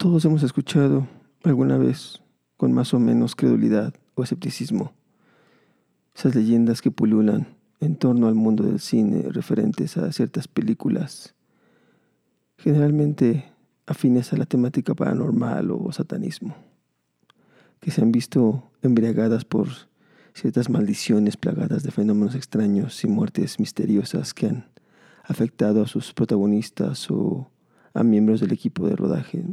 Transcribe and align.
Todos 0.00 0.24
hemos 0.24 0.42
escuchado 0.42 1.06
alguna 1.44 1.76
vez, 1.76 2.22
con 2.56 2.72
más 2.72 2.94
o 2.94 2.98
menos 2.98 3.36
credulidad 3.36 3.92
o 4.14 4.22
escepticismo, 4.22 4.94
esas 6.16 6.34
leyendas 6.34 6.80
que 6.80 6.90
pululan 6.90 7.48
en 7.80 7.96
torno 7.96 8.26
al 8.26 8.34
mundo 8.34 8.64
del 8.64 8.80
cine 8.80 9.26
referentes 9.28 9.98
a 9.98 10.10
ciertas 10.10 10.48
películas, 10.48 11.34
generalmente 12.56 13.52
afines 13.84 14.32
a 14.32 14.38
la 14.38 14.46
temática 14.46 14.94
paranormal 14.94 15.70
o 15.70 15.92
satanismo, 15.92 16.56
que 17.78 17.90
se 17.90 18.00
han 18.00 18.10
visto 18.10 18.70
embriagadas 18.80 19.44
por 19.44 19.68
ciertas 20.32 20.70
maldiciones 20.70 21.36
plagadas 21.36 21.82
de 21.82 21.90
fenómenos 21.90 22.34
extraños 22.34 23.04
y 23.04 23.06
muertes 23.06 23.60
misteriosas 23.60 24.32
que 24.32 24.46
han 24.46 24.70
afectado 25.24 25.82
a 25.82 25.86
sus 25.86 26.14
protagonistas 26.14 27.10
o 27.10 27.50
a 27.92 28.02
miembros 28.02 28.40
del 28.40 28.52
equipo 28.52 28.88
de 28.88 28.96
rodaje. 28.96 29.44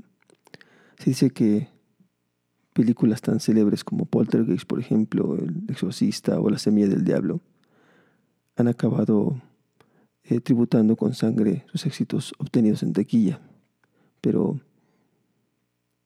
Se 0.97 1.11
dice 1.11 1.29
que 1.29 1.69
películas 2.73 3.21
tan 3.21 3.39
célebres 3.39 3.83
como 3.83 4.05
Poltergeist, 4.05 4.67
por 4.67 4.79
ejemplo, 4.79 5.35
El 5.35 5.63
Exorcista 5.67 6.39
o 6.39 6.49
La 6.49 6.57
Semilla 6.57 6.87
del 6.87 7.03
Diablo, 7.03 7.41
han 8.55 8.67
acabado 8.67 9.41
eh, 10.23 10.39
tributando 10.41 10.95
con 10.95 11.13
sangre 11.13 11.65
sus 11.71 11.85
éxitos 11.85 12.33
obtenidos 12.39 12.83
en 12.83 12.93
taquilla. 12.93 13.39
Pero 14.21 14.59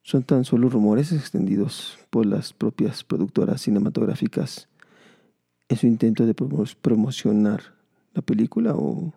son 0.04 0.24
tan 0.24 0.46
solo 0.46 0.70
rumores 0.70 1.12
extendidos 1.12 1.98
por 2.10 2.26
las 2.26 2.54
propias 2.54 3.04
productoras 3.04 3.62
cinematográficas 3.62 4.68
en 5.70 5.78
su 5.78 5.88
intento 5.88 6.26
de 6.26 6.34
promocionar 6.34 7.62
la 8.14 8.22
película 8.22 8.74
o, 8.76 9.14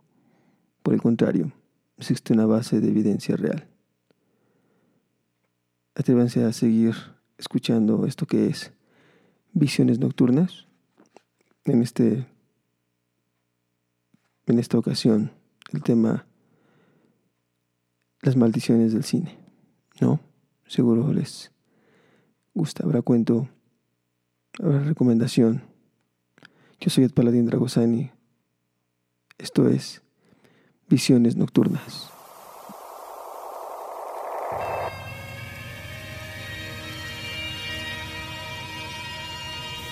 por 0.82 0.95
el 0.95 1.02
contrario, 1.02 1.52
existe 1.96 2.32
una 2.32 2.46
base 2.46 2.80
de 2.80 2.88
evidencia 2.88 3.37
real. 3.37 3.66
Atrévanse 5.94 6.44
a 6.44 6.52
seguir 6.52 6.94
escuchando 7.38 8.06
esto 8.06 8.26
que 8.26 8.48
es 8.48 8.73
Visiones 9.52 9.98
Nocturnas. 9.98 10.66
En, 11.64 11.82
este, 11.82 12.26
en 14.46 14.59
esta 14.59 14.78
ocasión, 14.78 15.30
el 15.73 15.82
tema 15.82 16.26
Las 18.20 18.36
maldiciones 18.36 18.92
del 18.92 19.04
cine. 19.04 19.38
¿No? 20.01 20.20
Seguro 20.66 21.12
les 21.12 21.52
gusta. 22.54 22.84
Habrá 22.84 23.02
cuento, 23.02 23.48
habrá 24.58 24.80
recomendación. 24.80 25.62
Yo 26.80 26.90
soy 26.90 27.04
Ed 27.04 27.12
Paladín 27.12 27.46
Dragosani. 27.46 28.10
Esto 29.38 29.68
es 29.68 30.02
Visiones 30.88 31.36
Nocturnas. 31.36 32.13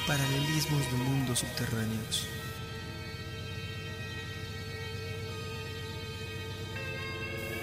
Paralelismos 0.07 0.91
de 0.91 0.97
mundos 0.99 1.39
subterráneos. 1.39 2.27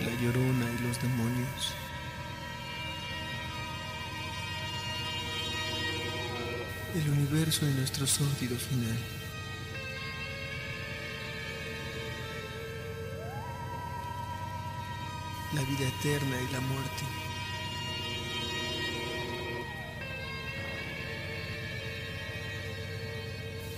La 0.05 0.21
llorona 0.21 0.65
y 0.71 0.87
los 0.87 1.01
demonios. 1.01 1.73
El 6.95 7.09
universo 7.09 7.65
de 7.65 7.73
nuestro 7.73 8.07
sórdido 8.07 8.55
final. 8.55 8.97
La 15.53 15.61
vida 15.63 15.89
eterna 15.89 16.41
y 16.41 16.53
la 16.53 16.61
muerte. 16.61 17.03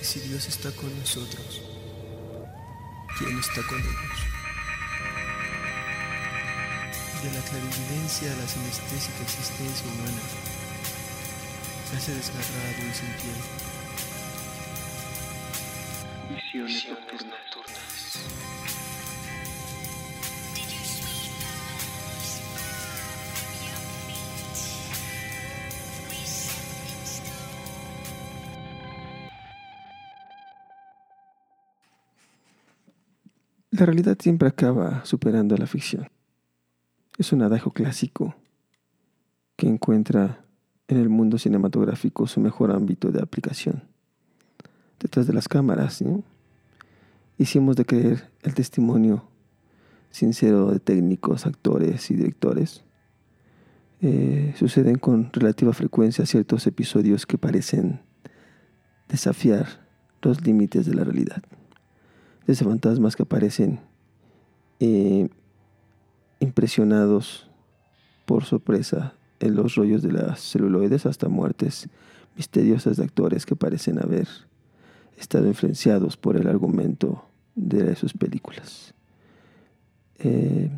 Si 0.01 0.19
Dios 0.21 0.47
está 0.47 0.71
con 0.71 0.97
nosotros, 0.99 1.61
¿quién 3.17 3.37
está 3.39 3.61
con 3.67 3.79
ellos? 3.79 4.19
De 7.23 7.31
la 7.31 7.41
clarividencia 7.45 8.31
a 8.31 8.35
la 8.35 8.47
sinestésica 8.47 9.21
existencia 9.21 9.87
humana, 9.87 10.21
se 11.89 11.97
hace 11.97 12.15
desgarrado 12.15 12.81
y 12.89 12.93
sin. 12.93 13.11
Visiones 16.35 16.87
La 33.81 33.87
realidad 33.87 34.15
siempre 34.21 34.47
acaba 34.47 35.03
superando 35.05 35.55
a 35.55 35.57
la 35.57 35.65
ficción. 35.65 36.07
Es 37.17 37.33
un 37.33 37.41
adagio 37.41 37.71
clásico 37.71 38.35
que 39.55 39.67
encuentra 39.67 40.45
en 40.87 40.97
el 40.97 41.09
mundo 41.09 41.39
cinematográfico 41.39 42.27
su 42.27 42.39
mejor 42.41 42.69
ámbito 42.69 43.11
de 43.11 43.23
aplicación. 43.23 43.85
Detrás 44.99 45.25
de 45.25 45.33
las 45.33 45.47
cámaras, 45.47 46.03
hicimos 47.39 47.75
de 47.75 47.85
creer 47.85 48.29
el 48.43 48.53
testimonio 48.53 49.27
sincero 50.11 50.69
de 50.69 50.79
técnicos, 50.79 51.47
actores 51.47 52.11
y 52.11 52.13
directores. 52.13 52.83
Eh, 53.99 54.53
suceden 54.59 54.99
con 54.99 55.33
relativa 55.33 55.73
frecuencia 55.73 56.27
ciertos 56.27 56.67
episodios 56.67 57.25
que 57.25 57.39
parecen 57.39 58.01
desafiar 59.09 59.87
los 60.21 60.45
límites 60.45 60.85
de 60.85 60.93
la 60.93 61.03
realidad 61.03 61.41
desde 62.51 62.65
fantasmas 62.65 63.15
que 63.15 63.23
aparecen 63.23 63.79
eh, 64.81 65.29
impresionados 66.41 67.49
por 68.25 68.43
sorpresa 68.43 69.13
en 69.39 69.55
los 69.55 69.75
rollos 69.75 70.01
de 70.01 70.11
las 70.11 70.41
celuloides 70.41 71.05
hasta 71.05 71.29
muertes 71.29 71.87
misteriosas 72.35 72.97
de 72.97 73.05
actores 73.05 73.45
que 73.45 73.55
parecen 73.55 73.99
haber 73.99 74.27
estado 75.17 75.47
influenciados 75.47 76.17
por 76.17 76.35
el 76.35 76.45
argumento 76.47 77.23
de 77.55 77.95
sus 77.95 78.11
películas. 78.11 78.93
Eh, 80.19 80.69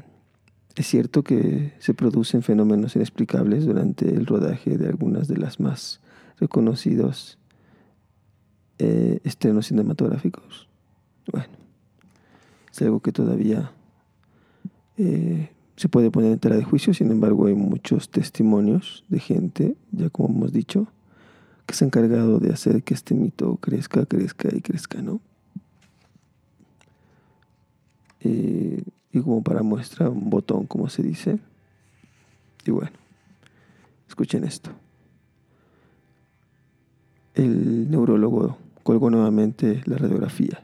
es 0.76 0.86
cierto 0.86 1.24
que 1.24 1.74
se 1.80 1.96
producen 1.96 2.44
fenómenos 2.44 2.96
inexplicables 2.96 3.66
durante 3.66 4.14
el 4.14 4.28
rodaje 4.28 4.78
de 4.78 4.90
algunas 4.90 5.28
de 5.28 5.38
las 5.38 5.60
más 5.60 6.02
reconocidos 6.38 7.40
eh, 8.78 9.20
estrenos 9.24 9.66
cinematográficos. 9.66 10.70
Bueno, 11.32 11.63
es 12.74 12.82
algo 12.82 13.02
que 13.02 13.12
todavía 13.12 13.72
eh, 14.98 15.52
se 15.76 15.90
puede 15.90 16.10
poner 16.10 16.32
en 16.32 16.40
tela 16.40 16.56
de 16.56 16.64
juicio, 16.64 16.94
sin 16.94 17.12
embargo 17.12 17.46
hay 17.46 17.54
muchos 17.54 18.10
testimonios 18.10 19.04
de 19.10 19.20
gente, 19.20 19.76
ya 19.92 20.10
como 20.10 20.30
hemos 20.30 20.54
dicho, 20.54 20.88
que 21.68 21.76
se 21.76 21.86
han 21.86 21.90
encargado 21.90 22.40
de 22.40 22.52
hacer 22.52 22.82
que 22.82 22.96
este 22.96 23.14
mito 23.14 23.58
crezca, 23.58 24.06
crezca 24.08 24.50
y 24.52 24.62
crezca, 24.62 25.02
¿no? 25.04 25.22
Eh, 28.22 28.84
y 29.12 29.22
como 29.22 29.44
para 29.44 29.62
muestra, 29.62 30.10
un 30.10 30.32
botón, 30.32 30.66
como 30.66 30.90
se 30.90 31.04
dice. 31.04 31.40
Y 32.66 32.72
bueno, 32.72 32.92
escuchen 34.08 34.44
esto. 34.46 34.72
El 37.36 37.92
neurólogo 37.92 38.58
colgó 38.82 39.12
nuevamente 39.12 39.84
la 39.86 39.98
radiografía 39.98 40.64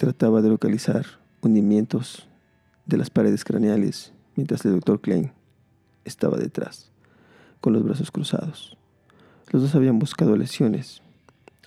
Trataba 0.00 0.40
de 0.40 0.48
localizar 0.48 1.04
hundimientos 1.42 2.26
de 2.86 2.96
las 2.96 3.10
paredes 3.10 3.44
craneales 3.44 4.14
mientras 4.34 4.64
el 4.64 4.72
doctor 4.72 5.02
Klein 5.02 5.30
estaba 6.06 6.38
detrás, 6.38 6.90
con 7.60 7.74
los 7.74 7.84
brazos 7.84 8.10
cruzados. 8.10 8.78
Los 9.50 9.60
dos 9.60 9.74
habían 9.74 9.98
buscado 9.98 10.38
lesiones, 10.38 11.02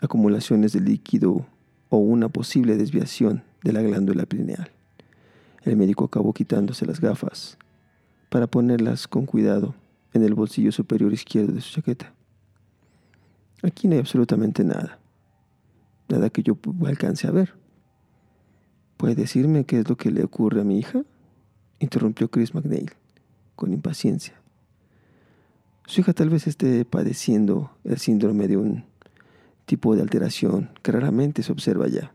acumulaciones 0.02 0.74
de 0.74 0.80
líquido 0.80 1.46
o 1.90 1.98
una 1.98 2.28
posible 2.28 2.76
desviación 2.76 3.44
de 3.64 3.72
la 3.72 3.84
glándula 3.84 4.26
pineal. 4.26 4.72
El 5.62 5.78
médico 5.78 6.06
acabó 6.06 6.34
quitándose 6.34 6.88
las 6.88 7.00
gafas 7.00 7.60
para 8.32 8.48
ponerlas 8.48 9.08
con 9.08 9.28
cuidado 9.28 9.76
en 10.12 10.24
el 10.24 10.34
bolsillo 10.34 10.72
superior 10.72 11.14
izquierdo 11.14 11.54
de 11.54 11.62
su 11.62 11.76
chaqueta. 11.76 12.12
Aquí 13.62 13.88
no 13.88 13.94
hay 13.94 14.00
absolutamente 14.00 14.64
nada, 14.64 14.98
nada 16.10 16.32
que 16.32 16.42
yo 16.42 16.58
alcance 16.88 17.28
a 17.28 17.32
ver. 17.32 17.62
¿Puede 19.04 19.16
decirme 19.16 19.66
qué 19.66 19.80
es 19.80 19.90
lo 19.90 19.98
que 19.98 20.12
le 20.12 20.24
ocurre 20.24 20.62
a 20.62 20.64
mi 20.64 20.80
hija? 20.80 21.04
interrumpió 21.80 22.32
Chris 22.32 22.56
McNeil, 22.56 22.94
con 23.54 23.74
impaciencia. 23.74 24.34
Su 25.86 26.00
hija 26.00 26.14
tal 26.14 26.30
vez 26.30 26.48
esté 26.48 26.86
padeciendo 26.86 27.72
el 27.84 27.98
síndrome 27.98 28.48
de 28.48 28.56
un 28.56 28.86
tipo 29.66 29.94
de 29.94 30.02
alteración 30.02 30.70
que 30.82 30.94
raramente 30.94 31.44
se 31.44 31.52
observa 31.52 31.90
ya, 31.90 32.14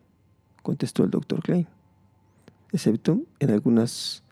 contestó 0.62 1.04
el 1.04 1.10
doctor 1.10 1.42
Klein, 1.42 1.68
excepto 2.72 3.20
en 3.38 3.50
algunas 3.50 4.22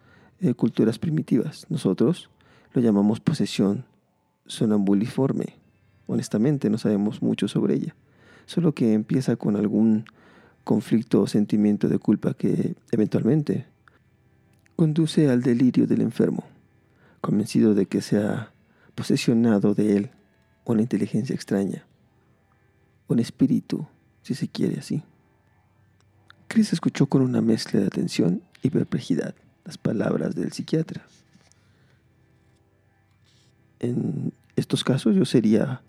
eh, 0.41 0.55
culturas 0.55 0.99
primitivas. 0.99 1.67
Nosotros 1.69 2.31
lo 2.73 2.81
llamamos 2.81 3.21
posesión 3.21 3.85
sonambuliforme. 4.47 5.59
Honestamente 6.07 6.71
no 6.71 6.79
sabemos 6.79 7.21
mucho 7.21 7.49
sobre 7.49 7.75
ella, 7.75 7.95
solo 8.47 8.73
que 8.73 8.95
empieza 8.95 9.37
con 9.37 9.57
algún 9.57 10.07
conflicto 10.67 11.23
o 11.23 11.29
sentimiento 11.29 11.89
de 11.89 12.01
culpa 12.01 12.35
que 12.35 12.75
eventualmente 12.91 13.67
conduce 14.75 15.31
al 15.31 15.41
delirio 15.41 15.87
del 15.87 16.01
enfermo, 16.01 16.43
convencido 17.21 17.73
de 17.73 17.87
que 17.87 18.03
se 18.03 18.19
ha 18.19 18.51
posesionado 18.97 19.75
de 19.75 19.97
él 19.97 20.11
una 20.65 20.83
inteligencia 20.83 21.37
extraña, 21.37 21.87
un 23.07 23.21
espíritu, 23.21 23.87
si 24.23 24.35
se 24.35 24.49
quiere 24.49 24.81
así. 24.81 25.05
Chris 26.49 26.73
escuchó 26.73 27.07
con 27.07 27.23
una 27.23 27.41
mezcla 27.41 27.79
de 27.79 27.87
atención 27.87 28.43
y 28.61 28.71
perplejidad 28.71 29.37
las 29.65 29.79
palabras 29.79 30.35
del 30.35 30.51
psiquiatra. 30.51 31.07
En 33.79 34.33
estos 34.57 34.83
casos 34.83 35.15
yo 35.15 35.25
sería 35.25 35.81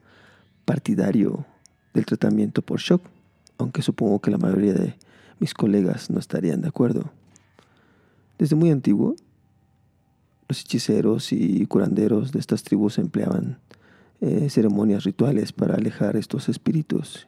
partidario 0.66 1.48
del 1.96 2.06
tratamiento 2.06 2.62
por 2.62 2.80
shock, 2.80 3.17
aunque 3.58 3.82
supongo 3.82 4.20
que 4.20 4.32
la 4.32 4.38
mayoría 4.38 4.74
de 4.74 4.96
mis 5.40 5.54
colegas 5.54 6.10
no 6.10 6.20
estarían 6.20 6.62
de 6.62 6.68
acuerdo. 6.68 7.12
Desde 8.38 8.56
muy 8.56 8.72
antiguo, 8.72 9.16
los 10.48 10.62
hechiceros 10.62 11.32
y 11.34 11.66
curanderos 11.66 12.32
de 12.32 12.40
estas 12.40 12.64
tribus 12.64 12.98
empleaban 12.98 13.60
eh, 14.22 14.50
ceremonias 14.50 15.04
rituales 15.04 15.52
para 15.52 15.76
alejar 15.76 16.16
estos 16.16 16.50
espíritus. 16.50 17.28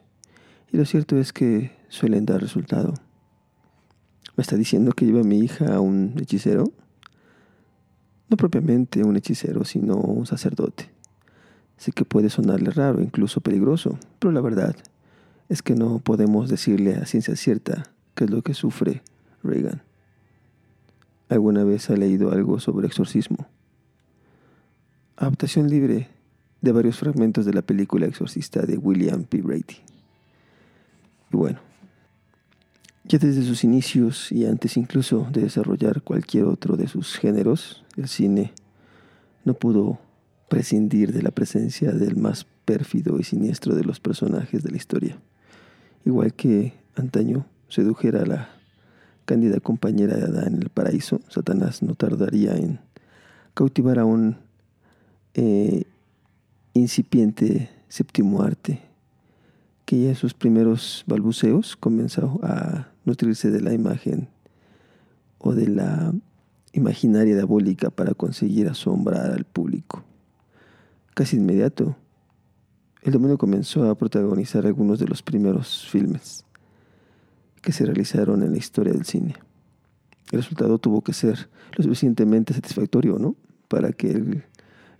Y 0.72 0.76
lo 0.76 0.84
cierto 0.84 1.16
es 1.18 1.32
que 1.32 1.72
suelen 1.88 2.26
dar 2.26 2.40
resultado. 2.40 2.94
¿Me 4.36 4.42
está 4.42 4.56
diciendo 4.56 4.92
que 4.92 5.04
lleva 5.04 5.20
a 5.20 5.24
mi 5.24 5.38
hija 5.40 5.74
a 5.74 5.80
un 5.80 6.14
hechicero? 6.20 6.64
No 8.28 8.36
propiamente 8.36 9.02
un 9.02 9.16
hechicero, 9.16 9.64
sino 9.64 9.96
un 9.96 10.26
sacerdote. 10.26 10.90
Sé 11.76 11.92
que 11.92 12.04
puede 12.04 12.30
sonarle 12.30 12.70
raro, 12.70 13.02
incluso 13.02 13.40
peligroso, 13.40 13.98
pero 14.18 14.32
la 14.32 14.40
verdad 14.40 14.76
es 15.50 15.62
que 15.62 15.74
no 15.74 15.98
podemos 15.98 16.48
decirle 16.48 16.94
a 16.94 17.04
ciencia 17.04 17.34
cierta 17.34 17.92
qué 18.14 18.24
es 18.24 18.30
lo 18.30 18.40
que 18.40 18.54
sufre 18.54 19.02
Reagan. 19.42 19.82
¿Alguna 21.28 21.64
vez 21.64 21.90
ha 21.90 21.96
leído 21.96 22.30
algo 22.30 22.60
sobre 22.60 22.86
exorcismo? 22.86 23.48
Adaptación 25.16 25.68
libre 25.68 26.08
de 26.60 26.72
varios 26.72 26.98
fragmentos 26.98 27.44
de 27.44 27.52
la 27.52 27.62
película 27.62 28.06
Exorcista 28.06 28.62
de 28.62 28.78
William 28.78 29.24
P. 29.24 29.42
Brady. 29.42 29.78
Y 31.32 31.36
bueno, 31.36 31.58
ya 33.04 33.18
desde 33.18 33.42
sus 33.42 33.64
inicios 33.64 34.30
y 34.30 34.46
antes 34.46 34.76
incluso 34.76 35.26
de 35.32 35.42
desarrollar 35.42 36.02
cualquier 36.02 36.44
otro 36.44 36.76
de 36.76 36.86
sus 36.86 37.16
géneros, 37.16 37.84
el 37.96 38.08
cine 38.08 38.52
no 39.44 39.54
pudo 39.54 39.98
prescindir 40.48 41.12
de 41.12 41.22
la 41.22 41.32
presencia 41.32 41.90
del 41.90 42.16
más 42.16 42.46
pérfido 42.64 43.18
y 43.18 43.24
siniestro 43.24 43.74
de 43.74 43.82
los 43.82 43.98
personajes 43.98 44.62
de 44.62 44.70
la 44.70 44.76
historia. 44.76 45.18
Igual 46.04 46.34
que 46.34 46.74
antaño 46.96 47.46
sedujera 47.68 48.22
a 48.22 48.26
la 48.26 48.48
cándida 49.24 49.60
compañera 49.60 50.16
de 50.16 50.24
Adán 50.24 50.54
en 50.54 50.62
el 50.62 50.70
paraíso, 50.70 51.20
Satanás 51.28 51.82
no 51.82 51.94
tardaría 51.94 52.56
en 52.56 52.80
cautivar 53.54 53.98
a 53.98 54.04
un 54.04 54.36
eh, 55.34 55.84
incipiente 56.74 57.70
séptimo 57.88 58.42
arte 58.42 58.80
que 59.84 60.00
ya 60.00 60.08
en 60.10 60.14
sus 60.14 60.34
primeros 60.34 61.04
balbuceos 61.06 61.76
comenzó 61.76 62.38
a 62.44 62.88
nutrirse 63.04 63.50
de 63.50 63.60
la 63.60 63.72
imagen 63.72 64.28
o 65.38 65.52
de 65.52 65.66
la 65.68 66.12
imaginaria 66.72 67.34
diabólica 67.34 67.90
para 67.90 68.14
conseguir 68.14 68.68
asombrar 68.68 69.32
al 69.32 69.44
público. 69.44 70.04
Casi 71.14 71.38
inmediato, 71.38 71.96
el 73.02 73.12
demonio 73.12 73.38
comenzó 73.38 73.88
a 73.88 73.94
protagonizar 73.94 74.66
algunos 74.66 74.98
de 74.98 75.06
los 75.06 75.22
primeros 75.22 75.86
filmes 75.88 76.44
que 77.62 77.72
se 77.72 77.84
realizaron 77.84 78.42
en 78.42 78.52
la 78.52 78.58
historia 78.58 78.92
del 78.92 79.04
cine. 79.04 79.36
El 80.32 80.40
resultado 80.40 80.78
tuvo 80.78 81.02
que 81.02 81.12
ser 81.12 81.48
lo 81.76 81.84
suficientemente 81.84 82.54
satisfactorio, 82.54 83.18
¿no? 83.18 83.36
Para 83.68 83.92
que 83.92 84.10
el, 84.10 84.44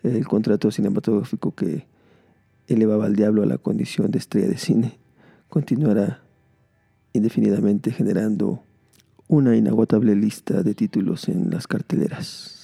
el 0.03 0.27
contrato 0.27 0.71
cinematográfico 0.71 1.55
que 1.55 1.87
elevaba 2.69 3.07
al 3.07 3.17
diablo 3.17 3.43
a 3.43 3.47
la 3.47 3.59
condición 3.59 4.11
de 4.11 4.19
estrella 4.19 4.49
de 4.49 4.59
cine 4.59 4.99
continuara 5.49 6.23
indefinidamente 7.13 7.91
generando 7.91 8.63
una 9.29 9.57
inagotable 9.57 10.15
lista 10.15 10.63
de 10.63 10.75
títulos 10.75 11.29
en 11.29 11.51
las 11.51 11.67
carteleras. 11.67 12.60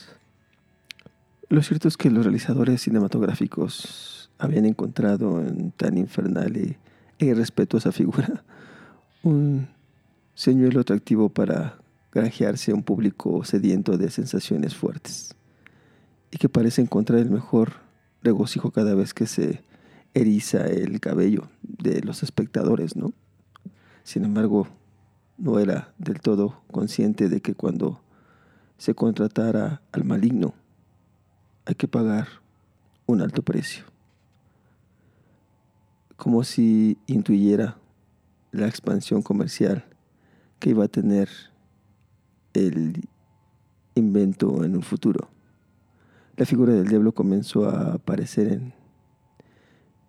Lo 1.49 1.63
cierto 1.63 1.87
es 1.87 1.97
que 1.97 2.11
los 2.11 2.25
realizadores 2.25 2.83
cinematográficos 2.83 4.31
habían 4.37 4.67
encontrado 4.67 5.41
en 5.41 5.71
tan 5.71 5.97
infernal 5.97 6.57
e 6.57 6.77
irrespetuosa 7.25 7.93
figura 7.93 8.43
un 9.23 9.69
señuelo 10.35 10.81
atractivo 10.81 11.29
para 11.29 11.79
granjearse 12.11 12.73
a 12.73 12.75
un 12.75 12.83
público 12.83 13.45
sediento 13.45 13.97
de 13.97 14.11
sensaciones 14.11 14.75
fuertes 14.75 15.37
y 16.33 16.39
que 16.39 16.49
parece 16.49 16.83
encontrar 16.83 17.21
el 17.21 17.31
mejor 17.31 17.75
regocijo 18.23 18.73
cada 18.73 18.97
vez 18.97 19.15
que 19.15 19.27
se 19.27 19.63
eriza 20.15 20.67
el 20.67 20.99
cabello 20.99 21.49
de 21.63 22.01
los 22.01 22.25
espectadores, 22.25 22.97
¿no? 22.97 23.13
Sin 24.03 24.25
embargo, 24.25 24.67
no 25.39 25.61
era 25.61 25.93
del 25.99 26.21
todo 26.21 26.61
consciente 26.73 27.29
de 27.29 27.41
que 27.41 27.55
cuando 27.55 28.01
se 28.79 28.95
contratara 28.95 29.81
al 29.93 30.05
maligno 30.05 30.55
hay 31.67 31.75
que 31.75 31.89
pagar 31.89 32.29
un 33.07 33.21
alto 33.21 33.43
precio. 33.43 33.85
Como 36.17 36.45
si 36.45 36.97
intuyera 37.07 37.77
la 38.53 38.67
expansión 38.69 39.21
comercial 39.21 39.85
que 40.59 40.71
iba 40.71 40.85
a 40.85 40.89
tener 40.89 41.29
el 42.55 43.09
invento 43.95 44.65
en 44.65 44.77
un 44.77 44.83
futuro. 44.83 45.29
La 46.37 46.47
figura 46.47 46.73
del 46.73 46.87
diablo 46.87 47.13
comenzó 47.13 47.69
a 47.69 47.95
aparecer 47.95 48.53
en, 48.53 48.73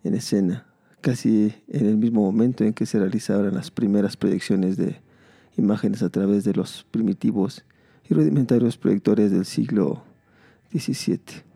en 0.04 0.14
escena, 0.14 0.66
casi 1.00 1.54
en 1.68 1.86
el 1.86 1.96
mismo 1.96 2.22
momento 2.22 2.64
en 2.64 2.72
que 2.72 2.86
se 2.86 2.98
realizaban 2.98 3.54
las 3.54 3.70
primeras 3.70 4.16
proyecciones 4.16 4.76
de 4.76 5.00
imágenes 5.56 6.02
a 6.02 6.08
través 6.08 6.44
de 6.44 6.54
los 6.54 6.86
primitivos 6.90 7.64
y 8.08 8.14
rudimentarios 8.14 8.78
proyectores 8.78 9.30
del 9.30 9.44
siglo 9.44 10.04
XVII. 10.72 11.47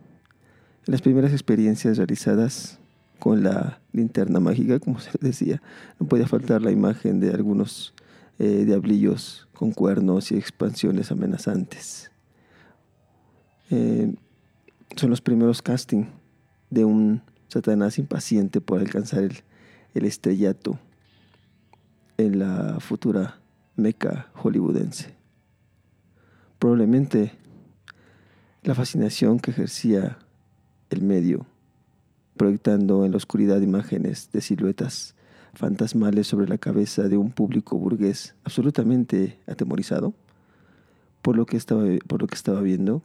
Las 0.86 1.00
primeras 1.00 1.32
experiencias 1.32 1.96
realizadas 1.96 2.78
con 3.20 3.44
la 3.44 3.80
linterna 3.92 4.40
mágica, 4.40 4.80
como 4.80 4.98
se 4.98 5.10
decía, 5.20 5.62
no 6.00 6.06
podía 6.06 6.26
faltar 6.26 6.60
la 6.62 6.72
imagen 6.72 7.20
de 7.20 7.30
algunos 7.30 7.94
eh, 8.40 8.64
diablillos 8.64 9.48
con 9.52 9.70
cuernos 9.70 10.32
y 10.32 10.36
expansiones 10.36 11.12
amenazantes. 11.12 12.10
Eh, 13.70 14.12
son 14.96 15.10
los 15.10 15.20
primeros 15.20 15.62
casting 15.62 16.06
de 16.68 16.84
un 16.84 17.22
Satanás 17.46 17.98
impaciente 17.98 18.60
por 18.60 18.80
alcanzar 18.80 19.22
el, 19.22 19.36
el 19.94 20.04
estrellato 20.04 20.80
en 22.16 22.40
la 22.40 22.78
futura 22.80 23.40
meca 23.76 24.30
hollywoodense. 24.34 25.14
Probablemente 26.58 27.32
la 28.62 28.74
fascinación 28.74 29.38
que 29.38 29.52
ejercía 29.52 30.18
el 30.92 31.02
medio, 31.02 31.46
proyectando 32.36 33.04
en 33.04 33.10
la 33.10 33.16
oscuridad 33.16 33.60
imágenes 33.60 34.30
de 34.32 34.40
siluetas 34.40 35.14
fantasmales 35.54 36.26
sobre 36.26 36.48
la 36.48 36.58
cabeza 36.58 37.08
de 37.08 37.16
un 37.16 37.30
público 37.30 37.76
burgués 37.76 38.34
absolutamente 38.44 39.38
atemorizado 39.46 40.14
por 41.20 41.36
lo 41.36 41.46
que 41.46 41.56
estaba, 41.56 41.84
por 42.06 42.20
lo 42.20 42.26
que 42.26 42.34
estaba 42.34 42.60
viendo, 42.60 43.02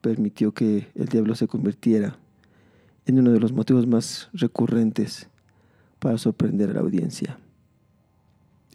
permitió 0.00 0.52
que 0.52 0.88
el 0.94 1.06
diablo 1.06 1.34
se 1.34 1.48
convirtiera 1.48 2.18
en 3.06 3.18
uno 3.20 3.30
de 3.30 3.40
los 3.40 3.52
motivos 3.52 3.86
más 3.86 4.28
recurrentes 4.32 5.28
para 5.98 6.18
sorprender 6.18 6.70
a 6.70 6.74
la 6.74 6.80
audiencia. 6.80 7.38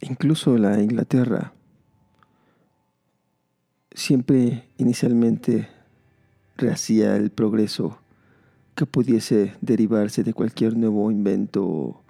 Incluso 0.01 0.57
la 0.57 0.81
Inglaterra 0.81 1.53
siempre 3.93 4.69
inicialmente 4.77 5.67
rehacía 6.57 7.15
el 7.17 7.29
progreso 7.29 8.00
que 8.75 8.85
pudiese 8.85 9.53
derivarse 9.61 10.23
de 10.23 10.33
cualquier 10.33 10.77
nuevo 10.77 11.11
invento 11.11 12.01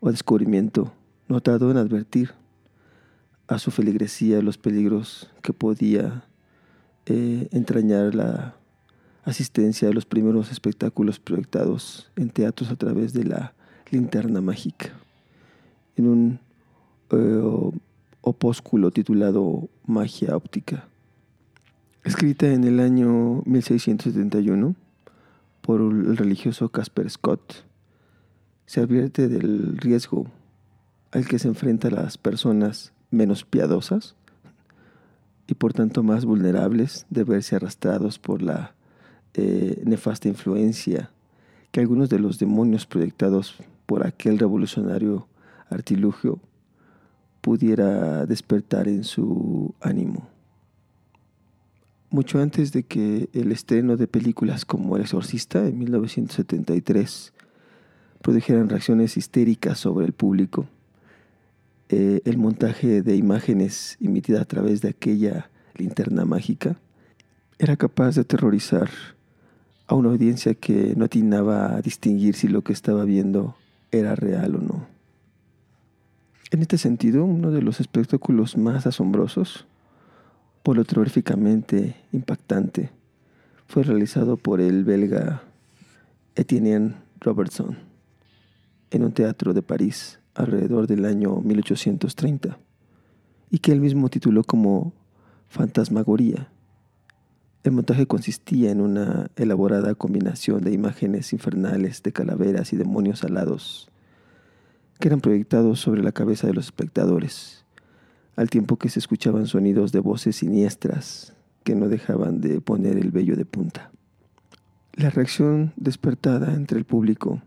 o 0.00 0.10
descubrimiento, 0.10 0.92
notado 1.28 1.70
en 1.70 1.76
advertir 1.76 2.32
a 3.48 3.58
su 3.58 3.70
feligresía 3.70 4.42
los 4.42 4.58
peligros 4.58 5.30
que 5.42 5.52
podía 5.52 6.24
eh, 7.06 7.48
entrañar 7.52 8.14
la 8.14 8.56
asistencia 9.24 9.88
a 9.88 9.92
los 9.92 10.06
primeros 10.06 10.50
espectáculos 10.50 11.18
proyectados 11.18 12.10
en 12.16 12.30
teatros 12.30 12.70
a 12.70 12.76
través 12.76 13.12
de 13.12 13.24
la 13.24 13.54
linterna 13.90 14.40
mágica. 14.40 14.92
En 15.96 16.08
un 16.08 16.40
eh, 17.10 17.72
opúsculo 18.20 18.90
titulado 18.90 19.68
Magia 19.86 20.36
Óptica. 20.36 20.88
Escrita 22.04 22.52
en 22.52 22.64
el 22.64 22.80
año 22.80 23.42
1671 23.46 24.74
por 25.66 25.80
el 25.80 26.16
religioso 26.16 26.68
Casper 26.68 27.10
Scott, 27.10 27.64
se 28.66 28.80
advierte 28.80 29.26
del 29.26 29.76
riesgo 29.76 30.26
al 31.10 31.26
que 31.26 31.40
se 31.40 31.48
enfrentan 31.48 31.96
las 31.96 32.18
personas 32.18 32.92
menos 33.10 33.44
piadosas 33.44 34.14
y 35.48 35.54
por 35.54 35.72
tanto 35.72 36.04
más 36.04 36.24
vulnerables 36.24 37.04
de 37.10 37.24
verse 37.24 37.56
arrastrados 37.56 38.20
por 38.20 38.42
la 38.42 38.74
eh, 39.34 39.82
nefasta 39.84 40.28
influencia 40.28 41.10
que 41.72 41.80
algunos 41.80 42.10
de 42.10 42.20
los 42.20 42.38
demonios 42.38 42.86
proyectados 42.86 43.56
por 43.86 44.06
aquel 44.06 44.38
revolucionario 44.38 45.26
artilugio 45.68 46.38
pudiera 47.40 48.24
despertar 48.24 48.86
en 48.86 49.02
su 49.02 49.74
ánimo. 49.80 50.35
Mucho 52.10 52.40
antes 52.40 52.72
de 52.72 52.84
que 52.84 53.28
el 53.32 53.50
estreno 53.52 53.96
de 53.96 54.06
películas 54.06 54.64
como 54.64 54.96
El 54.96 55.02
Exorcista 55.02 55.66
en 55.66 55.78
1973 55.78 57.32
produjeran 58.22 58.68
reacciones 58.68 59.16
histéricas 59.16 59.78
sobre 59.78 60.06
el 60.06 60.12
público, 60.12 60.66
eh, 61.88 62.20
el 62.24 62.38
montaje 62.38 63.02
de 63.02 63.16
imágenes 63.16 63.96
emitida 64.00 64.40
a 64.40 64.44
través 64.44 64.80
de 64.80 64.88
aquella 64.88 65.50
linterna 65.76 66.24
mágica 66.24 66.76
era 67.58 67.76
capaz 67.76 68.16
de 68.16 68.22
aterrorizar 68.22 68.90
a 69.86 69.94
una 69.94 70.10
audiencia 70.10 70.54
que 70.54 70.94
no 70.96 71.04
atinaba 71.04 71.76
a 71.76 71.82
distinguir 71.82 72.34
si 72.34 72.48
lo 72.48 72.62
que 72.62 72.72
estaba 72.72 73.04
viendo 73.04 73.56
era 73.92 74.14
real 74.14 74.56
o 74.56 74.58
no. 74.58 74.86
En 76.50 76.62
este 76.62 76.78
sentido, 76.78 77.24
uno 77.24 77.50
de 77.50 77.62
los 77.62 77.80
espectáculos 77.80 78.56
más 78.56 78.86
asombrosos, 78.86 79.66
polotróficamente 80.66 81.94
impactante, 82.10 82.90
fue 83.68 83.84
realizado 83.84 84.36
por 84.36 84.60
el 84.60 84.82
belga 84.82 85.44
Etienne 86.34 86.96
Robertson 87.20 87.78
en 88.90 89.04
un 89.04 89.12
teatro 89.12 89.54
de 89.54 89.62
París 89.62 90.18
alrededor 90.34 90.88
del 90.88 91.04
año 91.04 91.36
1830 91.36 92.58
y 93.48 93.60
que 93.60 93.70
él 93.70 93.80
mismo 93.80 94.08
tituló 94.08 94.42
como 94.42 94.92
Fantasmagoría. 95.50 96.48
El 97.62 97.70
montaje 97.70 98.08
consistía 98.08 98.72
en 98.72 98.80
una 98.80 99.30
elaborada 99.36 99.94
combinación 99.94 100.64
de 100.64 100.72
imágenes 100.72 101.32
infernales 101.32 102.02
de 102.02 102.10
calaveras 102.10 102.72
y 102.72 102.76
demonios 102.76 103.22
alados 103.22 103.88
que 104.98 105.06
eran 105.06 105.20
proyectados 105.20 105.78
sobre 105.78 106.02
la 106.02 106.10
cabeza 106.10 106.48
de 106.48 106.54
los 106.54 106.64
espectadores, 106.64 107.65
al 108.36 108.50
tiempo 108.50 108.76
que 108.76 108.90
se 108.90 108.98
escuchaban 108.98 109.46
sonidos 109.46 109.92
de 109.92 110.00
voces 110.00 110.36
siniestras 110.36 111.34
que 111.64 111.74
no 111.74 111.88
dejaban 111.88 112.40
de 112.40 112.60
poner 112.60 112.96
el 112.98 113.10
vello 113.10 113.34
de 113.34 113.44
punta. 113.44 113.90
La 114.92 115.10
reacción 115.10 115.72
despertada 115.76 116.54
entre 116.54 116.78
el 116.78 116.84
público 116.84 117.42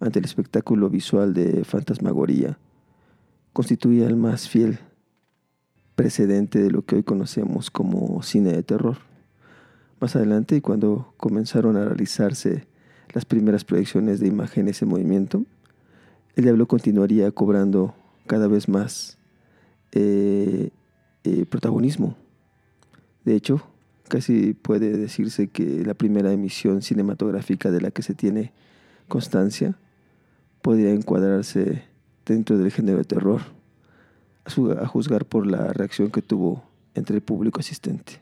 ante 0.00 0.18
el 0.18 0.24
espectáculo 0.24 0.90
visual 0.90 1.32
de 1.32 1.64
fantasmagoría 1.64 2.58
constituía 3.52 4.06
el 4.06 4.16
más 4.16 4.48
fiel 4.48 4.78
precedente 5.94 6.62
de 6.62 6.70
lo 6.70 6.84
que 6.84 6.96
hoy 6.96 7.02
conocemos 7.02 7.70
como 7.70 8.22
cine 8.22 8.52
de 8.52 8.62
terror. 8.62 8.98
Más 10.00 10.16
adelante, 10.16 10.60
cuando 10.60 11.14
comenzaron 11.16 11.76
a 11.76 11.84
realizarse 11.84 12.66
las 13.12 13.24
primeras 13.24 13.64
proyecciones 13.64 14.18
de 14.18 14.26
imágenes 14.26 14.82
en 14.82 14.88
movimiento, 14.88 15.44
el 16.34 16.44
diablo 16.44 16.66
continuaría 16.66 17.30
cobrando 17.30 17.94
cada 18.26 18.48
vez 18.48 18.68
más 18.68 19.18
eh, 19.92 20.70
eh, 21.24 21.46
protagonismo. 21.46 22.16
De 23.24 23.34
hecho, 23.34 23.62
casi 24.08 24.54
puede 24.54 24.96
decirse 24.96 25.48
que 25.48 25.84
la 25.84 25.94
primera 25.94 26.32
emisión 26.32 26.82
cinematográfica 26.82 27.70
de 27.70 27.80
la 27.80 27.90
que 27.90 28.02
se 28.02 28.14
tiene 28.14 28.52
constancia 29.08 29.76
podría 30.60 30.90
encuadrarse 30.90 31.84
dentro 32.26 32.58
del 32.58 32.70
género 32.70 32.98
de 32.98 33.04
terror, 33.04 33.40
a 34.44 34.86
juzgar 34.86 35.24
por 35.24 35.46
la 35.46 35.72
reacción 35.72 36.10
que 36.10 36.22
tuvo 36.22 36.64
entre 36.94 37.16
el 37.16 37.22
público 37.22 37.60
asistente. 37.60 38.20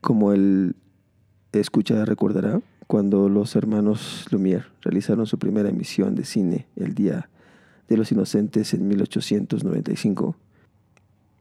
Como 0.00 0.32
el 0.32 0.76
escucha 1.52 2.04
recordará, 2.04 2.60
cuando 2.86 3.28
los 3.28 3.56
hermanos 3.56 4.26
Lumière 4.30 4.66
realizaron 4.82 5.26
su 5.26 5.38
primera 5.38 5.68
emisión 5.68 6.14
de 6.14 6.24
cine 6.24 6.66
el 6.76 6.94
Día 6.94 7.28
de 7.88 7.96
los 7.96 8.10
Inocentes 8.12 8.74
en 8.74 8.88
1895, 8.88 10.36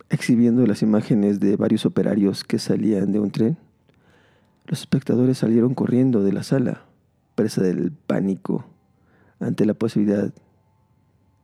exhibiendo 0.09 0.65
las 0.65 0.81
imágenes 0.81 1.39
de 1.39 1.55
varios 1.55 1.85
operarios 1.85 2.43
que 2.43 2.59
salían 2.59 3.11
de 3.11 3.19
un 3.19 3.31
tren, 3.31 3.57
los 4.65 4.79
espectadores 4.79 5.37
salieron 5.37 5.73
corriendo 5.73 6.23
de 6.23 6.33
la 6.33 6.43
sala 6.43 6.85
presa 7.35 7.61
del 7.61 7.91
pánico 7.91 8.65
ante 9.39 9.65
la 9.65 9.73
posibilidad 9.73 10.33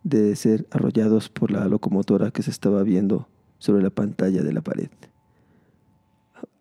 de 0.04 0.36
ser 0.36 0.66
arrollados 0.72 1.30
por 1.30 1.52
la 1.52 1.68
locomotora 1.68 2.32
que 2.32 2.44
se 2.44 2.52
estaba 2.52 2.84
viendo 2.84 3.28
sobre 3.58 3.84
la 3.84 3.90
pantalla 3.90 4.42
de 4.44 4.54
la 4.54 4.62
pared. 4.62 4.90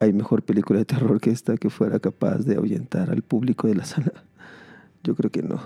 ¿Hay 0.00 0.12
mejor 0.12 0.42
película 0.42 0.78
de 0.78 0.84
terror 0.84 1.20
que 1.20 1.30
esta 1.30 1.56
que 1.56 1.70
fuera 1.70 2.00
capaz 2.00 2.38
de 2.38 2.56
ahuyentar 2.56 3.10
al 3.10 3.22
público 3.22 3.68
de 3.68 3.74
la 3.76 3.84
sala? 3.84 4.12
Yo 5.04 5.14
creo 5.14 5.30
que 5.30 5.42
no. 5.42 5.60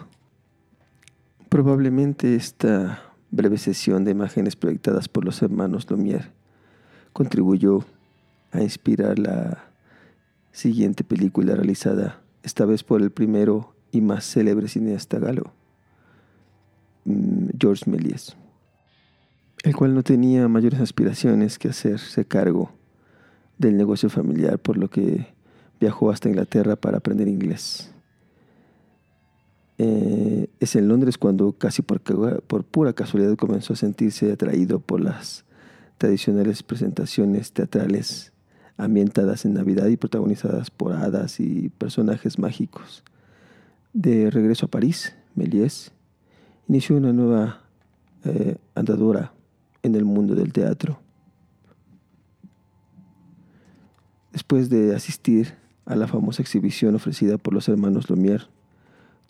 Probablemente 1.53 2.35
esta 2.35 3.03
breve 3.31 3.59
sesión 3.59 4.05
de 4.07 4.13
imágenes 4.13 4.57
proyectadas 4.57 5.07
por 5.07 5.27
los 5.27 5.43
hermanos 5.43 5.87
Lumière 5.91 6.31
contribuyó 7.13 7.85
a 8.53 8.63
inspirar 8.63 9.19
la 9.19 9.63
siguiente 10.51 11.05
película 11.05 11.55
realizada 11.55 12.23
esta 12.43 12.65
vez 12.65 12.83
por 12.83 13.03
el 13.03 13.11
primero 13.11 13.75
y 13.91 14.01
más 14.01 14.25
célebre 14.25 14.67
cineasta 14.67 15.19
galo, 15.19 15.53
mm, 17.05 17.49
Georges 17.61 17.87
Méliès, 17.87 18.35
el 19.63 19.77
cual 19.77 19.95
no 19.95 20.03
tenía 20.03 20.49
mayores 20.49 20.81
aspiraciones 20.81 21.59
que 21.59 21.69
hacerse 21.69 22.25
cargo 22.25 22.73
del 23.59 23.77
negocio 23.77 24.09
familiar, 24.09 24.59
por 24.59 24.79
lo 24.79 24.89
que 24.89 25.27
viajó 25.79 26.11
hasta 26.11 26.31
Inglaterra 26.31 26.77
para 26.77 26.97
aprender 26.97 27.29
inglés. 27.29 27.92
Eh, 29.85 30.49
es 30.61 30.77
en 30.77 30.87
Londres 30.87 31.19
cuando 31.19 31.55
casi 31.55 31.83
por, 31.83 32.01
pura 32.01 32.93
casualidad 32.93 33.35
comenzó 33.35 33.73
a 33.73 33.77
sentirse 33.77 34.31
atraído 34.31 34.79
por 34.79 35.01
las 35.01 35.45
tradicionales 35.99 36.63
presentaciones 36.63 37.51
teatrales 37.51 38.33
ambientadas 38.77 39.45
en 39.45 39.55
Navidad 39.55 39.89
y 39.89 39.97
protagonizadas 39.97 40.71
por 40.71 40.93
hadas 40.93 41.41
y 41.41 41.69
personajes 41.71 42.39
mágicos. 42.39 43.03
De 43.93 44.31
regreso 44.31 44.67
a 44.67 44.71
París, 44.71 45.17
Méliès 45.35 45.91
inició 46.69 46.97
una 46.97 47.13
nueva 47.13 47.63
eh, 48.25 48.59
andadura 48.77 49.33
en 49.83 49.97
el 49.97 50.05
mundo 50.05 50.37
del 50.37 50.53
teatro. 50.53 51.01
Después 54.31 54.71
de 54.71 54.95
asistir 54.95 55.55
a 55.87 55.97
la 55.97 56.07
famosa 56.07 56.41
exhibición 56.41 56.95
ofrecida 56.95 57.37
por 57.37 57.53
los 57.53 57.69
hermanos 57.69 58.09
Lumière, 58.09 58.47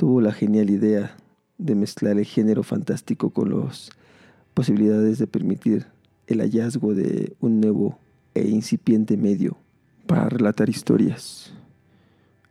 tuvo 0.03 0.21
la 0.21 0.33
genial 0.33 0.69
idea 0.69 1.15
de 1.59 1.77
mezclar 1.77 2.19
el 2.19 2.25
género 2.25 2.65
fantástico 2.65 3.31
con 3.31 3.57
las 3.57 3.91
posibilidades 4.53 5.21
de 5.21 5.29
permitir 5.29 5.87
el 6.27 6.41
hallazgo 6.41 6.93
de 6.93 7.37
un 7.39 7.61
nuevo 7.61 8.01
e 8.35 8.49
incipiente 8.49 9.17
medio 9.17 9.57
para 10.09 10.29
relatar 10.29 10.69
historias. 10.69 11.53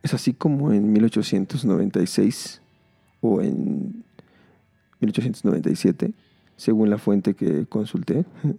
Es 0.02 0.14
así 0.14 0.32
como 0.32 0.72
en 0.72 0.94
1896 0.94 2.62
o 3.20 3.42
en 3.42 4.02
1897, 5.00 6.14
según 6.56 6.88
la 6.88 6.96
fuente 6.96 7.34
que 7.34 7.66
consulté, 7.66 8.24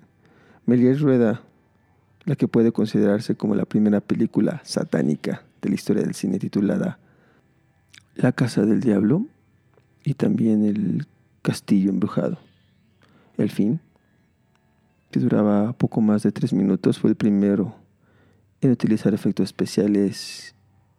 Méliès 0.68 1.02
rueda 1.02 1.42
la 2.26 2.36
que 2.36 2.48
puede 2.48 2.72
considerarse 2.72 3.34
como 3.34 3.56
la 3.56 3.66
primera 3.66 4.02
película 4.02 4.62
satánica 4.64 5.42
de 5.64 5.70
la 5.70 5.74
historia 5.74 6.04
del 6.04 6.14
cine 6.14 6.38
titulada 6.38 7.00
La 8.16 8.32
Casa 8.32 8.66
del 8.66 8.80
Diablo 8.80 9.26
y 10.04 10.14
también 10.14 10.66
El 10.66 11.08
Castillo 11.42 11.90
Embrujado. 11.90 12.38
El 13.38 13.50
fin 13.50 13.80
que 15.14 15.20
duraba 15.20 15.74
poco 15.74 16.02
más 16.02 16.24
de 16.24 16.32
tres 16.32 16.54
minutos, 16.54 16.98
fue 16.98 17.12
el 17.12 17.16
primero 17.16 17.76
en 18.62 18.72
utilizar 18.72 19.14
efectos 19.14 19.44
especiales 19.44 20.56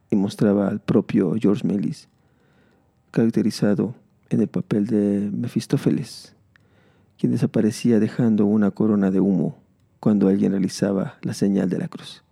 y 0.09 0.15
mostraba 0.15 0.69
al 0.69 0.79
propio 0.79 1.35
George 1.37 1.67
Melis, 1.67 2.09
caracterizado 3.11 3.97
en 4.31 4.41
el 4.41 4.47
papel 4.47 4.87
de 4.87 5.31
Mefistófeles, 5.33 6.37
quien 7.19 7.33
desaparecía 7.33 7.99
dejando 7.99 8.47
una 8.47 8.71
corona 8.71 9.11
de 9.11 9.19
humo 9.19 9.59
cuando 9.99 10.29
alguien 10.29 10.53
realizaba 10.53 11.19
la 11.23 11.35
señal 11.35 11.69
de 11.69 11.79
la 11.79 11.89
cruz. 11.89 12.23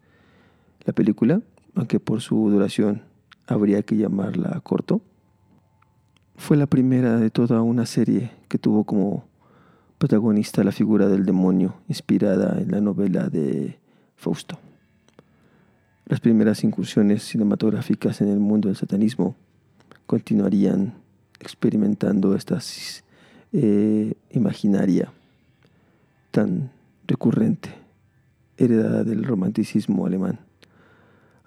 La 0.84 0.92
película, 0.92 1.40
aunque 1.74 1.98
por 1.98 2.20
su 2.20 2.48
duración 2.48 3.02
habría 3.46 3.82
que 3.82 3.96
llamarla 3.96 4.60
corto, 4.60 5.00
fue 6.36 6.56
la 6.56 6.66
primera 6.66 7.16
de 7.18 7.30
toda 7.30 7.62
una 7.62 7.86
serie 7.86 8.30
que 8.48 8.58
tuvo 8.58 8.84
como 8.84 9.24
protagonista 9.98 10.64
la 10.64 10.72
figura 10.72 11.08
del 11.08 11.24
demonio, 11.24 11.76
inspirada 11.88 12.60
en 12.60 12.72
la 12.72 12.80
novela 12.80 13.28
de 13.28 13.78
Fausto. 14.16 14.58
Las 16.06 16.20
primeras 16.20 16.64
incursiones 16.64 17.22
cinematográficas 17.22 18.20
en 18.20 18.28
el 18.28 18.40
mundo 18.40 18.68
del 18.68 18.76
satanismo 18.76 19.36
continuarían 20.06 20.94
experimentando 21.38 22.34
esta 22.34 22.58
eh, 23.52 24.14
imaginaria 24.30 25.12
tan 26.30 26.70
recurrente, 27.06 27.70
heredada 28.56 29.04
del 29.04 29.24
romanticismo 29.24 30.06
alemán. 30.06 30.40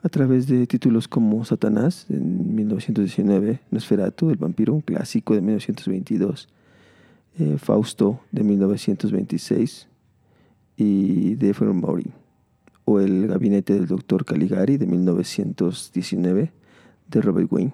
A 0.05 0.09
través 0.09 0.45
de 0.45 0.67
títulos 0.67 1.07
como 1.07 1.43
Satanás 1.45 2.05
en 2.11 2.53
1919, 2.53 3.61
Nosferatu, 3.71 4.29
el 4.29 4.37
vampiro, 4.37 4.75
un 4.75 4.81
clásico 4.81 5.33
de 5.33 5.41
1922, 5.41 6.47
eh, 7.39 7.57
Fausto 7.57 8.19
de 8.31 8.43
1926 8.43 9.87
y 10.77 11.35
The 11.37 11.55
Maury, 11.73 12.13
o 12.85 12.99
El 12.99 13.25
gabinete 13.25 13.73
del 13.73 13.87
doctor 13.87 14.25
Caligari 14.25 14.77
de 14.77 14.85
1919 14.85 16.51
de 17.07 17.21
Robert 17.21 17.51
Wayne, 17.51 17.73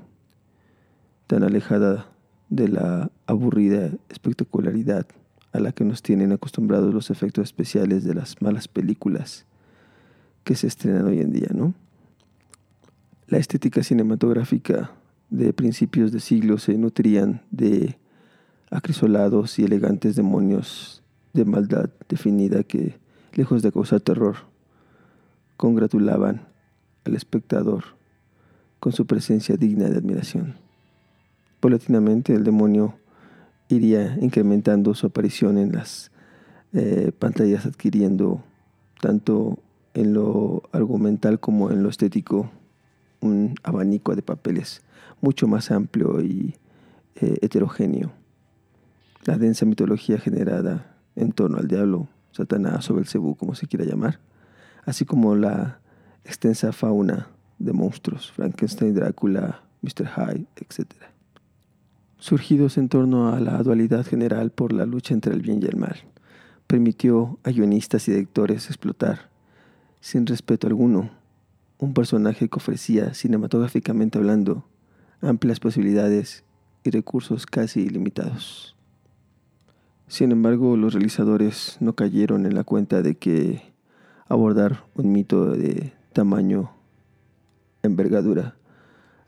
tan 1.27 1.43
alejada 1.43 2.13
de 2.47 2.69
la 2.69 3.11
aburrida 3.25 3.91
espectacularidad 4.07 5.05
a 5.51 5.59
la 5.59 5.73
que 5.73 5.83
nos 5.83 6.01
tienen 6.01 6.31
acostumbrados 6.31 6.93
los 6.93 7.09
efectos 7.09 7.43
especiales 7.43 8.05
de 8.05 8.13
las 8.13 8.41
malas 8.41 8.69
películas 8.69 9.45
que 10.45 10.55
se 10.55 10.67
estrenan 10.67 11.07
hoy 11.07 11.19
en 11.19 11.33
día, 11.33 11.49
¿no? 11.53 11.73
La 13.31 13.37
estética 13.37 13.81
cinematográfica 13.81 14.91
de 15.29 15.53
principios 15.53 16.11
de 16.11 16.19
siglo 16.19 16.57
se 16.57 16.77
nutrían 16.77 17.39
de 17.49 17.95
acrisolados 18.69 19.57
y 19.57 19.63
elegantes 19.63 20.17
demonios 20.17 21.01
de 21.31 21.45
maldad 21.45 21.89
definida 22.09 22.63
que, 22.63 22.97
lejos 23.31 23.61
de 23.61 23.71
causar 23.71 24.01
terror, 24.01 24.35
congratulaban 25.55 26.45
al 27.05 27.15
espectador 27.15 27.85
con 28.81 28.91
su 28.91 29.05
presencia 29.05 29.55
digna 29.55 29.87
de 29.89 29.99
admiración. 29.99 30.55
Paulatinamente 31.61 32.35
el 32.35 32.43
demonio 32.43 32.95
iría 33.69 34.17
incrementando 34.19 34.93
su 34.93 35.07
aparición 35.07 35.57
en 35.57 35.71
las 35.71 36.11
eh, 36.73 37.13
pantallas, 37.17 37.65
adquiriendo 37.65 38.43
tanto 38.99 39.57
en 39.93 40.13
lo 40.13 40.63
argumental 40.73 41.39
como 41.39 41.71
en 41.71 41.81
lo 41.81 41.87
estético 41.87 42.51
un 43.21 43.55
abanico 43.63 44.15
de 44.15 44.21
papeles 44.21 44.81
mucho 45.21 45.47
más 45.47 45.71
amplio 45.71 46.21
y 46.21 46.55
eh, 47.15 47.37
heterogéneo. 47.41 48.11
La 49.25 49.37
densa 49.37 49.65
mitología 49.65 50.17
generada 50.17 50.97
en 51.15 51.31
torno 51.31 51.57
al 51.57 51.67
diablo, 51.67 52.07
Satanás 52.31 52.89
o 52.89 52.95
Belcebú, 52.95 53.35
como 53.35 53.55
se 53.55 53.67
quiera 53.67 53.85
llamar, 53.85 54.19
así 54.85 55.05
como 55.05 55.35
la 55.35 55.79
extensa 56.25 56.71
fauna 56.71 57.27
de 57.59 57.73
monstruos, 57.73 58.31
Frankenstein, 58.31 58.95
Drácula, 58.95 59.61
Mr. 59.81 60.07
Hyde, 60.07 60.47
etc 60.55 61.11
surgidos 62.21 62.77
en 62.77 62.87
torno 62.87 63.33
a 63.33 63.39
la 63.39 63.61
dualidad 63.63 64.05
general 64.05 64.51
por 64.51 64.73
la 64.73 64.85
lucha 64.85 65.15
entre 65.15 65.33
el 65.33 65.41
bien 65.41 65.59
y 65.61 65.65
el 65.65 65.75
mal, 65.75 65.95
permitió 66.67 67.39
a 67.43 67.49
guionistas 67.49 68.07
y 68.07 68.11
directores 68.11 68.67
explotar, 68.67 69.31
sin 70.01 70.27
respeto 70.27 70.67
alguno, 70.67 71.09
un 71.81 71.95
personaje 71.95 72.47
que 72.47 72.57
ofrecía, 72.57 73.15
cinematográficamente 73.15 74.19
hablando, 74.19 74.63
amplias 75.19 75.59
posibilidades 75.59 76.45
y 76.83 76.91
recursos 76.91 77.47
casi 77.47 77.81
ilimitados. 77.81 78.77
Sin 80.07 80.31
embargo, 80.31 80.77
los 80.77 80.93
realizadores 80.93 81.77
no 81.79 81.93
cayeron 81.93 82.45
en 82.45 82.53
la 82.53 82.63
cuenta 82.63 83.01
de 83.01 83.15
que 83.15 83.63
abordar 84.27 84.85
un 84.93 85.11
mito 85.11 85.51
de 85.51 85.91
tamaño, 86.13 86.71
envergadura, 87.81 88.55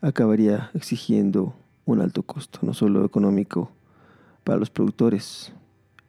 acabaría 0.01 0.69
exigiendo 0.75 1.55
un 1.85 2.01
alto 2.01 2.21
costo, 2.21 2.59
no 2.61 2.75
solo 2.75 3.03
económico 3.03 3.71
para 4.43 4.59
los 4.59 4.69
productores. 4.69 5.53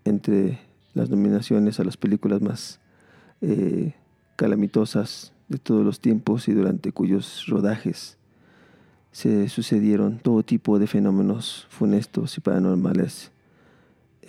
Entre 0.05 0.61
las 0.93 1.09
nominaciones 1.09 1.81
a 1.81 1.85
las 1.85 1.97
películas 1.97 2.43
más 2.43 2.81
eh, 3.41 3.95
calamitosas 4.37 5.34
de 5.49 5.59
todos 5.59 5.85
los 5.85 6.01
tiempos 6.01 6.49
y 6.49 6.53
durante 6.53 6.93
cuyos 6.93 7.47
rodajes 7.47 8.19
se 9.13 9.49
sucedieron 9.49 10.19
todo 10.19 10.43
tipo 10.43 10.79
de 10.79 10.87
fenómenos 10.89 11.67
funestos 11.71 12.37
y 12.37 12.41
paranormales. 12.41 13.31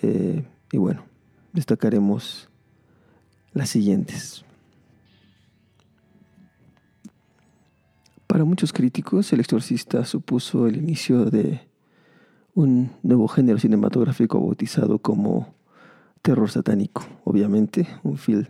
Eh, 0.02 0.46
y 0.72 0.78
bueno, 0.78 1.04
destacaremos 1.54 2.50
las 3.54 3.70
siguientes. 3.70 4.46
Para 8.28 8.44
muchos 8.44 8.74
críticos, 8.74 9.32
El 9.34 9.40
Exorcista 9.40 10.06
supuso 10.06 10.68
el 10.68 10.76
inicio 10.78 11.26
de 11.26 11.62
un 12.54 12.92
nuevo 13.02 13.28
género 13.28 13.58
cinematográfico 13.58 14.40
bautizado 14.40 15.00
como 15.00 15.56
terror 16.22 16.52
satánico. 16.52 17.06
Obviamente, 17.24 17.88
un 18.04 18.18
film 18.18 18.46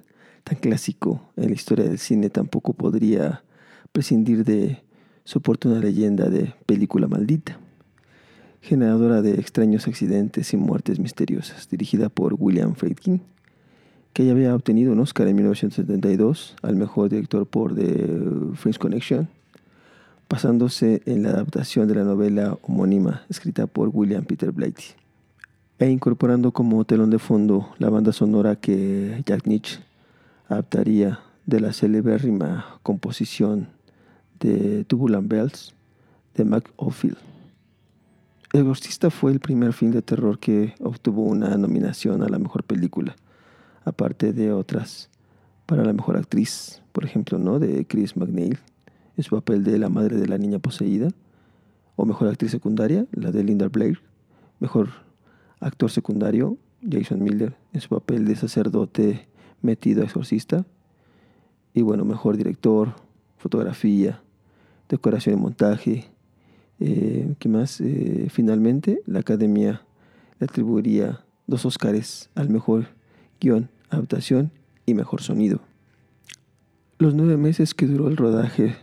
tan 0.45 0.59
clásico 0.59 1.21
en 1.35 1.47
la 1.47 1.55
historia 1.55 1.85
del 1.85 1.97
cine 1.97 2.29
tampoco 2.29 2.73
podría 2.73 3.43
prescindir 3.91 4.45
de 4.45 4.83
su 5.23 5.39
oportuna 5.39 5.79
leyenda 5.79 6.29
de 6.29 6.53
película 6.67 7.07
maldita, 7.07 7.59
generadora 8.61 9.23
de 9.23 9.31
extraños 9.31 9.87
accidentes 9.87 10.53
y 10.53 10.57
muertes 10.57 10.99
misteriosas, 10.99 11.67
dirigida 11.67 12.09
por 12.09 12.35
William 12.37 12.75
Friedkin, 12.75 13.21
que 14.13 14.25
ya 14.25 14.31
había 14.31 14.55
obtenido 14.55 14.93
un 14.93 14.99
Oscar 14.99 15.27
en 15.27 15.35
1972 15.35 16.55
al 16.61 16.75
mejor 16.75 17.09
director 17.09 17.47
por 17.47 17.75
The 17.75 18.07
French 18.53 18.77
Connection 18.77 19.27
basándose 20.29 21.01
en 21.05 21.23
la 21.23 21.29
adaptación 21.29 21.87
de 21.87 21.95
la 21.95 22.03
novela 22.03 22.57
homónima 22.61 23.23
escrita 23.29 23.67
por 23.67 23.89
William 23.91 24.25
Peter 24.25 24.51
Blatty, 24.51 24.83
e 25.79 25.89
incorporando 25.89 26.51
como 26.51 26.85
telón 26.85 27.09
de 27.09 27.19
fondo 27.19 27.73
la 27.79 27.89
banda 27.89 28.11
sonora 28.11 28.55
que 28.55 29.21
Jack 29.25 29.47
Nietzsche 29.47 29.79
adaptaría 30.47 31.19
de 31.45 31.59
la 31.59 31.73
celebérrima 31.73 32.79
composición 32.83 33.69
de 34.39 34.83
Tubular 34.85 35.23
Bells 35.23 35.73
de 36.35 36.45
Mac 36.45 36.71
O'Field. 36.75 37.17
El 38.53 38.61
Exorcista 38.61 39.09
fue 39.09 39.31
el 39.31 39.39
primer 39.39 39.73
film 39.73 39.91
de 39.91 40.01
terror 40.01 40.39
que 40.39 40.75
obtuvo 40.79 41.23
una 41.23 41.57
nominación 41.57 42.23
a 42.23 42.29
la 42.29 42.39
mejor 42.39 42.63
película, 42.63 43.15
aparte 43.83 44.33
de 44.33 44.51
otras 44.51 45.09
para 45.65 45.83
la 45.83 45.93
mejor 45.93 46.17
actriz, 46.17 46.81
por 46.91 47.05
ejemplo, 47.05 47.37
¿no? 47.37 47.59
de 47.59 47.85
Chris 47.85 48.15
McNeil 48.15 48.59
en 49.17 49.23
su 49.23 49.35
papel 49.35 49.63
de 49.63 49.77
la 49.77 49.89
madre 49.89 50.17
de 50.17 50.27
la 50.27 50.37
niña 50.37 50.59
poseída, 50.59 51.09
o 51.95 52.05
mejor 52.05 52.27
actriz 52.27 52.51
secundaria, 52.51 53.05
la 53.11 53.31
de 53.31 53.43
Linda 53.43 53.67
Blair, 53.69 53.99
mejor 54.59 54.89
actor 55.59 55.89
secundario, 55.89 56.57
Jason 56.87 57.23
Miller, 57.23 57.55
en 57.73 57.81
su 57.81 57.89
papel 57.89 58.25
de 58.25 58.35
sacerdote 58.35 59.27
metido 59.65 60.01
a 60.01 60.05
exorcista, 60.05 60.65
y 61.73 61.81
bueno, 61.81 62.05
mejor 62.05 62.37
director, 62.37 62.95
fotografía, 63.37 64.21
decoración 64.87 65.37
y 65.37 65.41
montaje. 65.41 66.05
Eh, 66.79 67.35
¿Qué 67.39 67.49
más? 67.49 67.81
Eh, 67.81 68.27
finalmente, 68.29 69.01
la 69.05 69.19
academia 69.19 69.81
le 70.39 70.45
atribuiría 70.45 71.21
dos 71.47 71.65
Óscares 71.65 72.29
al 72.35 72.49
mejor 72.49 72.87
guion, 73.39 73.69
adaptación 73.89 74.51
y 74.85 74.93
mejor 74.93 75.21
sonido. 75.21 75.59
Los 76.97 77.13
nueve 77.13 77.35
meses 77.35 77.73
que 77.73 77.87
duró 77.87 78.07
el 78.07 78.15
rodaje 78.15 78.75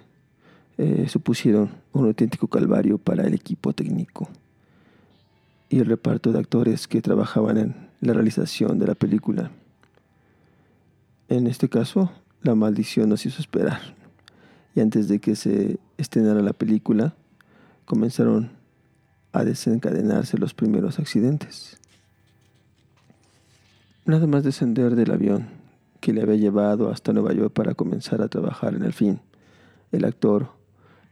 eh, 0.78 1.06
supusieron 1.08 1.70
un 1.92 2.06
auténtico 2.06 2.48
calvario 2.48 2.98
para 2.98 3.26
el 3.26 3.34
equipo 3.34 3.72
técnico 3.72 4.28
y 5.70 5.78
el 5.78 5.86
reparto 5.86 6.32
de 6.32 6.38
actores 6.38 6.86
que 6.86 7.00
trabajaban 7.00 7.56
en 7.56 7.74
la 8.00 8.12
realización 8.12 8.78
de 8.78 8.86
la 8.86 8.94
película. 8.94 9.50
En 11.32 11.46
este 11.46 11.70
caso, 11.70 12.12
la 12.42 12.54
maldición 12.54 13.08
nos 13.08 13.24
hizo 13.24 13.40
esperar 13.40 13.80
y 14.74 14.80
antes 14.80 15.08
de 15.08 15.18
que 15.18 15.34
se 15.34 15.78
estrenara 15.96 16.42
la 16.42 16.52
película, 16.52 17.14
comenzaron 17.86 18.50
a 19.32 19.42
desencadenarse 19.42 20.36
los 20.36 20.52
primeros 20.52 20.98
accidentes. 20.98 21.78
Nada 24.04 24.26
más 24.26 24.44
descender 24.44 24.94
del 24.94 25.10
avión 25.10 25.48
que 26.00 26.12
le 26.12 26.20
había 26.20 26.36
llevado 26.36 26.90
hasta 26.90 27.14
Nueva 27.14 27.32
York 27.32 27.54
para 27.54 27.72
comenzar 27.74 28.20
a 28.20 28.28
trabajar 28.28 28.74
en 28.74 28.82
el 28.82 28.92
film, 28.92 29.16
el 29.90 30.04
actor 30.04 30.50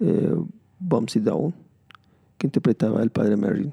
eh, 0.00 0.36
Bumsy 0.80 1.20
Down, 1.20 1.54
que 2.36 2.46
interpretaba 2.46 3.00
al 3.00 3.08
padre 3.08 3.38
Merrin, 3.38 3.72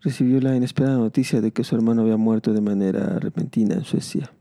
recibió 0.00 0.40
la 0.40 0.56
inesperada 0.56 0.96
noticia 0.96 1.42
de 1.42 1.50
que 1.50 1.64
su 1.64 1.76
hermano 1.76 2.00
había 2.00 2.16
muerto 2.16 2.54
de 2.54 2.62
manera 2.62 3.18
repentina 3.18 3.74
en 3.74 3.84
Suecia. 3.84 4.32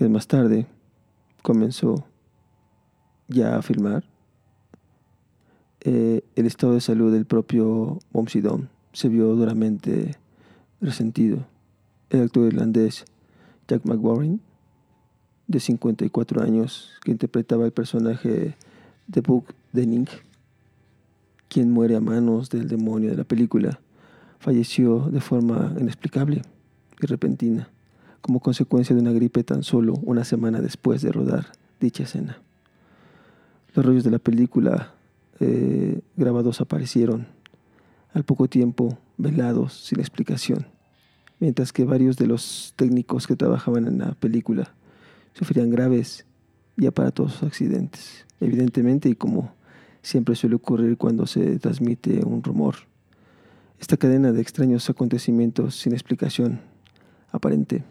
Días 0.00 0.10
más 0.10 0.26
tarde 0.26 0.66
comenzó 1.42 2.06
ya 3.28 3.58
a 3.58 3.60
filmar. 3.60 4.02
Eh, 5.82 6.22
el 6.36 6.46
estado 6.46 6.72
de 6.72 6.80
salud 6.80 7.12
del 7.12 7.26
propio 7.26 7.98
Bumsy 8.10 8.40
Down 8.40 8.70
se 8.94 9.10
vio 9.10 9.36
duramente 9.36 10.16
resentido. 10.80 11.46
El 12.08 12.22
actor 12.22 12.46
irlandés 12.46 13.04
Jack 13.68 13.84
McWarren 13.84 14.40
de 15.48 15.60
54 15.60 16.42
años, 16.42 16.92
que 17.04 17.10
interpretaba 17.10 17.66
el 17.66 17.72
personaje 17.72 18.56
de 19.06 19.20
Book 19.20 19.54
Denning, 19.74 20.08
quien 21.48 21.70
muere 21.70 21.96
a 21.96 22.00
manos 22.00 22.48
del 22.48 22.68
demonio 22.68 23.10
de 23.10 23.18
la 23.18 23.24
película, 23.24 23.78
falleció 24.38 25.10
de 25.10 25.20
forma 25.20 25.74
inexplicable 25.78 26.40
y 27.02 27.06
repentina, 27.06 27.68
como 28.20 28.40
consecuencia 28.40 28.94
de 28.94 29.02
una 29.02 29.12
gripe 29.12 29.44
tan 29.44 29.62
solo 29.62 29.94
una 30.02 30.24
semana 30.24 30.60
después 30.60 31.02
de 31.02 31.12
rodar 31.12 31.46
dicha 31.80 32.04
escena. 32.04 32.38
Los 33.74 33.84
rollos 33.84 34.04
de 34.04 34.10
la 34.10 34.18
película 34.18 34.94
eh, 35.38 36.00
grabados 36.16 36.60
aparecieron 36.60 37.26
al 38.12 38.24
poco 38.24 38.48
tiempo 38.48 38.98
velados 39.16 39.74
sin 39.74 40.00
explicación, 40.00 40.66
mientras 41.38 41.72
que 41.72 41.84
varios 41.84 42.16
de 42.16 42.26
los 42.26 42.74
técnicos 42.76 43.26
que 43.26 43.36
trabajaban 43.36 43.86
en 43.86 43.98
la 43.98 44.12
película 44.12 44.74
sufrían 45.34 45.70
graves 45.70 46.26
y 46.76 46.86
aparatosos 46.86 47.42
accidentes. 47.42 48.26
Evidentemente, 48.40 49.08
y 49.08 49.14
como 49.14 49.52
siempre 50.02 50.34
suele 50.34 50.56
ocurrir 50.56 50.96
cuando 50.96 51.26
se 51.26 51.58
transmite 51.58 52.24
un 52.24 52.42
rumor, 52.42 52.74
esta 53.78 53.96
cadena 53.96 54.32
de 54.32 54.42
extraños 54.42 54.90
acontecimientos 54.90 55.74
sin 55.76 55.92
explicación 55.92 56.60
aparente 57.32 57.84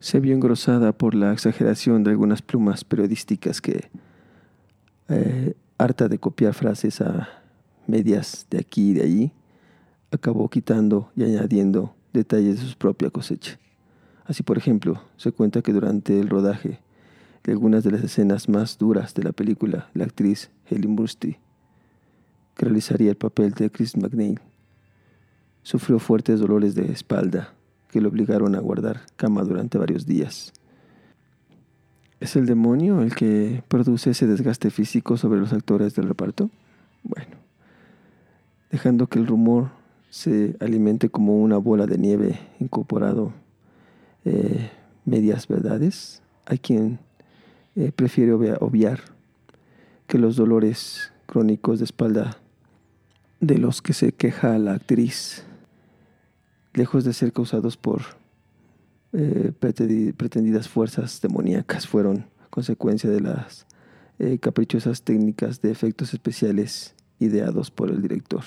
se 0.00 0.20
vio 0.20 0.34
engrosada 0.34 0.92
por 0.92 1.14
la 1.14 1.32
exageración 1.32 2.04
de 2.04 2.10
algunas 2.10 2.42
plumas 2.42 2.84
periodísticas 2.84 3.60
que, 3.60 3.88
eh, 5.08 5.54
harta 5.78 6.08
de 6.08 6.18
copiar 6.18 6.54
frases 6.54 7.00
a 7.00 7.28
medias 7.86 8.46
de 8.50 8.58
aquí 8.58 8.90
y 8.90 8.94
de 8.94 9.02
allí, 9.02 9.32
acabó 10.10 10.48
quitando 10.48 11.10
y 11.16 11.24
añadiendo 11.24 11.94
detalles 12.12 12.60
de 12.60 12.66
su 12.66 12.76
propia 12.76 13.10
cosecha. 13.10 13.58
Así, 14.24 14.42
por 14.42 14.58
ejemplo, 14.58 15.02
se 15.16 15.32
cuenta 15.32 15.62
que 15.62 15.72
durante 15.72 16.18
el 16.18 16.28
rodaje 16.28 16.80
de 17.44 17.52
algunas 17.52 17.84
de 17.84 17.92
las 17.92 18.02
escenas 18.02 18.48
más 18.48 18.76
duras 18.78 19.14
de 19.14 19.22
la 19.22 19.32
película, 19.32 19.88
la 19.94 20.04
actriz 20.04 20.50
Helen 20.68 20.96
Burstyn, 20.96 21.36
que 22.56 22.64
realizaría 22.64 23.10
el 23.10 23.16
papel 23.16 23.52
de 23.52 23.70
Chris 23.70 23.96
McNeil, 23.96 24.40
sufrió 25.62 25.98
fuertes 25.98 26.40
dolores 26.40 26.74
de 26.74 26.90
espalda 26.90 27.55
que 27.96 28.02
le 28.02 28.08
obligaron 28.08 28.54
a 28.54 28.60
guardar 28.60 29.00
cama 29.16 29.42
durante 29.42 29.78
varios 29.78 30.04
días. 30.04 30.52
¿Es 32.20 32.36
el 32.36 32.44
demonio 32.44 33.00
el 33.00 33.14
que 33.14 33.62
produce 33.68 34.10
ese 34.10 34.26
desgaste 34.26 34.68
físico 34.68 35.16
sobre 35.16 35.40
los 35.40 35.54
actores 35.54 35.94
del 35.94 36.06
reparto? 36.06 36.50
Bueno, 37.02 37.36
dejando 38.70 39.06
que 39.06 39.18
el 39.18 39.26
rumor 39.26 39.70
se 40.10 40.58
alimente 40.60 41.08
como 41.08 41.42
una 41.42 41.56
bola 41.56 41.86
de 41.86 41.96
nieve 41.96 42.38
incorporado 42.60 43.32
eh, 44.26 44.70
medias 45.06 45.48
verdades. 45.48 46.20
Hay 46.44 46.58
quien 46.58 46.98
eh, 47.76 47.92
prefiere 47.96 48.34
obviar 48.34 49.00
que 50.06 50.18
los 50.18 50.36
dolores 50.36 51.14
crónicos 51.24 51.78
de 51.78 51.86
espalda 51.86 52.36
de 53.40 53.56
los 53.56 53.80
que 53.80 53.94
se 53.94 54.12
queja 54.12 54.58
la 54.58 54.74
actriz, 54.74 55.46
lejos 56.76 57.04
de 57.04 57.12
ser 57.12 57.32
causados 57.32 57.76
por 57.76 58.02
eh, 59.12 59.52
pretendidas 59.58 60.68
fuerzas 60.68 61.20
demoníacas, 61.20 61.88
fueron 61.88 62.26
consecuencia 62.50 63.10
de 63.10 63.20
las 63.20 63.66
caprichosas 64.40 65.02
técnicas 65.02 65.60
de 65.60 65.70
efectos 65.70 66.14
especiales 66.14 66.94
ideados 67.18 67.70
por 67.70 67.90
el 67.90 68.00
director. 68.00 68.44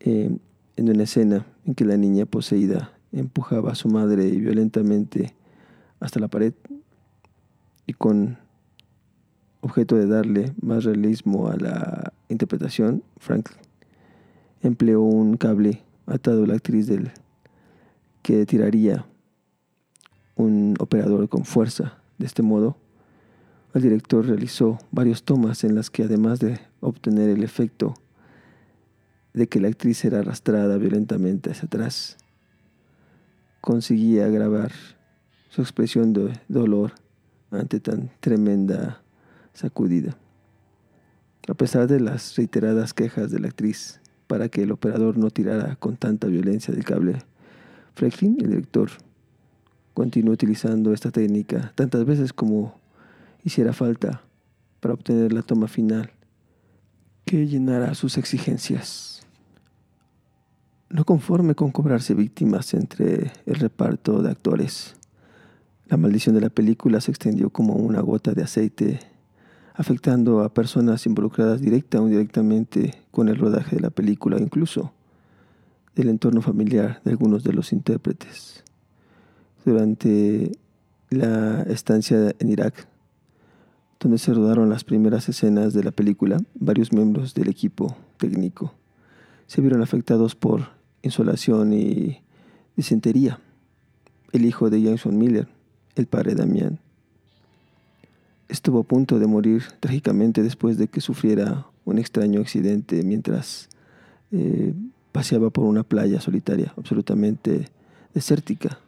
en 0.00 0.40
una 0.76 1.02
escena 1.04 1.46
en 1.66 1.74
que 1.74 1.84
la 1.84 1.96
niña 1.96 2.26
poseída 2.26 2.98
empujaba 3.12 3.72
a 3.72 3.74
su 3.74 3.88
madre 3.88 4.30
violentamente 4.30 5.34
hasta 6.00 6.20
la 6.20 6.28
pared 6.28 6.52
y 7.86 7.94
con 7.94 8.38
objeto 9.60 9.96
de 9.96 10.06
darle 10.06 10.52
más 10.60 10.84
realismo 10.84 11.48
a 11.48 11.56
la 11.56 12.12
interpretación, 12.28 13.02
Frank 13.16 13.50
empleó 14.62 15.02
un 15.02 15.36
cable 15.36 15.82
atado 16.08 16.46
la 16.46 16.54
actriz 16.54 16.86
del 16.86 17.10
que 18.22 18.46
tiraría 18.46 19.06
un 20.36 20.74
operador 20.78 21.28
con 21.28 21.44
fuerza. 21.44 21.98
De 22.18 22.26
este 22.26 22.42
modo, 22.42 22.76
el 23.74 23.82
director 23.82 24.26
realizó 24.26 24.78
varias 24.90 25.22
tomas 25.22 25.64
en 25.64 25.74
las 25.74 25.90
que 25.90 26.04
además 26.04 26.40
de 26.40 26.60
obtener 26.80 27.28
el 27.28 27.42
efecto 27.42 27.94
de 29.34 29.46
que 29.46 29.60
la 29.60 29.68
actriz 29.68 30.04
era 30.04 30.20
arrastrada 30.20 30.78
violentamente 30.78 31.50
hacia 31.50 31.66
atrás, 31.66 32.16
conseguía 33.60 34.28
grabar 34.28 34.72
su 35.50 35.62
expresión 35.62 36.12
de 36.12 36.38
dolor 36.48 36.92
ante 37.50 37.80
tan 37.80 38.10
tremenda 38.20 39.02
sacudida. 39.52 40.16
A 41.48 41.54
pesar 41.54 41.86
de 41.86 42.00
las 42.00 42.36
reiteradas 42.36 42.94
quejas 42.94 43.30
de 43.30 43.40
la 43.40 43.48
actriz 43.48 44.00
para 44.28 44.48
que 44.48 44.62
el 44.62 44.70
operador 44.70 45.18
no 45.18 45.30
tirara 45.30 45.74
con 45.76 45.96
tanta 45.96 46.28
violencia 46.28 46.72
del 46.72 46.84
cable, 46.84 47.18
Franklin, 47.94 48.36
el 48.40 48.50
director, 48.50 48.90
continuó 49.94 50.34
utilizando 50.34 50.92
esta 50.92 51.10
técnica 51.10 51.72
tantas 51.74 52.04
veces 52.04 52.32
como 52.32 52.78
hiciera 53.42 53.72
falta 53.72 54.22
para 54.78 54.94
obtener 54.94 55.32
la 55.32 55.42
toma 55.42 55.66
final 55.66 56.12
que 57.24 57.48
llenara 57.48 57.94
sus 57.94 58.16
exigencias. 58.16 59.26
No 60.90 61.04
conforme 61.04 61.54
con 61.54 61.72
cobrarse 61.72 62.14
víctimas 62.14 62.72
entre 62.74 63.32
el 63.44 63.56
reparto 63.56 64.22
de 64.22 64.30
actores, 64.30 64.94
la 65.86 65.96
maldición 65.96 66.34
de 66.34 66.42
la 66.42 66.50
película 66.50 67.00
se 67.00 67.10
extendió 67.10 67.50
como 67.50 67.74
una 67.74 68.00
gota 68.00 68.32
de 68.32 68.42
aceite, 68.42 69.00
afectando 69.78 70.40
a 70.40 70.52
personas 70.52 71.06
involucradas 71.06 71.60
directa 71.60 72.02
o 72.02 72.08
indirectamente 72.08 72.94
con 73.12 73.28
el 73.28 73.36
rodaje 73.36 73.76
de 73.76 73.82
la 73.82 73.90
película, 73.90 74.36
incluso 74.40 74.92
del 75.94 76.08
entorno 76.08 76.42
familiar 76.42 77.00
de 77.04 77.12
algunos 77.12 77.44
de 77.44 77.52
los 77.52 77.72
intérpretes. 77.72 78.64
Durante 79.64 80.50
la 81.10 81.62
estancia 81.62 82.34
en 82.40 82.50
Irak, 82.50 82.88
donde 84.00 84.18
se 84.18 84.34
rodaron 84.34 84.68
las 84.68 84.82
primeras 84.82 85.28
escenas 85.28 85.74
de 85.74 85.84
la 85.84 85.92
película, 85.92 86.38
varios 86.54 86.92
miembros 86.92 87.34
del 87.34 87.48
equipo 87.48 87.96
técnico 88.16 88.74
se 89.46 89.60
vieron 89.60 89.80
afectados 89.80 90.34
por 90.34 90.70
insolación 91.02 91.72
y 91.72 92.20
disentería. 92.74 93.40
El 94.32 94.44
hijo 94.44 94.70
de 94.70 94.82
Jameson 94.82 95.16
Miller, 95.16 95.46
el 95.94 96.06
padre 96.08 96.34
Damián, 96.34 96.80
estuvo 98.48 98.80
a 98.80 98.82
punto 98.82 99.18
de 99.18 99.26
morir 99.26 99.62
trágicamente 99.80 100.42
después 100.42 100.78
de 100.78 100.88
que 100.88 101.00
sufriera 101.00 101.66
un 101.84 101.98
extraño 101.98 102.40
accidente 102.40 103.02
mientras 103.02 103.68
eh, 104.32 104.74
paseaba 105.12 105.50
por 105.50 105.64
una 105.64 105.82
playa 105.82 106.20
solitaria, 106.20 106.72
absolutamente 106.76 107.68
desértica, 108.14 108.78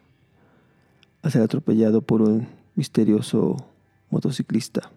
al 1.21 1.31
ser 1.31 1.41
atropellado 1.41 2.01
por 2.01 2.21
un 2.21 2.47
misterioso 2.75 3.57
motociclista. 4.09 4.91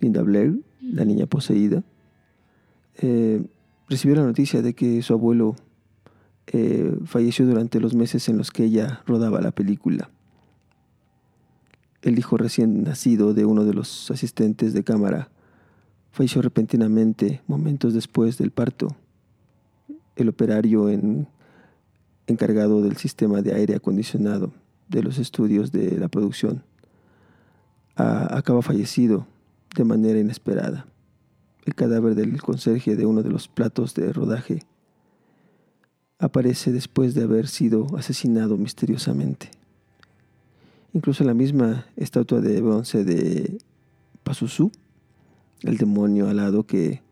Linda 0.00 0.22
Blair, 0.22 0.60
la 0.80 1.04
niña 1.04 1.26
poseída, 1.26 1.82
eh, 2.98 3.44
recibió 3.88 4.16
la 4.16 4.24
noticia 4.24 4.62
de 4.62 4.74
que 4.74 5.02
su 5.02 5.12
abuelo 5.12 5.56
eh, 6.46 6.96
falleció 7.04 7.46
durante 7.46 7.80
los 7.80 7.94
meses 7.94 8.28
en 8.28 8.38
los 8.38 8.50
que 8.50 8.64
ella 8.64 9.02
rodaba 9.06 9.40
la 9.40 9.50
película. 9.50 10.10
El 12.02 12.18
hijo 12.18 12.36
recién 12.36 12.82
nacido 12.84 13.34
de 13.34 13.44
uno 13.44 13.64
de 13.64 13.74
los 13.74 14.10
asistentes 14.10 14.72
de 14.72 14.84
cámara 14.84 15.30
falleció 16.10 16.42
repentinamente 16.42 17.42
momentos 17.46 17.94
después 17.94 18.38
del 18.38 18.50
parto. 18.50 18.96
El 20.14 20.28
operario 20.28 20.88
encargado 22.26 22.82
del 22.82 22.96
sistema 22.96 23.42
de 23.42 23.54
aire 23.54 23.74
acondicionado 23.74 24.52
de 24.88 25.02
los 25.02 25.18
estudios 25.18 25.72
de 25.72 25.98
la 25.98 26.08
producción 26.08 26.62
acaba 27.96 28.62
fallecido 28.62 29.26
de 29.74 29.84
manera 29.84 30.18
inesperada. 30.18 30.86
El 31.64 31.74
cadáver 31.74 32.14
del 32.14 32.40
conserje 32.40 32.94
de 32.94 33.06
uno 33.06 33.22
de 33.22 33.30
los 33.30 33.48
platos 33.48 33.94
de 33.94 34.12
rodaje 34.12 34.62
aparece 36.18 36.72
después 36.72 37.14
de 37.14 37.24
haber 37.24 37.48
sido 37.48 37.86
asesinado 37.96 38.56
misteriosamente. 38.56 39.50
Incluso 40.96 41.24
la 41.24 41.34
misma 41.34 41.84
estatua 41.96 42.40
de 42.40 42.58
bronce 42.62 43.04
de 43.04 43.58
Pazuzu, 44.22 44.72
el 45.60 45.76
demonio 45.76 46.26
alado 46.26 46.64
que 46.64 47.02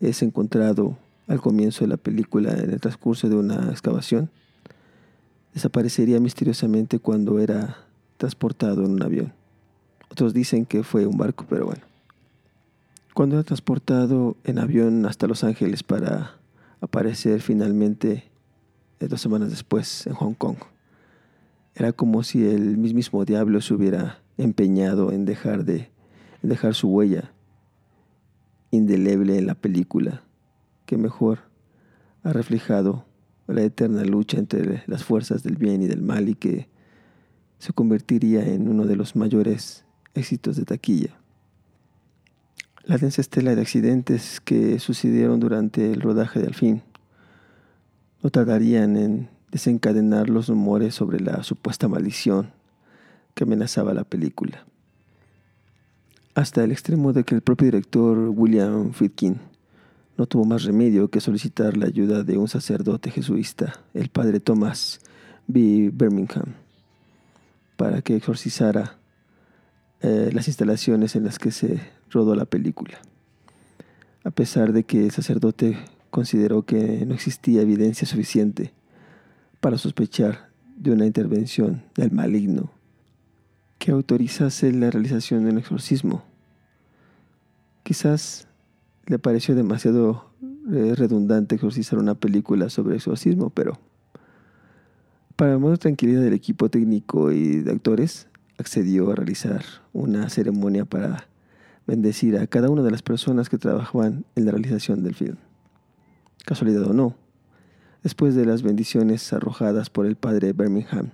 es 0.00 0.22
encontrado 0.22 0.96
al 1.26 1.38
comienzo 1.38 1.84
de 1.84 1.88
la 1.88 1.98
película 1.98 2.54
en 2.54 2.70
el 2.70 2.80
transcurso 2.80 3.28
de 3.28 3.36
una 3.36 3.68
excavación, 3.68 4.30
desaparecería 5.52 6.18
misteriosamente 6.18 6.98
cuando 6.98 7.40
era 7.40 7.76
transportado 8.16 8.86
en 8.86 8.92
un 8.92 9.02
avión. 9.02 9.34
Otros 10.10 10.32
dicen 10.32 10.64
que 10.64 10.82
fue 10.82 11.04
un 11.04 11.18
barco, 11.18 11.44
pero 11.46 11.66
bueno. 11.66 11.82
Cuando 13.12 13.36
era 13.36 13.44
transportado 13.44 14.38
en 14.44 14.58
avión 14.58 15.04
hasta 15.04 15.26
Los 15.26 15.44
Ángeles 15.44 15.82
para 15.82 16.36
aparecer 16.80 17.42
finalmente 17.42 18.30
dos 18.98 19.20
semanas 19.20 19.50
después 19.50 20.06
en 20.06 20.14
Hong 20.14 20.32
Kong. 20.32 20.56
Era 21.74 21.92
como 21.92 22.22
si 22.22 22.46
el 22.46 22.76
mismísimo 22.76 23.24
diablo 23.24 23.60
se 23.60 23.74
hubiera 23.74 24.22
empeñado 24.36 25.12
en 25.12 25.24
dejar 25.24 25.64
de 25.64 25.90
dejar 26.42 26.74
su 26.74 26.88
huella 26.88 27.32
indeleble 28.70 29.38
en 29.38 29.46
la 29.46 29.54
película, 29.54 30.22
que 30.86 30.96
mejor 30.96 31.40
ha 32.22 32.32
reflejado 32.32 33.04
la 33.46 33.62
eterna 33.62 34.04
lucha 34.04 34.38
entre 34.38 34.84
las 34.86 35.04
fuerzas 35.04 35.42
del 35.42 35.56
bien 35.56 35.82
y 35.82 35.86
del 35.86 36.02
mal 36.02 36.28
y 36.28 36.34
que 36.34 36.68
se 37.58 37.72
convertiría 37.72 38.46
en 38.46 38.68
uno 38.68 38.86
de 38.86 38.96
los 38.96 39.16
mayores 39.16 39.84
éxitos 40.14 40.56
de 40.56 40.64
taquilla. 40.64 41.16
La 42.84 42.96
densa 42.96 43.20
estela 43.20 43.54
de 43.54 43.60
accidentes 43.60 44.40
que 44.40 44.78
sucedieron 44.78 45.40
durante 45.40 45.92
el 45.92 46.00
rodaje 46.00 46.40
de 46.40 46.46
Al 46.46 46.54
fin 46.54 46.82
no 48.22 48.30
tardarían 48.30 48.96
en 48.96 49.28
desencadenar 49.50 50.28
los 50.28 50.48
rumores 50.48 50.94
sobre 50.94 51.20
la 51.20 51.42
supuesta 51.42 51.88
maldición 51.88 52.52
que 53.34 53.44
amenazaba 53.44 53.94
la 53.94 54.04
película. 54.04 54.64
Hasta 56.34 56.62
el 56.62 56.72
extremo 56.72 57.12
de 57.12 57.24
que 57.24 57.34
el 57.34 57.40
propio 57.40 57.66
director 57.66 58.16
William 58.28 58.92
Friedkin 58.92 59.40
no 60.16 60.26
tuvo 60.26 60.44
más 60.44 60.64
remedio 60.64 61.08
que 61.08 61.20
solicitar 61.20 61.76
la 61.76 61.86
ayuda 61.86 62.22
de 62.22 62.38
un 62.38 62.48
sacerdote 62.48 63.10
jesuita, 63.10 63.80
el 63.94 64.10
padre 64.10 64.38
Thomas 64.38 65.00
B. 65.46 65.90
Birmingham, 65.92 66.54
para 67.76 68.02
que 68.02 68.16
exorcizara 68.16 68.98
eh, 70.02 70.30
las 70.32 70.46
instalaciones 70.46 71.16
en 71.16 71.24
las 71.24 71.38
que 71.38 71.50
se 71.50 71.80
rodó 72.10 72.34
la 72.34 72.44
película. 72.44 72.98
A 74.22 74.30
pesar 74.30 74.72
de 74.72 74.84
que 74.84 75.06
el 75.06 75.10
sacerdote 75.10 75.78
consideró 76.10 76.62
que 76.62 77.04
no 77.06 77.14
existía 77.14 77.62
evidencia 77.62 78.06
suficiente 78.06 78.72
para 79.60 79.78
sospechar 79.78 80.50
de 80.76 80.92
una 80.92 81.06
intervención 81.06 81.82
del 81.94 82.10
maligno 82.10 82.70
que 83.78 83.92
autorizase 83.92 84.72
la 84.72 84.90
realización 84.90 85.44
de 85.44 85.50
un 85.50 85.58
exorcismo. 85.58 86.24
Quizás 87.82 88.48
le 89.06 89.18
pareció 89.18 89.54
demasiado 89.54 90.30
eh, 90.72 90.94
redundante 90.96 91.54
exorcizar 91.54 91.98
una 91.98 92.14
película 92.14 92.68
sobre 92.70 92.96
exorcismo, 92.96 93.50
pero 93.50 93.78
para 95.36 95.58
la 95.58 95.76
tranquilidad 95.78 96.20
del 96.20 96.34
equipo 96.34 96.68
técnico 96.68 97.32
y 97.32 97.60
de 97.60 97.72
actores, 97.72 98.28
accedió 98.58 99.10
a 99.10 99.14
realizar 99.14 99.64
una 99.94 100.28
ceremonia 100.28 100.84
para 100.84 101.26
bendecir 101.86 102.36
a 102.36 102.46
cada 102.46 102.68
una 102.68 102.82
de 102.82 102.90
las 102.90 103.00
personas 103.00 103.48
que 103.48 103.56
trabajaban 103.56 104.26
en 104.36 104.44
la 104.44 104.52
realización 104.52 105.02
del 105.02 105.14
film. 105.14 105.36
Casualidad 106.44 106.86
o 106.86 106.92
no, 106.92 107.16
después 108.02 108.34
de 108.34 108.46
las 108.46 108.62
bendiciones 108.62 109.32
arrojadas 109.32 109.90
por 109.90 110.06
el 110.06 110.16
padre 110.16 110.52
Birmingham, 110.52 111.10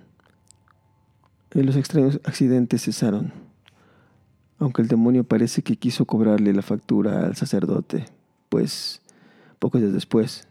eh, 1.51 1.63
los 1.63 1.75
extraños 1.75 2.19
accidentes 2.23 2.83
cesaron, 2.83 3.31
aunque 4.59 4.81
el 4.81 4.87
demonio 4.87 5.23
parece 5.23 5.61
que 5.61 5.77
quiso 5.77 6.05
cobrarle 6.05 6.53
la 6.53 6.61
factura 6.61 7.25
al 7.25 7.35
sacerdote, 7.35 8.05
pues 8.49 9.01
pocos 9.59 9.81
días 9.81 9.93
después 9.93 10.47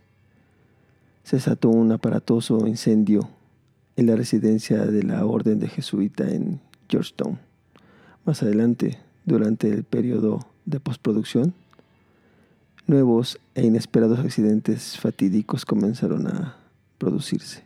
se 1.23 1.37
desató 1.37 1.71
un 1.71 1.91
aparatoso 1.93 2.67
incendio 2.67 3.29
en 3.97 4.07
la 4.07 4.17
residencia 4.17 4.87
de 4.87 5.03
la 5.03 5.25
Orden 5.25 5.59
de 5.59 5.69
Jesuita 5.69 6.29
en 6.29 6.61
Georgetown. 6.89 7.39
Más 8.25 8.43
adelante, 8.43 8.99
durante 9.25 9.69
el 9.69 9.85
periodo 9.85 10.47
de 10.67 10.79
postproducción, 10.81 11.55
nuevos 12.87 13.39
e 13.55 13.65
inesperados 13.65 14.19
accidentes 14.19 14.99
fatídicos 14.99 15.65
comenzaron 15.65 16.27
a 16.27 16.57
producirse. 16.99 17.63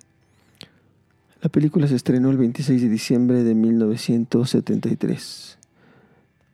La 1.42 1.48
película 1.48 1.88
se 1.88 1.96
estrenó 1.96 2.30
el 2.30 2.37
26 2.37 2.83
de 2.83 2.88
diciembre 2.88 3.42
de 3.42 3.54
1973, 3.54 5.59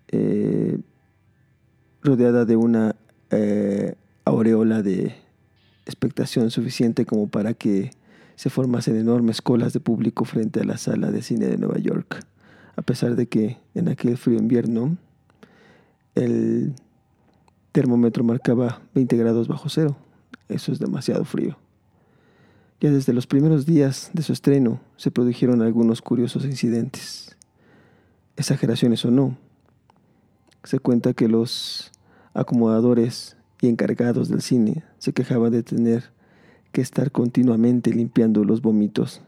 eh, 0.08 0.78
rodeada 2.02 2.44
de 2.44 2.56
una 2.56 2.94
eh, 3.30 3.94
aureola 4.24 4.82
de 4.82 5.14
expectación 5.86 6.50
suficiente 6.50 7.04
como 7.04 7.28
para 7.28 7.54
que 7.54 7.90
se 8.36 8.50
formasen 8.50 8.96
enormes 8.96 9.42
colas 9.42 9.72
de 9.72 9.80
público 9.80 10.24
frente 10.24 10.60
a 10.60 10.64
la 10.64 10.76
sala 10.76 11.10
de 11.10 11.22
cine 11.22 11.46
de 11.46 11.58
Nueva 11.58 11.78
York, 11.78 12.24
a 12.76 12.82
pesar 12.82 13.16
de 13.16 13.26
que 13.26 13.58
en 13.74 13.88
aquel 13.88 14.16
frío 14.16 14.38
invierno 14.38 14.96
el 16.14 16.74
termómetro 17.76 18.24
marcaba 18.24 18.80
20 18.94 19.18
grados 19.18 19.48
bajo 19.48 19.68
cero. 19.68 19.98
Eso 20.48 20.72
es 20.72 20.78
demasiado 20.78 21.26
frío. 21.26 21.58
Ya 22.80 22.90
desde 22.90 23.12
los 23.12 23.26
primeros 23.26 23.66
días 23.66 24.08
de 24.14 24.22
su 24.22 24.32
estreno 24.32 24.80
se 24.96 25.10
produjeron 25.10 25.60
algunos 25.60 26.00
curiosos 26.00 26.46
incidentes. 26.46 27.36
Exageraciones 28.34 29.04
o 29.04 29.10
no, 29.10 29.36
se 30.64 30.78
cuenta 30.78 31.12
que 31.12 31.28
los 31.28 31.92
acomodadores 32.32 33.36
y 33.60 33.68
encargados 33.68 34.30
del 34.30 34.40
cine 34.40 34.82
se 34.96 35.12
quejaban 35.12 35.52
de 35.52 35.62
tener 35.62 36.04
que 36.72 36.80
estar 36.80 37.12
continuamente 37.12 37.92
limpiando 37.92 38.42
los 38.42 38.62
vómitos 38.62 39.20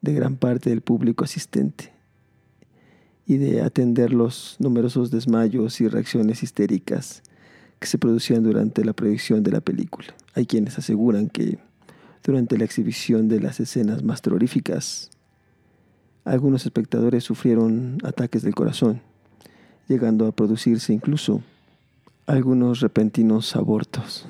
de 0.00 0.14
gran 0.14 0.34
parte 0.34 0.70
del 0.70 0.80
público 0.80 1.22
asistente 1.22 1.92
y 3.24 3.36
de 3.36 3.62
atender 3.62 4.12
los 4.12 4.56
numerosos 4.58 5.12
desmayos 5.12 5.80
y 5.80 5.86
reacciones 5.86 6.42
histéricas 6.42 7.22
que 7.82 7.88
se 7.88 7.98
producían 7.98 8.44
durante 8.44 8.84
la 8.84 8.92
proyección 8.92 9.42
de 9.42 9.50
la 9.50 9.60
película. 9.60 10.06
Hay 10.34 10.46
quienes 10.46 10.78
aseguran 10.78 11.28
que 11.28 11.58
durante 12.22 12.56
la 12.56 12.64
exhibición 12.64 13.28
de 13.28 13.40
las 13.40 13.58
escenas 13.58 14.04
más 14.04 14.22
terroríficas, 14.22 15.10
algunos 16.24 16.64
espectadores 16.64 17.24
sufrieron 17.24 17.98
ataques 18.04 18.42
del 18.42 18.54
corazón, 18.54 19.00
llegando 19.88 20.28
a 20.28 20.32
producirse 20.32 20.92
incluso 20.92 21.42
algunos 22.26 22.78
repentinos 22.78 23.56
abortos. 23.56 24.26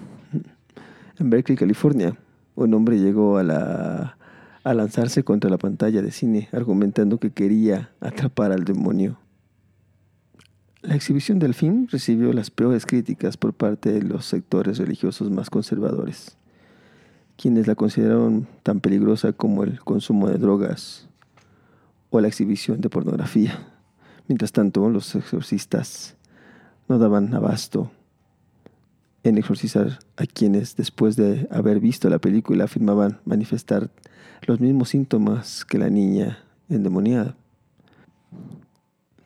En 1.19 1.29
Berkeley, 1.29 1.59
California, 1.59 2.17
un 2.55 2.73
hombre 2.73 2.99
llegó 2.99 3.37
a, 3.37 4.17
a 4.65 4.75
lanzarse 4.75 5.25
contra 5.25 5.51
la 5.51 5.59
pantalla 5.59 6.01
de 6.01 6.11
cine, 6.11 6.49
argumentando 6.53 7.19
que 7.19 7.33
quería 7.33 7.91
atrapar 8.01 8.51
al 8.51 8.65
demonio. 8.65 9.19
La 10.83 10.95
exhibición 10.95 11.39
del 11.39 11.55
film 11.55 11.87
recibió 11.91 12.33
las 12.33 12.51
peores 12.51 12.87
críticas 12.87 13.37
por 13.37 13.55
parte 13.55 13.93
de 13.93 14.03
los 14.03 14.27
sectores 14.27 14.79
religiosos 14.79 15.31
más 15.31 15.49
conservadores 15.49 16.37
quienes 17.43 17.67
la 17.67 17.75
consideraron 17.75 18.47
tan 18.63 18.79
peligrosa 18.79 19.33
como 19.33 19.65
el 19.65 19.81
consumo 19.81 20.29
de 20.29 20.39
drogas 20.39 21.09
o 22.11 22.21
la 22.21 22.29
exhibición 22.29 22.81
de 22.81 22.89
pornografía. 22.89 23.59
Mientras 24.29 24.53
tanto, 24.53 24.89
los 24.89 25.15
exorcistas 25.17 26.15
no 26.89 26.99
daban 26.99 27.35
abasto 27.35 27.91
en 29.25 29.39
exorcizar 29.39 29.99
a 30.17 30.27
quienes 30.27 30.77
después 30.77 31.17
de 31.17 31.49
haber 31.51 31.81
visto 31.81 32.09
la 32.09 32.21
película 32.21 32.65
afirmaban 32.65 33.19
manifestar 33.25 33.91
los 34.47 34.61
mismos 34.61 34.91
síntomas 34.91 35.65
que 35.65 35.79
la 35.79 35.91
niña 35.91 36.39
endemoniada. 36.69 37.35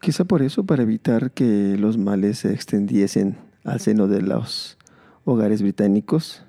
Quizá 0.06 0.22
por 0.22 0.42
eso, 0.42 0.62
para 0.62 0.84
evitar 0.84 1.32
que 1.32 1.76
los 1.76 1.98
males 1.98 2.38
se 2.38 2.52
extendiesen 2.52 3.38
al 3.64 3.80
seno 3.80 4.06
de 4.06 4.22
los 4.22 4.78
hogares 5.24 5.62
británicos, 5.62 6.44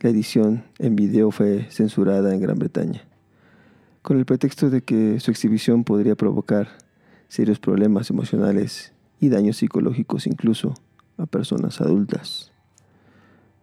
la 0.00 0.10
edición 0.10 0.64
en 0.80 0.96
video 0.96 1.30
fue 1.30 1.68
censurada 1.70 2.34
en 2.34 2.40
Gran 2.40 2.58
Bretaña, 2.58 3.04
con 4.02 4.18
el 4.18 4.24
pretexto 4.24 4.70
de 4.70 4.82
que 4.82 5.20
su 5.20 5.30
exhibición 5.30 5.84
podría 5.84 6.16
provocar 6.16 6.66
serios 7.28 7.60
problemas 7.60 8.10
emocionales 8.10 8.92
y 9.20 9.28
daños 9.28 9.58
psicológicos 9.58 10.26
incluso 10.26 10.74
a 11.16 11.26
personas 11.26 11.80
adultas, 11.80 12.50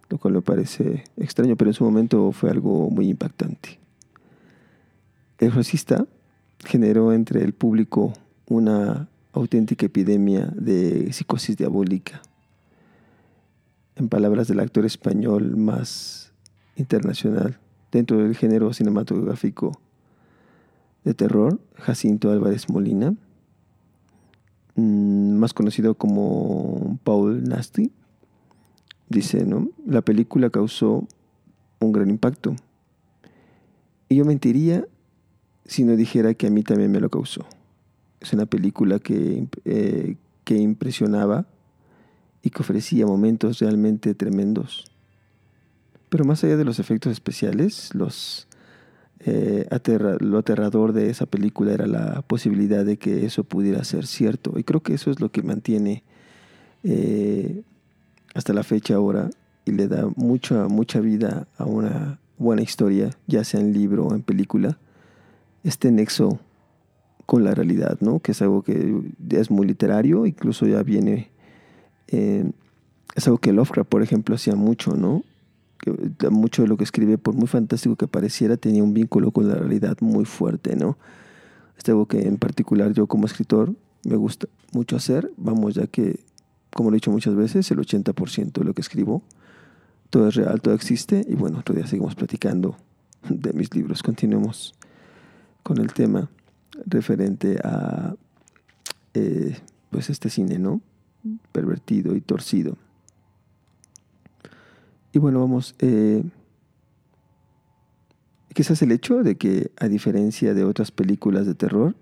lo 0.08 0.20
cual 0.20 0.36
me 0.36 0.42
parece 0.42 1.04
extraño, 1.18 1.58
pero 1.58 1.70
en 1.70 1.74
su 1.76 1.84
momento 1.84 2.32
fue 2.32 2.50
algo 2.50 2.90
muy 2.90 3.10
impactante. 3.10 3.78
El 5.38 5.50
exorcista 5.50 6.08
generó 6.64 7.12
entre 7.12 7.44
el 7.44 7.52
público 7.52 8.14
una 8.52 9.08
auténtica 9.32 9.86
epidemia 9.86 10.52
de 10.54 11.14
psicosis 11.14 11.56
diabólica. 11.56 12.22
En 13.96 14.10
palabras 14.10 14.50
del 14.50 14.60
actor 14.60 14.86
español 14.86 15.56
más 15.56 16.34
internacional 16.76 17.58
dentro 17.94 18.18
del 18.18 18.36
género 18.36 18.74
cinematográfico 18.74 19.80
de 21.06 21.14
terror, 21.14 21.62
Jacinto 21.76 22.30
Álvarez 22.30 22.70
Molina, 22.70 23.16
mm, 24.76 25.34
más 25.34 25.54
conocido 25.54 25.96
como 25.96 27.00
Paul 27.06 27.44
Nasty, 27.46 27.92
dice, 29.08 29.46
¿no? 29.46 29.70
La 29.86 30.02
película 30.02 30.50
causó 30.50 31.08
un 31.80 31.92
gran 31.94 32.10
impacto. 32.10 32.56
Y 34.10 34.16
yo 34.16 34.26
mentiría 34.26 34.86
si 35.66 35.86
no 35.86 35.96
dijera 35.96 36.34
que 36.34 36.48
a 36.48 36.50
mí 36.50 36.64
también 36.64 36.92
me 36.92 37.00
lo 37.00 37.10
causó. 37.10 37.46
Es 38.22 38.34
una 38.34 38.46
película 38.46 39.00
que, 39.00 39.48
eh, 39.66 40.16
que 40.44 40.56
impresionaba 40.56 41.46
y 42.42 42.50
que 42.50 42.62
ofrecía 42.62 43.06
momentos 43.06 43.60
realmente 43.60 44.14
tremendos. 44.14 44.86
Pero 46.10 46.26
más 46.26 46.44
allá 46.44 46.58
de 46.58 46.66
los 46.66 46.80
efectos 46.80 47.12
especiales, 47.14 47.92
eh, 49.20 49.68
lo 50.20 50.38
aterrador 50.38 50.94
de 50.94 51.10
esa 51.10 51.26
película 51.26 51.74
era 51.74 51.88
la 51.88 52.22
posibilidad 52.24 52.84
de 52.84 52.98
que 52.98 53.26
eso 53.26 53.44
pudiera 53.44 53.84
ser 53.84 54.06
cierto. 54.06 54.58
Y 54.58 54.64
creo 54.64 54.82
que 54.82 54.94
eso 54.94 55.12
es 55.12 55.20
lo 55.20 55.32
que 55.32 55.42
mantiene 55.42 56.04
eh, 56.84 57.64
hasta 58.34 58.54
la 58.54 58.64
fecha 58.64 58.96
ahora 58.96 59.30
y 59.66 59.72
le 59.72 59.88
da 59.88 60.08
mucha, 60.16 60.68
mucha 60.68 61.00
vida 61.00 61.48
a 61.58 61.66
una 61.66 62.20
buena 62.38 62.64
historia, 62.64 63.12
ya 63.28 63.44
sea 63.44 63.60
en 63.60 63.72
libro 63.72 64.08
o 64.08 64.16
en 64.16 64.24
película, 64.24 64.78
este 65.64 65.92
nexo 65.92 66.40
con 67.26 67.44
la 67.44 67.54
realidad, 67.54 67.98
¿no? 68.02 68.20
Que 68.20 68.32
es 68.32 68.42
algo 68.42 68.64
que 68.64 69.02
es 69.30 69.52
muy 69.52 69.68
literario, 69.68 70.26
incluso 70.26 70.66
ya 70.66 70.84
viene, 70.84 71.30
eh, 72.08 72.50
es 73.16 73.28
algo 73.28 73.40
que 73.40 73.54
Lovecraft, 73.54 73.90
por 73.90 74.02
ejemplo, 74.02 74.36
hacía 74.36 74.56
mucho, 74.56 74.96
¿no? 74.96 75.24
Que 75.80 76.30
mucho 76.30 76.62
de 76.62 76.68
lo 76.68 76.78
que 76.78 76.84
escribe, 76.84 77.18
por 77.18 77.34
muy 77.34 77.48
fantástico 77.48 77.96
que 77.96 78.08
pareciera, 78.08 78.58
tenía 78.58 78.84
un 78.84 78.94
vínculo 78.94 79.32
con 79.32 79.48
la 79.48 79.56
realidad 79.56 79.98
muy 80.02 80.26
fuerte, 80.26 80.76
¿no? 80.76 80.98
Es 81.78 81.88
algo 81.90 82.06
que 82.06 82.28
en 82.28 82.38
particular 82.38 82.94
yo 82.94 83.08
como 83.08 83.26
escritor 83.26 83.74
me 84.04 84.16
gusta 84.16 84.48
mucho 84.74 84.96
hacer, 84.96 85.32
vamos, 85.38 85.76
ya 85.76 85.88
que, 85.88 86.20
como 86.74 86.90
lo 86.90 86.96
he 86.96 86.98
dicho 86.98 87.12
muchas 87.12 87.36
veces, 87.36 87.70
el 87.72 87.80
80% 87.80 88.52
de 88.52 88.64
lo 88.64 88.74
que 88.74 88.82
escribo, 88.82 89.24
todo 90.10 90.28
es 90.28 90.36
real, 90.36 90.62
todo 90.62 90.74
existe, 90.74 91.26
y 91.28 91.36
bueno, 91.36 91.60
otro 91.60 91.74
día 91.74 91.88
seguimos 91.88 92.16
platicando 92.16 92.76
de 93.30 93.54
mis 93.54 93.74
libros, 93.74 94.04
continuemos 94.04 94.76
con 95.64 95.78
el 95.80 95.94
tema 95.94 96.30
referente 96.86 97.60
a 97.64 98.16
eh, 99.14 99.58
pues 99.90 100.10
este 100.10 100.30
cine, 100.30 100.58
¿no? 100.60 100.82
Pervertido 101.52 102.16
y 102.16 102.22
torcido. 102.22 102.78
Y 105.14 105.20
bueno, 105.20 105.42
vamos, 105.42 105.76
eh, 105.80 106.24
quizás 108.54 108.82
el 108.82 108.92
hecho 108.92 109.24
de 109.24 109.36
que, 109.36 109.72
a 109.78 109.88
diferencia 109.88 110.54
de 110.54 110.64
otras 110.64 110.92
películas 110.92 111.46
de 111.46 111.56
terror, 111.56 111.96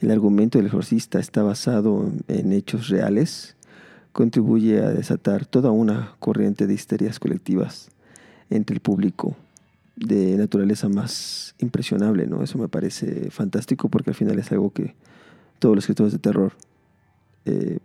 el 0.00 0.10
argumento 0.10 0.58
del 0.58 0.66
exorcista 0.66 1.20
está 1.20 1.42
basado 1.42 2.10
en 2.26 2.52
hechos 2.52 2.88
reales, 2.88 3.56
contribuye 4.12 4.80
a 4.80 4.90
desatar 4.90 5.46
toda 5.46 5.70
una 5.70 6.16
corriente 6.18 6.66
de 6.66 6.74
histerias 6.74 7.20
colectivas 7.20 7.90
entre 8.48 8.74
el 8.74 8.80
público 8.80 9.36
de 10.00 10.36
naturaleza 10.36 10.88
más 10.88 11.54
impresionable, 11.58 12.26
¿no? 12.26 12.42
Eso 12.42 12.58
me 12.58 12.68
parece 12.68 13.30
fantástico 13.30 13.88
porque 13.88 14.10
al 14.10 14.16
final 14.16 14.38
es 14.38 14.50
algo 14.50 14.72
que 14.72 14.94
todos 15.58 15.74
los 15.74 15.84
escritores 15.84 16.12
de 16.12 16.18
terror 16.18 16.54
eh, 17.44 17.78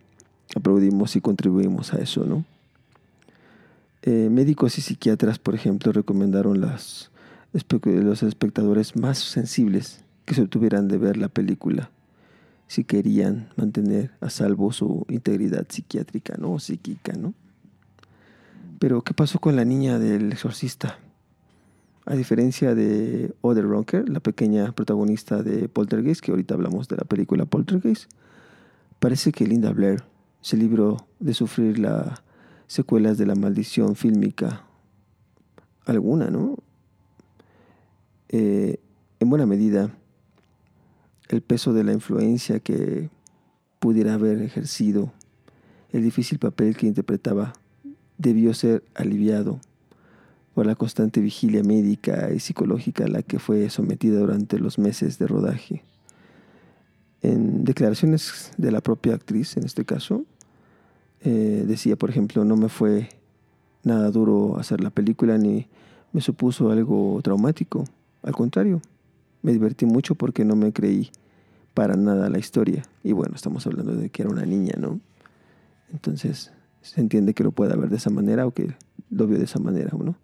aplaudimos 0.56 1.16
y 1.16 1.22
contribuimos 1.22 1.94
a 1.94 1.98
eso, 1.98 2.26
¿no? 2.26 2.46
Eh, 4.02 4.30
médicos 4.32 4.78
y 4.78 4.82
psiquiatras, 4.82 5.40
por 5.40 5.56
ejemplo, 5.56 5.92
recomendaron 5.92 6.62
las, 6.62 7.12
los 7.84 8.24
espectadores 8.24 8.96
más 8.96 9.18
sensibles 9.18 10.02
que 10.26 10.36
se 10.36 10.44
obtuvieran 10.44 10.88
de 10.88 10.98
ver 10.98 11.18
la 11.18 11.28
película 11.28 11.92
si 12.68 12.84
querían 12.84 13.50
mantener 13.58 14.12
a 14.22 14.30
salvo 14.30 14.72
su 14.72 15.06
integridad 15.10 15.66
psiquiátrica, 15.70 16.36
¿no? 16.38 16.54
O 16.54 16.60
psíquica, 16.60 17.14
¿no? 17.14 17.34
Pero, 18.80 19.04
¿qué 19.04 19.14
pasó 19.14 19.40
con 19.40 19.56
la 19.56 19.66
niña 19.66 20.00
del 20.00 20.32
exorcista? 20.32 21.00
A 22.06 22.14
diferencia 22.14 22.76
de 22.76 23.34
Oder 23.42 23.66
Ronker, 23.66 24.08
la 24.10 24.20
pequeña 24.20 24.72
protagonista 24.74 25.42
de 25.42 25.68
Poltergeist, 25.68 26.22
que 26.22 26.30
ahorita 26.30 26.54
hablamos 26.54 26.88
de 26.88 26.98
la 26.98 27.04
película 27.04 27.46
Poltergeist, 27.46 28.12
parece 29.00 29.32
que 29.32 29.48
Linda 29.48 29.72
Blair 29.72 30.04
se 30.42 30.56
libró 30.56 31.08
de 31.20 31.34
sufrir 31.34 31.80
las 31.80 32.22
secuelas 32.68 33.18
de 33.18 33.26
la 33.26 33.34
maldición 33.34 33.96
fílmica 33.96 34.66
alguna, 35.86 36.30
¿no? 36.30 36.58
Eh, 38.30 38.80
en 39.20 39.30
buena 39.30 39.48
medida, 39.48 39.90
el 41.30 41.42
peso 41.42 41.74
de 41.74 41.84
la 41.84 41.94
influencia 41.94 42.60
que 42.60 43.10
pudiera 43.80 44.14
haber 44.14 44.44
ejercido, 44.44 45.12
el 45.92 46.04
difícil 46.04 46.38
papel 46.38 46.78
que 46.78 46.86
interpretaba, 46.86 47.54
debió 48.20 48.54
ser 48.54 48.84
aliviado 48.94 49.60
por 50.56 50.66
la 50.66 50.76
constante 50.76 51.20
vigilia 51.20 51.64
médica 51.64 52.32
y 52.34 52.40
psicológica 52.40 53.04
a 53.04 53.10
la 53.10 53.22
que 53.22 53.40
fue 53.40 53.70
sometida 53.70 54.20
durante 54.20 54.58
los 54.58 54.80
meses 54.80 55.20
de 55.20 55.28
rodaje. 55.28 55.84
En 57.22 57.66
declaraciones 57.66 58.54
de 58.58 58.72
la 58.72 58.80
propia 58.80 59.16
actriz, 59.16 59.58
en 59.58 59.66
este 59.66 59.84
caso, 59.84 60.24
eh, 61.20 61.66
decía, 61.68 61.98
por 61.98 62.10
ejemplo, 62.10 62.46
no 62.46 62.56
me 62.56 62.70
fue 62.70 63.10
nada 63.84 64.10
duro 64.12 64.58
hacer 64.58 64.82
la 64.82 64.92
película 64.92 65.38
ni 65.38 65.68
me 66.14 66.22
supuso 66.22 66.72
algo 66.72 67.20
traumático. 67.22 67.84
Al 68.24 68.34
contrario, 68.34 68.82
me 69.42 69.52
divertí 69.52 69.86
mucho 69.86 70.16
porque 70.16 70.46
no 70.46 70.56
me 70.56 70.72
creí 70.72 71.12
para 71.74 71.96
nada 71.98 72.30
la 72.30 72.40
historia. 72.40 72.84
Y 73.04 73.12
bueno, 73.12 73.36
estamos 73.36 73.68
hablando 73.68 73.94
de 73.94 74.10
que 74.10 74.22
era 74.22 74.32
una 74.32 74.46
niña, 74.46 74.76
¿no? 74.80 75.02
Entonces, 75.92 76.54
se 76.82 77.02
entiende 77.02 77.34
que 77.34 77.44
lo 77.44 77.52
pueda 77.52 77.76
ver 77.76 77.90
de 77.90 77.98
esa 77.98 78.10
manera 78.10 78.48
o 78.48 78.52
que 78.52 78.74
lo 79.10 79.28
vio 79.28 79.38
de 79.38 79.44
esa 79.44 79.60
manera, 79.60 79.92
¿no? 80.00 80.16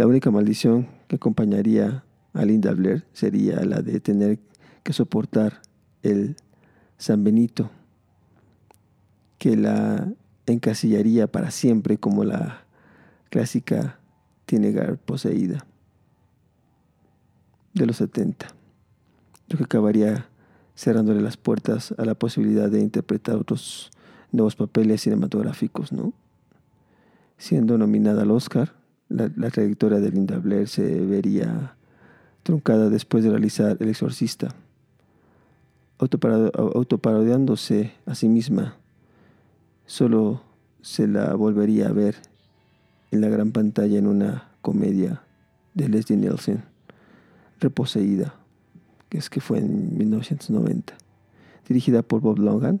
La 0.00 0.06
única 0.06 0.30
maldición 0.30 0.88
que 1.08 1.16
acompañaría 1.16 2.04
a 2.32 2.44
Linda 2.46 2.72
Blair 2.72 3.04
sería 3.12 3.62
la 3.66 3.82
de 3.82 4.00
tener 4.00 4.38
que 4.82 4.94
soportar 4.94 5.60
el 6.02 6.36
San 6.96 7.22
Benito, 7.22 7.70
que 9.36 9.58
la 9.58 10.10
encasillaría 10.46 11.26
para 11.26 11.50
siempre 11.50 11.98
como 11.98 12.24
la 12.24 12.64
clásica 13.28 13.98
Tinegar 14.46 14.96
poseída 14.96 15.66
de 17.74 17.84
los 17.84 17.96
70, 17.96 18.46
lo 19.50 19.58
que 19.58 19.64
acabaría 19.64 20.28
cerrándole 20.74 21.20
las 21.20 21.36
puertas 21.36 21.92
a 21.98 22.06
la 22.06 22.14
posibilidad 22.14 22.70
de 22.70 22.80
interpretar 22.80 23.36
otros 23.36 23.90
nuevos 24.32 24.56
papeles 24.56 25.02
cinematográficos, 25.02 25.92
¿no? 25.92 26.14
Siendo 27.36 27.76
nominada 27.76 28.22
al 28.22 28.30
Oscar, 28.30 28.79
la, 29.10 29.50
trayectoria 29.50 29.98
de 29.98 30.10
Linda 30.10 30.38
Blair 30.38 30.68
se 30.68 31.00
vería 31.00 31.74
truncada 32.42 32.88
después 32.88 33.22
de 33.24 33.30
realizar 33.30 33.76
El 33.80 33.88
Exorcista, 33.88 34.54
autoparodiándose 35.98 37.92
a 38.06 38.14
sí 38.14 38.28
misma. 38.28 38.76
Solo 39.84 40.42
se 40.80 41.06
la 41.06 41.34
volvería 41.34 41.88
a 41.88 41.92
ver 41.92 42.16
en 43.10 43.20
la 43.20 43.28
gran 43.28 43.52
pantalla 43.52 43.98
en 43.98 44.06
una 44.06 44.48
comedia 44.62 45.22
de 45.74 45.88
Leslie 45.88 46.16
Nielsen, 46.16 46.62
Reposeída, 47.58 48.34
que 49.08 49.18
es 49.18 49.28
que 49.28 49.40
fue 49.40 49.58
en 49.58 49.98
1990, 49.98 50.94
dirigida 51.68 52.02
por 52.02 52.20
Bob 52.20 52.38
Logan, 52.38 52.80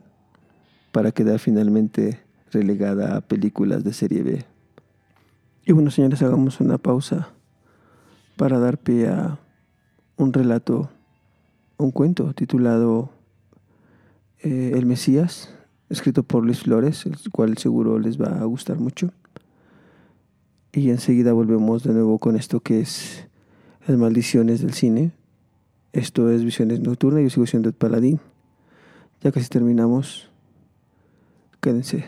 para 0.92 1.12
quedar 1.12 1.38
finalmente 1.38 2.20
relegada 2.52 3.16
a 3.16 3.20
películas 3.20 3.84
de 3.84 3.92
serie 3.92 4.22
B. 4.22 4.44
Y 5.64 5.72
bueno, 5.72 5.90
señores, 5.90 6.22
hagamos 6.22 6.60
una 6.60 6.78
pausa 6.78 7.28
para 8.36 8.58
dar 8.58 8.78
pie 8.78 9.08
a 9.08 9.38
un 10.16 10.32
relato, 10.32 10.90
un 11.76 11.90
cuento 11.90 12.32
titulado 12.32 13.10
eh, 14.38 14.72
El 14.74 14.86
Mesías, 14.86 15.54
escrito 15.90 16.22
por 16.22 16.44
Luis 16.44 16.60
Flores, 16.60 17.04
el 17.04 17.16
cual 17.30 17.58
seguro 17.58 17.98
les 17.98 18.20
va 18.20 18.40
a 18.40 18.44
gustar 18.44 18.78
mucho. 18.78 19.12
Y 20.72 20.90
enseguida 20.90 21.32
volvemos 21.32 21.82
de 21.82 21.92
nuevo 21.92 22.18
con 22.18 22.36
esto 22.36 22.60
que 22.60 22.80
es 22.80 23.28
las 23.86 23.98
maldiciones 23.98 24.60
del 24.62 24.72
cine. 24.72 25.12
Esto 25.92 26.30
es 26.30 26.44
Visiones 26.44 26.80
Nocturnas 26.80 27.20
y 27.20 27.24
yo 27.24 27.30
sigo 27.30 27.46
siendo 27.46 27.68
el 27.68 27.74
Paladín. 27.74 28.20
Ya 29.20 29.32
casi 29.32 29.48
terminamos. 29.48 30.30
Quédense. 31.60 32.04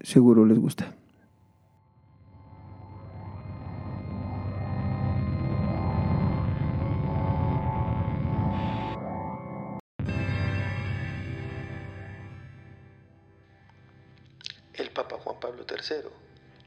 Seguro 0.00 0.46
les 0.46 0.58
gusta. 0.58 0.96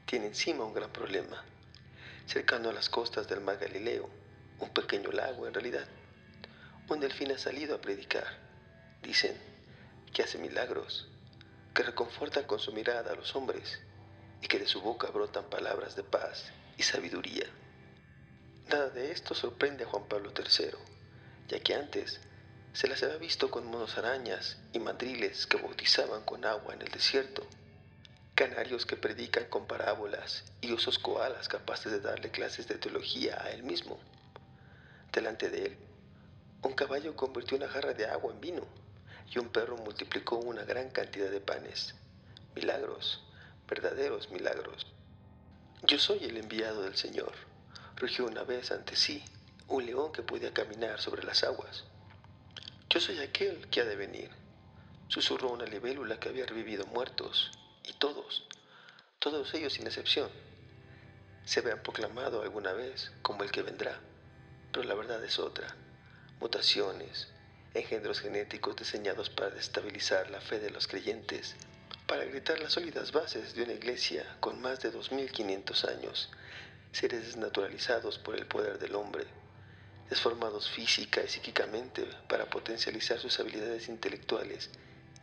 Tiene 0.06 0.26
encima 0.26 0.64
un 0.64 0.74
gran 0.74 0.90
problema. 0.90 1.44
Cercano 2.26 2.70
a 2.70 2.72
las 2.72 2.88
costas 2.88 3.28
del 3.28 3.40
mar 3.40 3.58
Galileo, 3.58 4.10
un 4.58 4.70
pequeño 4.70 5.12
lago 5.12 5.46
en 5.46 5.54
realidad, 5.54 5.86
un 6.88 6.98
delfín 6.98 7.30
ha 7.30 7.38
salido 7.38 7.76
a 7.76 7.80
predicar. 7.80 8.26
Dicen 9.02 9.36
que 10.12 10.24
hace 10.24 10.38
milagros, 10.38 11.06
que 11.74 11.84
reconforta 11.84 12.44
con 12.46 12.58
su 12.58 12.72
mirada 12.72 13.12
a 13.12 13.14
los 13.14 13.36
hombres 13.36 13.80
y 14.42 14.48
que 14.48 14.58
de 14.58 14.66
su 14.66 14.80
boca 14.80 15.08
brotan 15.10 15.48
palabras 15.48 15.94
de 15.94 16.02
paz 16.02 16.52
y 16.76 16.82
sabiduría. 16.82 17.46
Nada 18.68 18.88
de 18.90 19.12
esto 19.12 19.34
sorprende 19.34 19.84
a 19.84 19.86
Juan 19.86 20.08
Pablo 20.08 20.32
III, 20.36 20.70
ya 21.48 21.60
que 21.60 21.74
antes 21.74 22.20
se 22.72 22.88
las 22.88 23.02
había 23.04 23.18
visto 23.18 23.50
con 23.50 23.66
monos 23.66 23.96
arañas 23.96 24.58
y 24.72 24.80
mandriles 24.80 25.46
que 25.46 25.58
bautizaban 25.58 26.24
con 26.24 26.44
agua 26.44 26.74
en 26.74 26.82
el 26.82 26.88
desierto 26.88 27.46
canarios 28.34 28.84
que 28.84 28.96
predican 28.96 29.44
con 29.44 29.66
parábolas 29.66 30.44
y 30.60 30.72
osos 30.72 30.98
koalas 30.98 31.46
capaces 31.48 31.92
de 31.92 32.00
darle 32.00 32.30
clases 32.30 32.66
de 32.66 32.74
teología 32.74 33.40
a 33.40 33.50
él 33.50 33.62
mismo. 33.62 33.98
Delante 35.12 35.50
de 35.50 35.66
él, 35.66 35.76
un 36.62 36.72
caballo 36.72 37.14
convirtió 37.14 37.56
una 37.56 37.68
jarra 37.68 37.92
de 37.92 38.06
agua 38.06 38.32
en 38.32 38.40
vino 38.40 38.62
y 39.30 39.38
un 39.38 39.50
perro 39.50 39.76
multiplicó 39.76 40.36
una 40.36 40.64
gran 40.64 40.90
cantidad 40.90 41.30
de 41.30 41.40
panes. 41.40 41.94
Milagros, 42.56 43.22
verdaderos 43.68 44.30
milagros. 44.30 44.86
Yo 45.84 45.98
soy 45.98 46.24
el 46.24 46.36
enviado 46.36 46.82
del 46.82 46.96
Señor. 46.96 47.32
Rugió 47.96 48.26
una 48.26 48.42
vez 48.42 48.72
ante 48.72 48.96
sí 48.96 49.22
un 49.68 49.86
león 49.86 50.10
que 50.12 50.22
podía 50.22 50.52
caminar 50.52 51.00
sobre 51.00 51.22
las 51.22 51.44
aguas. 51.44 51.84
Yo 52.90 52.98
soy 53.00 53.20
aquel 53.20 53.68
que 53.68 53.80
ha 53.80 53.84
de 53.84 53.96
venir. 53.96 54.30
Susurró 55.06 55.50
una 55.50 55.66
libélula 55.66 56.18
que 56.18 56.28
había 56.28 56.46
revivido 56.46 56.86
muertos, 56.86 57.52
y 57.84 57.92
todos, 57.94 58.46
todos 59.18 59.52
ellos 59.54 59.74
sin 59.74 59.86
excepción, 59.86 60.30
se 61.44 61.60
habían 61.60 61.82
proclamado 61.82 62.42
alguna 62.42 62.72
vez 62.72 63.12
como 63.22 63.42
el 63.42 63.50
que 63.50 63.62
vendrá. 63.62 64.00
Pero 64.72 64.84
la 64.84 64.94
verdad 64.94 65.22
es 65.22 65.38
otra. 65.38 65.76
Mutaciones, 66.40 67.28
engendros 67.74 68.20
genéticos 68.20 68.76
diseñados 68.76 69.30
para 69.30 69.50
destabilizar 69.50 70.30
la 70.30 70.40
fe 70.40 70.58
de 70.58 70.70
los 70.70 70.86
creyentes, 70.86 71.54
para 72.06 72.24
gritar 72.24 72.58
las 72.60 72.72
sólidas 72.72 73.12
bases 73.12 73.54
de 73.54 73.62
una 73.62 73.72
iglesia 73.72 74.36
con 74.40 74.60
más 74.60 74.80
de 74.80 74.90
2500 74.90 75.84
años, 75.84 76.30
seres 76.92 77.26
desnaturalizados 77.26 78.18
por 78.18 78.36
el 78.36 78.46
poder 78.46 78.78
del 78.78 78.94
hombre, 78.94 79.26
desformados 80.08 80.70
física 80.70 81.22
y 81.22 81.28
psíquicamente 81.28 82.06
para 82.28 82.46
potencializar 82.46 83.18
sus 83.18 83.38
habilidades 83.40 83.88
intelectuales 83.88 84.70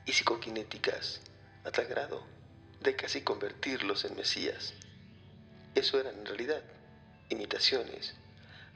y 0.05 0.13
psicoquinéticas, 0.13 1.21
a 1.63 1.71
tal 1.71 1.85
grado 1.85 2.40
de 2.81 2.95
casi 2.95 3.21
convertirlos 3.21 4.05
en 4.05 4.15
mesías. 4.15 4.73
Eso 5.75 5.99
eran 5.99 6.17
en 6.17 6.25
realidad 6.25 6.63
imitaciones, 7.29 8.15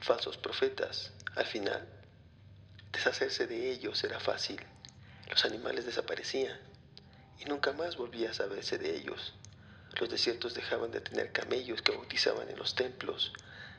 falsos 0.00 0.36
profetas. 0.38 1.12
Al 1.34 1.46
final, 1.46 1.86
deshacerse 2.92 3.46
de 3.46 3.70
ellos 3.70 4.02
era 4.04 4.20
fácil. 4.20 4.60
Los 5.28 5.44
animales 5.44 5.84
desaparecían 5.84 6.58
y 7.40 7.44
nunca 7.46 7.72
más 7.72 7.96
volvía 7.96 8.30
a 8.30 8.34
saberse 8.34 8.78
de 8.78 8.96
ellos. 8.96 9.34
Los 9.98 10.08
desiertos 10.08 10.54
dejaban 10.54 10.92
de 10.92 11.00
tener 11.00 11.32
camellos 11.32 11.82
que 11.82 11.92
bautizaban 11.92 12.48
en 12.48 12.58
los 12.58 12.76
templos, 12.76 13.32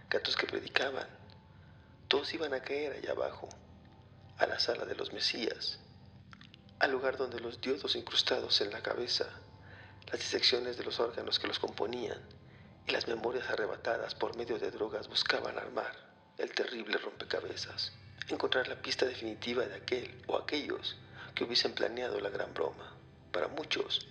gatos 0.09 0.35
que 0.35 0.45
predicaban. 0.45 1.07
Todos 2.09 2.33
iban 2.33 2.53
a 2.53 2.61
caer 2.61 2.93
allá 2.93 3.11
abajo, 3.11 3.47
a 4.37 4.45
la 4.45 4.59
sala 4.59 4.85
de 4.85 4.95
los 4.95 5.13
Mesías, 5.13 5.79
al 6.79 6.91
lugar 6.91 7.17
donde 7.17 7.39
los 7.39 7.61
diodos 7.61 7.95
incrustados 7.95 8.61
en 8.61 8.71
la 8.71 8.81
cabeza, 8.81 9.27
las 10.11 10.19
disecciones 10.19 10.77
de 10.77 10.83
los 10.83 10.99
órganos 10.99 11.39
que 11.39 11.47
los 11.47 11.59
componían 11.59 12.19
y 12.87 12.91
las 12.91 13.07
memorias 13.07 13.49
arrebatadas 13.49 14.15
por 14.15 14.37
medio 14.37 14.57
de 14.57 14.71
drogas 14.71 15.09
buscaban 15.09 15.57
armar 15.57 15.93
el 16.37 16.51
terrible 16.53 16.97
rompecabezas, 16.97 17.91
encontrar 18.29 18.67
la 18.67 18.81
pista 18.81 19.05
definitiva 19.05 19.65
de 19.65 19.75
aquel 19.75 20.23
o 20.27 20.37
aquellos 20.37 20.97
que 21.35 21.43
hubiesen 21.43 21.73
planeado 21.73 22.19
la 22.21 22.29
gran 22.29 22.53
broma. 22.53 22.95
Para 23.31 23.49
muchos, 23.49 24.07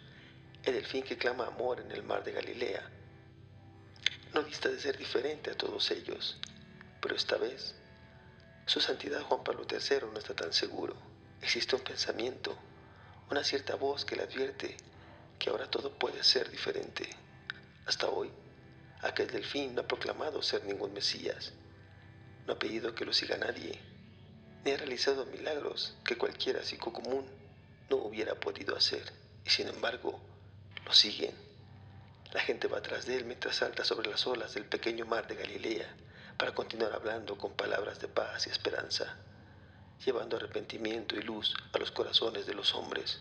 el 0.64 0.74
delfín 0.74 1.02
que 1.02 1.16
clama 1.16 1.46
amor 1.46 1.80
en 1.80 1.90
el 1.92 2.02
mar 2.02 2.24
de 2.24 2.32
Galilea 2.32 2.90
no 4.34 4.42
dista 4.42 4.68
de 4.68 4.78
ser 4.78 4.98
diferente 4.98 5.50
a 5.50 5.56
todos 5.56 5.90
ellos, 5.90 6.36
pero 7.00 7.16
esta 7.16 7.36
vez 7.38 7.74
su 8.66 8.80
santidad 8.80 9.22
Juan 9.22 9.44
Pablo 9.44 9.64
III 9.70 10.08
no 10.12 10.18
está 10.18 10.34
tan 10.34 10.52
seguro. 10.52 10.94
Existe 11.40 11.76
un 11.76 11.82
pensamiento, 11.82 12.54
una 13.30 13.44
cierta 13.44 13.76
voz 13.76 14.04
que 14.04 14.16
le 14.16 14.24
advierte 14.24 14.76
que 15.38 15.50
ahora 15.50 15.70
todo 15.70 15.90
puede 15.98 16.22
ser 16.24 16.50
diferente. 16.50 17.08
Hasta 17.86 18.08
hoy, 18.08 18.30
aquel 19.02 19.28
delfín 19.28 19.74
no 19.74 19.82
ha 19.82 19.86
proclamado 19.86 20.42
ser 20.42 20.64
ningún 20.64 20.92
Mesías, 20.92 21.52
no 22.46 22.54
ha 22.54 22.58
pedido 22.58 22.94
que 22.94 23.04
lo 23.04 23.12
siga 23.12 23.36
nadie, 23.36 23.80
ni 24.64 24.72
ha 24.72 24.76
realizado 24.76 25.26
milagros 25.26 25.96
que 26.04 26.18
cualquiera 26.18 26.64
psico 26.64 26.92
común 26.92 27.26
no 27.90 27.96
hubiera 27.96 28.34
podido 28.34 28.76
hacer, 28.76 29.12
y 29.44 29.50
sin 29.50 29.68
embargo, 29.68 30.20
lo 30.84 30.92
siguen. 30.92 31.34
La 32.32 32.40
gente 32.40 32.68
va 32.68 32.78
atrás 32.78 33.06
de 33.06 33.16
él 33.16 33.24
mientras 33.24 33.56
salta 33.56 33.84
sobre 33.84 34.10
las 34.10 34.26
olas 34.26 34.54
del 34.54 34.64
pequeño 34.64 35.06
mar 35.06 35.26
de 35.28 35.36
Galilea 35.36 35.88
para 36.36 36.54
continuar 36.54 36.92
hablando 36.92 37.38
con 37.38 37.52
palabras 37.52 38.00
de 38.00 38.08
paz 38.08 38.46
y 38.46 38.50
esperanza, 38.50 39.16
llevando 40.04 40.36
arrepentimiento 40.36 41.16
y 41.16 41.22
luz 41.22 41.54
a 41.72 41.78
los 41.78 41.90
corazones 41.92 42.46
de 42.46 42.54
los 42.54 42.74
hombres. 42.74 43.18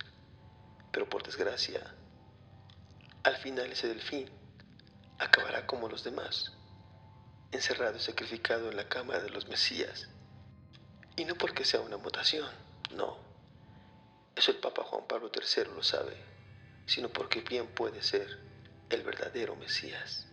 Pero 0.91 1.07
por 1.07 1.23
desgracia, 1.23 1.93
al 3.25 3.37
final 3.37 3.71
ese 3.71 3.87
delfín 3.87 4.29
acabará 5.17 5.65
como 5.65 5.89
los 5.89 6.03
demás, 6.03 6.51
encerrado 7.51 7.97
y 7.97 7.99
sacrificado 7.99 8.69
en 8.69 8.77
la 8.77 8.87
cama 8.87 9.17
de 9.17 9.31
los 9.31 9.47
Mesías. 9.47 10.09
Y 11.15 11.25
no 11.25 11.33
porque 11.33 11.65
sea 11.65 11.81
una 11.81 11.97
mutación, 11.97 12.47
no. 12.91 13.17
Eso 14.35 14.51
el 14.51 14.57
Papa 14.57 14.83
Juan 14.83 15.07
Pablo 15.07 15.31
III 15.33 15.73
lo 15.73 15.81
sabe, 15.81 16.15
sino 16.85 17.09
porque 17.09 17.41
bien 17.41 17.65
puede 17.65 18.03
ser 18.03 18.27
el 18.91 19.01
verdadero 19.01 19.55
Mesías. 19.55 20.27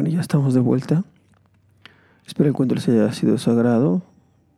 Bueno, 0.00 0.14
ya 0.14 0.22
estamos 0.22 0.54
de 0.54 0.60
vuelta. 0.60 1.04
Espero 2.26 2.48
el 2.48 2.54
cuento 2.54 2.74
les 2.74 2.88
haya 2.88 3.12
sido 3.12 3.32
de 3.32 3.38
su 3.38 3.50
agrado. 3.50 4.00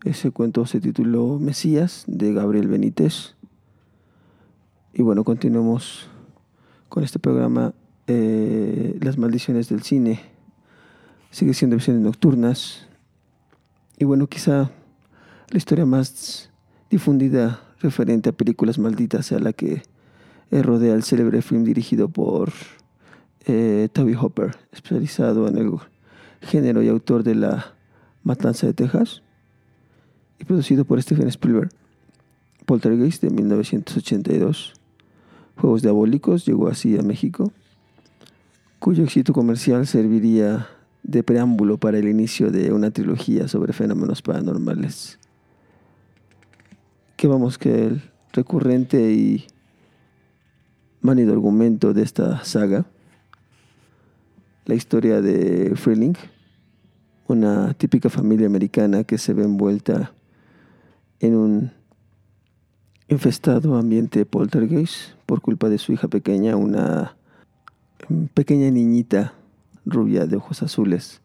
Ese 0.05 0.31
cuento 0.31 0.67
se 0.67 0.81
tituló 0.81 1.41
Mesías 1.41 2.05
de 2.07 2.33
Gabriel 2.33 2.69
Benítez. 2.69 3.35
Y 4.95 5.03
bueno, 5.03 5.25
continuemos 5.25 6.09
con 6.89 7.03
este 7.03 7.19
programa 7.19 7.75
eh, 8.07 8.97
Las 9.01 9.19
maldiciones 9.19 9.69
del 9.69 9.83
cine. 9.83 10.21
Sigue 11.33 11.55
siendo 11.55 11.75
visiones 11.75 12.03
nocturnas. 12.03 12.87
Y 13.99 14.05
bueno, 14.05 14.29
quizá 14.29 14.71
la 15.49 15.59
historia 15.59 15.87
más 15.87 16.51
difundida 16.89 17.61
referente 17.81 18.29
a 18.29 18.33
películas 18.33 18.79
malditas 18.79 19.27
sea 19.27 19.41
la 19.41 19.53
que 19.53 19.83
eh, 20.53 20.63
rodea 20.63 20.95
el 20.95 21.03
célebre 21.03 21.43
film 21.43 21.65
dirigido 21.65 22.09
por 22.09 22.53
eh, 23.47 23.89
Toby 23.93 24.15
Hopper, 24.15 24.57
especializado 24.73 25.49
en 25.49 25.59
el 25.59 25.71
género 26.41 26.83
y 26.83 26.89
autor 26.89 27.23
de 27.23 27.35
La 27.35 27.75
Matanza 28.23 28.67
de 28.67 28.75
Texas, 28.75 29.23
y 30.39 30.45
producido 30.45 30.85
por 30.85 31.01
Steven 31.03 31.29
Spielberg. 31.29 31.71
Poltergeist 32.67 33.23
de 33.23 33.31
1982. 33.31 34.75
Juegos 35.57 35.83
Diabólicos 35.83 36.47
llegó 36.47 36.69
así 36.69 36.97
a 36.99 37.03
México, 37.03 37.53
cuyo 38.79 39.05
éxito 39.05 39.33
comercial 39.33 39.87
serviría 39.87 40.69
de 41.03 41.23
preámbulo 41.23 41.79
para 41.79 41.99
el 41.99 42.09
inicio 42.09 42.51
de 42.51 42.73
una 42.73 42.91
trilogía 42.91 43.49
sobre 43.49 43.73
fenómenos 43.73 44.23
paranormales. 44.23 45.19
Que 47.17 47.27
vamos 47.27 47.59
que 47.59 47.87
el 47.87 48.03
recurrente 48.33 49.13
y 49.13 49.47
manido 51.01 51.33
argumento 51.33 51.93
de 51.93 52.03
esta 52.03 52.45
saga 52.45 52.87
la 54.65 54.75
historia 54.75 55.21
de 55.21 55.75
Freeling, 55.77 56.15
una 57.29 57.75
típica 57.75 58.09
familia 58.09 58.47
americana 58.47 59.05
que 59.05 59.19
se 59.19 59.35
ve 59.35 59.45
envuelta 59.45 60.13
en 61.21 61.37
un 61.37 61.73
infestado 63.09 63.77
ambiente 63.77 64.25
poltergeist 64.25 65.15
por 65.27 65.41
culpa 65.41 65.69
de 65.69 65.79
su 65.79 65.93
hija 65.93 66.09
pequeña, 66.09 66.57
una 66.57 67.17
pequeña 68.35 68.71
niñita 68.71 69.35
rubia 69.85 70.27
de 70.27 70.37
ojos 70.37 70.63
azules 70.63 71.21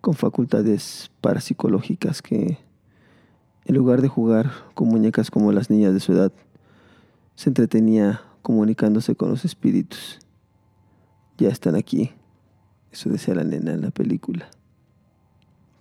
con 0.00 0.14
facultades 0.14 1.10
parapsicológicas 1.20 2.22
que 2.22 2.58
en 3.64 3.76
lugar 3.76 4.02
de 4.02 4.08
jugar 4.08 4.50
con 4.74 4.88
muñecas 4.88 5.30
como 5.30 5.52
las 5.52 5.70
niñas 5.70 5.94
de 5.94 6.00
su 6.00 6.12
edad, 6.12 6.32
se 7.36 7.48
entretenía 7.50 8.22
comunicándose 8.42 9.14
con 9.14 9.30
los 9.30 9.44
espíritus. 9.44 10.18
Ya 11.38 11.48
están 11.48 11.76
aquí, 11.76 12.10
eso 12.92 13.08
decía 13.08 13.34
la 13.34 13.44
nena 13.44 13.72
en 13.72 13.80
la 13.80 13.90
película. 13.90 14.48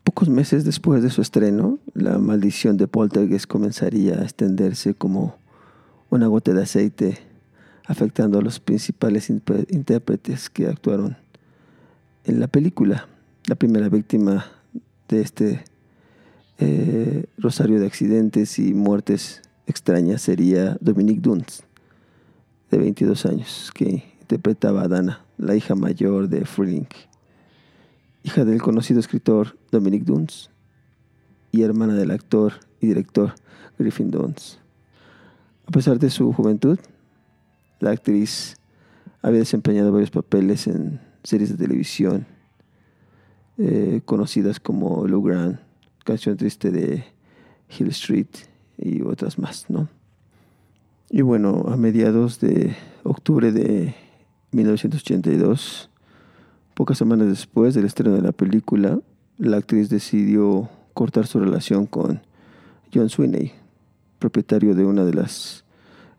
Pocos 0.04 0.30
meses 0.30 0.64
después 0.64 1.04
de 1.04 1.10
su 1.10 1.22
estreno, 1.22 1.80
la 1.94 2.18
maldición 2.18 2.78
de 2.78 2.88
Poltergeist 2.88 3.46
comenzaría 3.46 4.16
a 4.16 4.24
extenderse 4.24 4.94
como 4.94 5.36
una 6.10 6.28
gota 6.28 6.54
de 6.54 6.64
aceite, 6.64 7.18
afectando 7.86 8.40
a 8.40 8.42
los 8.42 8.60
principales 8.60 9.30
intérpretes 9.30 10.50
que 10.50 10.68
actuaron 10.68 11.18
en 12.24 12.40
la 12.40 12.48
película. 12.48 13.08
La 13.48 13.56
primera 13.56 13.90
víctima 13.90 14.46
de 15.08 15.22
este 15.22 15.64
eh, 16.60 17.26
rosario 17.38 17.80
de 17.80 17.88
accidentes 17.88 18.60
y 18.60 18.74
muertes 18.74 19.42
extrañas 19.68 20.22
sería 20.22 20.78
Dominique 20.80 21.22
Duns, 21.22 21.64
de 22.70 22.78
22 22.78 23.26
años, 23.26 23.72
que 23.74 24.04
interpretaba 24.22 24.84
a 24.84 24.88
Dana, 24.88 25.26
la 25.42 25.56
hija 25.56 25.74
mayor 25.76 26.30
de 26.30 26.46
Freeling, 26.46 26.88
hija 28.24 28.46
del 28.46 28.62
conocido 28.62 29.00
escritor 29.00 29.58
Dominique 29.72 30.06
Duns 30.06 30.52
y 31.52 31.64
hermana 31.64 31.96
del 31.96 32.12
actor 32.12 32.54
y 32.80 32.88
director 32.88 33.34
Griffin 33.80 34.12
Duns. 34.12 34.60
A 35.66 35.72
pesar 35.72 35.98
de 35.98 36.12
su 36.12 36.32
juventud, 36.32 36.78
la 37.80 37.90
actriz 37.90 38.56
había 39.24 39.40
desempeñado 39.40 39.92
varios 39.92 40.12
papeles 40.12 40.68
en 40.68 41.02
series 41.24 41.50
de 41.50 41.58
televisión 41.58 42.28
eh, 43.58 44.02
conocidas 44.06 44.60
como 44.60 45.08
Lou 45.08 45.24
Grant, 45.24 45.60
Canción 46.06 46.38
Triste 46.38 46.72
de 46.72 47.04
Hill 47.78 47.88
Street 47.90 48.28
y 48.78 49.02
otras 49.02 49.40
más, 49.40 49.70
¿no? 49.70 49.90
Y 51.10 51.22
bueno, 51.22 51.66
a 51.68 51.78
mediados 51.78 52.40
de 52.40 52.76
octubre 53.04 53.52
de 53.52 53.96
1982, 54.52 55.90
pocas 56.74 56.98
semanas 56.98 57.28
después 57.28 57.74
del 57.74 57.86
estreno 57.86 58.16
de 58.16 58.22
la 58.22 58.32
película, 58.32 59.00
la 59.38 59.58
actriz 59.58 59.90
decidió 59.90 60.70
cortar 60.94 61.28
su 61.28 61.40
relación 61.40 61.86
con 61.86 62.22
John 62.94 63.10
Sweeney, 63.10 63.54
propietario 64.20 64.76
de 64.76 64.86
una 64.86 65.06
de 65.06 65.14
las 65.14 65.64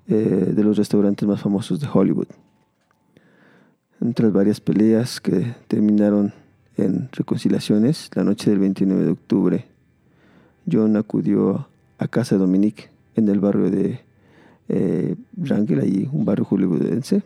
eh, 0.09 0.53
de 0.55 0.65
los 0.65 0.77
restaurantes 0.77 1.29
más 1.29 1.41
famosos 1.41 1.79
de 1.79 1.87
Hollywood. 1.93 2.27
Entre 4.01 4.29
varias 4.31 4.61
peleas 4.61 5.21
que 5.21 5.55
terminaron 5.69 6.33
en 6.77 7.09
reconciliaciones, 7.13 8.11
la 8.15 8.25
noche 8.25 8.51
del 8.51 8.59
29 8.59 9.05
de 9.05 9.11
octubre, 9.13 9.67
John 10.71 10.97
acudió 10.97 11.69
a 11.99 12.09
casa 12.09 12.35
de 12.35 12.41
Dominique 12.41 12.91
en 13.15 13.29
el 13.29 13.39
barrio 13.39 13.71
de 13.71 14.01
eh, 14.69 15.15
Rangel, 15.37 15.81
allí 15.81 16.09
un 16.13 16.25
barrio 16.25 16.45
hollywoodense. 16.45 17.23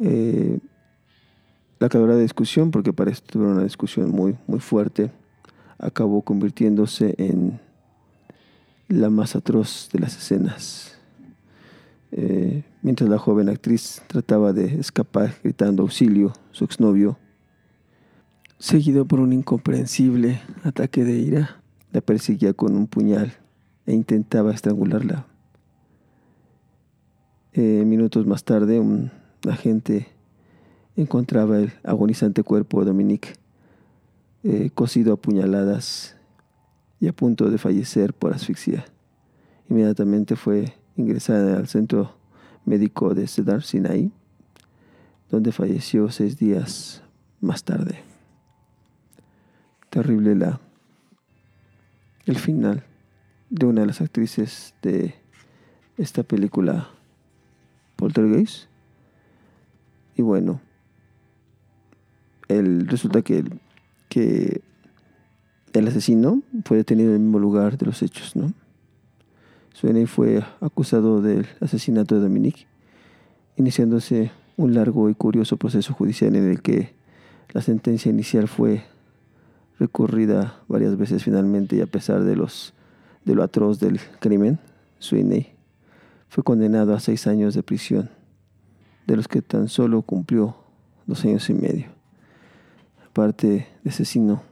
Eh, 0.00 0.58
la 1.78 1.88
calorada 1.88 2.20
discusión, 2.20 2.70
porque 2.70 2.92
parece 2.92 3.22
que 3.26 3.38
una 3.38 3.62
discusión 3.62 4.10
muy, 4.10 4.36
muy 4.46 4.60
fuerte, 4.60 5.10
acabó 5.78 6.22
convirtiéndose 6.22 7.14
en 7.18 7.60
la 8.88 9.08
más 9.08 9.36
atroz 9.36 9.88
de 9.92 10.00
las 10.00 10.16
escenas. 10.16 10.98
Eh, 12.12 12.64
mientras 12.82 13.08
la 13.08 13.18
joven 13.18 13.48
actriz 13.48 14.02
trataba 14.08 14.52
de 14.52 14.80
escapar 14.80 15.34
gritando 15.42 15.82
auxilio, 15.82 16.32
su 16.50 16.64
exnovio, 16.64 17.18
seguido 18.58 19.06
por 19.06 19.20
un 19.20 19.32
incomprensible 19.32 20.40
ataque 20.64 21.04
de 21.04 21.12
ira, 21.12 21.62
la 21.92 22.00
perseguía 22.00 22.52
con 22.52 22.76
un 22.76 22.86
puñal 22.86 23.32
e 23.86 23.94
intentaba 23.94 24.52
estrangularla. 24.52 25.26
Eh, 27.52 27.84
minutos 27.86 28.26
más 28.26 28.44
tarde, 28.44 28.78
un 28.78 29.10
agente 29.48 30.08
encontraba 30.96 31.58
el 31.58 31.72
agonizante 31.84 32.42
cuerpo 32.42 32.80
de 32.80 32.86
Dominique, 32.86 33.34
eh, 34.42 34.70
cosido 34.74 35.12
a 35.12 35.16
puñaladas 35.16 36.16
y 37.00 37.08
a 37.08 37.12
punto 37.12 37.50
de 37.50 37.58
fallecer 37.58 38.12
por 38.12 38.32
asfixia. 38.34 38.84
Inmediatamente 39.68 40.36
fue 40.36 40.74
ingresada 40.96 41.56
al 41.56 41.68
centro 41.68 42.16
médico 42.64 43.14
de 43.14 43.26
Cedar 43.26 43.62
Sinai, 43.62 44.10
donde 45.30 45.52
falleció 45.52 46.10
seis 46.10 46.36
días 46.36 47.02
más 47.40 47.64
tarde. 47.64 48.00
Terrible 49.90 50.34
la 50.34 50.60
el 52.26 52.38
final 52.38 52.84
de 53.48 53.66
una 53.66 53.80
de 53.80 53.88
las 53.88 54.00
actrices 54.00 54.74
de 54.82 55.14
esta 55.96 56.22
película 56.22 56.90
Poltergeist. 57.96 58.69
Y 60.16 60.22
bueno, 60.22 60.60
el, 62.48 62.86
resulta 62.88 63.22
que, 63.22 63.44
que 64.08 64.62
el 65.72 65.88
asesino 65.88 66.42
fue 66.64 66.76
detenido 66.76 67.10
en 67.10 67.16
el 67.16 67.20
mismo 67.20 67.38
lugar 67.38 67.78
de 67.78 67.86
los 67.86 68.02
hechos, 68.02 68.36
¿no? 68.36 68.52
Suene 69.72 70.06
fue 70.06 70.42
acusado 70.60 71.22
del 71.22 71.46
asesinato 71.60 72.16
de 72.16 72.22
Dominique, 72.22 72.66
iniciándose 73.56 74.30
un 74.56 74.74
largo 74.74 75.08
y 75.08 75.14
curioso 75.14 75.56
proceso 75.56 75.94
judicial 75.94 76.36
en 76.36 76.50
el 76.50 76.60
que 76.60 76.92
la 77.52 77.62
sentencia 77.62 78.10
inicial 78.10 78.48
fue 78.48 78.82
recurrida 79.78 80.60
varias 80.68 80.96
veces 80.96 81.24
finalmente 81.24 81.76
y 81.76 81.80
a 81.80 81.86
pesar 81.86 82.24
de, 82.24 82.36
los, 82.36 82.74
de 83.24 83.34
lo 83.34 83.42
atroz 83.42 83.80
del 83.80 83.98
crimen, 84.20 84.58
Sweeney 84.98 85.54
fue 86.28 86.44
condenado 86.44 86.94
a 86.94 87.00
seis 87.00 87.26
años 87.26 87.54
de 87.54 87.62
prisión, 87.62 88.10
de 89.06 89.16
los 89.16 89.28
que 89.28 89.42
tan 89.42 89.68
solo 89.68 90.02
cumplió 90.02 90.56
dos 91.06 91.24
años 91.24 91.48
y 91.50 91.54
medio. 91.54 91.86
Aparte 93.08 93.68
de 93.82 93.90
asesino, 93.90 94.42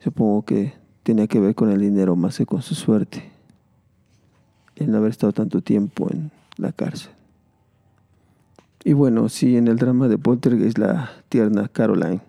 supongo 0.00 0.44
que 0.44 0.74
tenía 1.02 1.26
que 1.26 1.40
ver 1.40 1.54
con 1.54 1.70
el 1.70 1.80
dinero 1.80 2.16
más 2.16 2.38
que 2.38 2.46
con 2.46 2.62
su 2.62 2.74
suerte, 2.74 3.30
el 4.76 4.90
no 4.90 4.98
haber 4.98 5.10
estado 5.10 5.32
tanto 5.32 5.60
tiempo 5.60 6.08
en 6.10 6.30
la 6.56 6.72
cárcel. 6.72 7.12
Y 8.84 8.94
bueno, 8.94 9.28
si 9.28 9.56
en 9.56 9.68
el 9.68 9.76
drama 9.76 10.08
de 10.08 10.18
Poltergeist 10.18 10.78
la 10.78 11.10
tierna 11.28 11.68
Caroline 11.68 12.20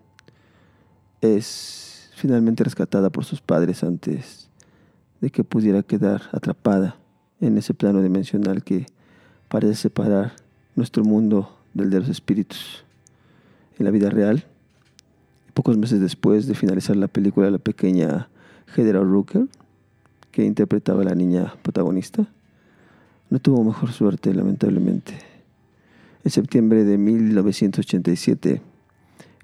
es 1.22 2.12
finalmente 2.16 2.64
rescatada 2.64 3.10
por 3.10 3.26
sus 3.26 3.42
padres 3.42 3.84
antes 3.84 4.50
de 5.20 5.32
que 5.32 5.44
pudiera 5.44 5.82
quedar 5.82 6.24
atrapada 6.32 6.98
en 7.40 7.58
ese 7.58 7.74
plano 7.74 8.02
dimensional 8.02 8.64
que 8.64 8.86
parece 9.48 9.76
separar 9.76 10.34
nuestro 10.76 11.04
mundo 11.04 11.56
del 11.74 11.90
de 11.90 12.00
los 12.00 12.10
espíritus. 12.10 12.84
En 13.78 13.86
la 13.86 13.92
vida 13.92 14.10
real, 14.10 14.46
pocos 15.54 15.78
meses 15.78 16.00
después 16.00 16.48
de 16.48 16.56
finalizar 16.56 16.96
la 16.96 17.08
película, 17.08 17.50
la 17.52 17.58
pequeña 17.58 18.30
Heather 18.76 18.96
Rooker, 18.96 19.48
que 20.32 20.44
interpretaba 20.44 21.02
a 21.02 21.06
la 21.06 21.16
niña 21.16 21.54
protagonista, 21.62 22.28
no 23.30 23.40
tuvo 23.40 23.64
mejor 23.64 23.92
suerte, 23.92 24.34
lamentablemente. 24.34 25.14
En 26.24 26.32
septiembre 26.32 26.84
de 26.84 26.98
1987 26.98 28.62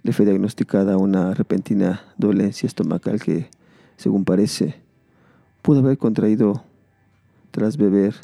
le 0.03 0.13
fue 0.13 0.25
diagnosticada 0.25 0.97
una 0.97 1.33
repentina 1.33 2.01
dolencia 2.17 2.67
estomacal 2.67 3.21
que, 3.21 3.49
según 3.97 4.25
parece, 4.25 4.75
pudo 5.61 5.79
haber 5.79 5.97
contraído 5.97 6.63
tras 7.51 7.77
beber 7.77 8.15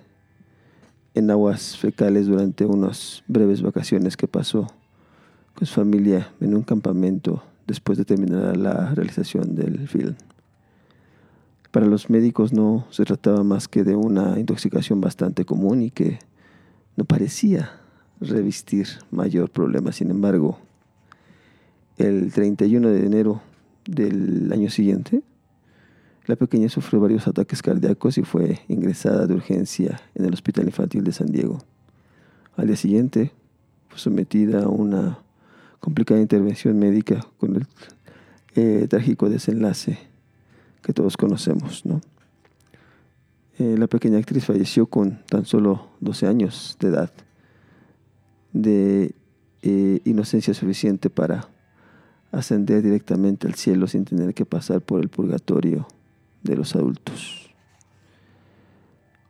en 1.16 1.32
aguas 1.32 1.78
fecales 1.78 2.28
durante 2.28 2.66
unas 2.66 3.24
breves 3.28 3.62
vacaciones 3.62 4.18
que 4.18 4.28
pasó 4.28 4.68
con 5.56 5.66
su 5.66 5.74
familia 5.74 6.30
en 6.42 6.54
un 6.54 6.62
campamento 6.62 7.42
después 7.66 7.98
de 7.98 8.06
terminar 8.06 8.58
la 8.58 8.94
realización 8.94 9.56
del 9.56 9.88
film. 9.88 10.16
Para 11.72 11.88
los 11.88 12.10
médicos 12.10 12.54
no 12.54 12.86
se 12.90 13.06
trataba 13.06 13.44
más 13.44 13.68
que 13.68 13.84
de 13.84 13.96
una 13.96 14.40
intoxicación 14.40 15.02
bastante 15.02 15.46
común 15.46 15.82
y 15.82 15.90
que 15.90 16.20
no 16.98 17.06
parecía 17.06 17.72
revestir 18.20 18.88
mayor 19.10 19.50
problema. 19.50 19.92
Sin 19.94 20.12
embargo, 20.12 20.60
el 21.98 22.32
31 22.34 22.90
de 22.90 23.06
enero 23.06 23.42
del 23.86 24.52
año 24.52 24.70
siguiente, 24.70 25.22
la 26.28 26.36
pequeña 26.36 26.70
sufrió 26.70 27.00
varios 27.00 27.28
ataques 27.28 27.62
cardíacos 27.62 28.18
y 28.18 28.24
fue 28.24 28.60
ingresada 28.68 29.28
de 29.28 29.36
urgencia 29.36 30.02
en 30.16 30.26
el 30.26 30.34
Hospital 30.34 30.66
Infantil 30.66 31.04
de 31.04 31.12
San 31.12 31.28
Diego. 31.28 31.60
Al 32.56 32.68
día 32.68 32.76
siguiente, 32.76 33.32
fue 33.90 34.00
sometida 34.00 34.64
a 34.64 34.68
una 34.68 35.20
complicada 35.80 36.20
intervención 36.20 36.80
médica 36.80 37.26
con 37.38 37.58
el 37.58 37.68
eh, 38.56 38.88
trágico 38.90 39.30
desenlace 39.30 40.00
que 40.82 40.94
todos 40.94 41.16
conocemos. 41.16 41.86
¿no? 41.86 42.02
Eh, 43.60 43.76
la 43.78 43.88
pequeña 43.88 44.18
actriz 44.18 44.46
falleció 44.46 44.88
con 44.88 45.20
tan 45.28 45.46
solo 45.46 45.90
12 46.00 46.28
años 46.28 46.78
de 46.80 46.88
edad, 46.88 47.12
de 48.52 49.14
eh, 49.62 50.00
inocencia 50.06 50.54
suficiente 50.54 51.10
para 51.10 51.50
ascender 52.32 52.82
directamente 52.82 53.48
al 53.48 53.54
cielo 53.54 53.88
sin 53.88 54.06
tener 54.06 54.34
que 54.34 54.46
pasar 54.46 54.82
por 54.82 55.02
el 55.02 55.10
purgatorio 55.10 55.88
de 56.46 56.56
los 56.56 56.76
adultos. 56.76 57.54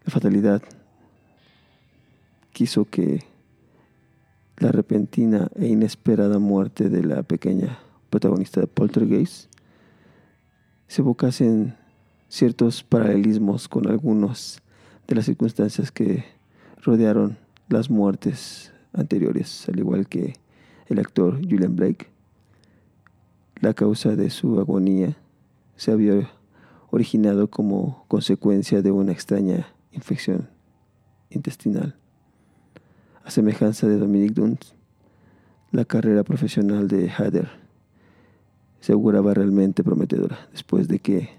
La 0.04 0.12
fatalidad 0.12 0.62
quiso 2.52 2.86
que 2.86 3.24
la 4.58 4.72
repentina 4.72 5.50
e 5.56 5.68
inesperada 5.68 6.40
muerte 6.40 6.90
de 6.90 7.04
la 7.04 7.24
pequeña 7.24 7.80
protagonista 8.10 8.62
de 8.62 8.68
Poltergeist 8.68 9.52
se 10.88 11.02
evocasen 11.02 11.76
ciertos 12.30 12.84
paralelismos 12.84 13.68
con 13.68 13.88
algunas 13.88 14.62
de 15.08 15.16
las 15.16 15.26
circunstancias 15.26 15.92
que 15.92 16.24
rodearon 16.82 17.38
las 17.68 17.90
muertes 17.90 18.72
anteriores, 18.94 19.68
al 19.68 19.80
igual 19.80 20.08
que 20.08 20.36
el 20.88 21.00
actor 21.00 21.42
Julian 21.42 21.76
Blake. 21.76 22.08
La 23.60 23.74
causa 23.74 24.16
de 24.16 24.30
su 24.30 24.60
agonía 24.60 25.18
se 25.76 25.92
había 25.92 26.30
originado 26.92 27.50
como 27.50 28.06
consecuencia 28.08 28.82
de 28.82 28.92
una 28.92 29.12
extraña 29.12 29.68
infección 29.92 30.50
intestinal. 31.30 31.96
A 33.24 33.32
semejanza 33.32 33.88
de 33.88 33.98
Dominic 33.98 34.34
Duns, 34.34 34.76
la 35.72 35.86
carrera 35.86 36.24
profesional 36.24 36.88
de 36.88 37.10
Heather 37.10 37.50
se 38.80 38.94
auguraba 38.94 39.34
realmente 39.34 39.84
prometedora 39.84 40.48
después 40.52 40.88
de 40.88 41.00
que 41.00 41.30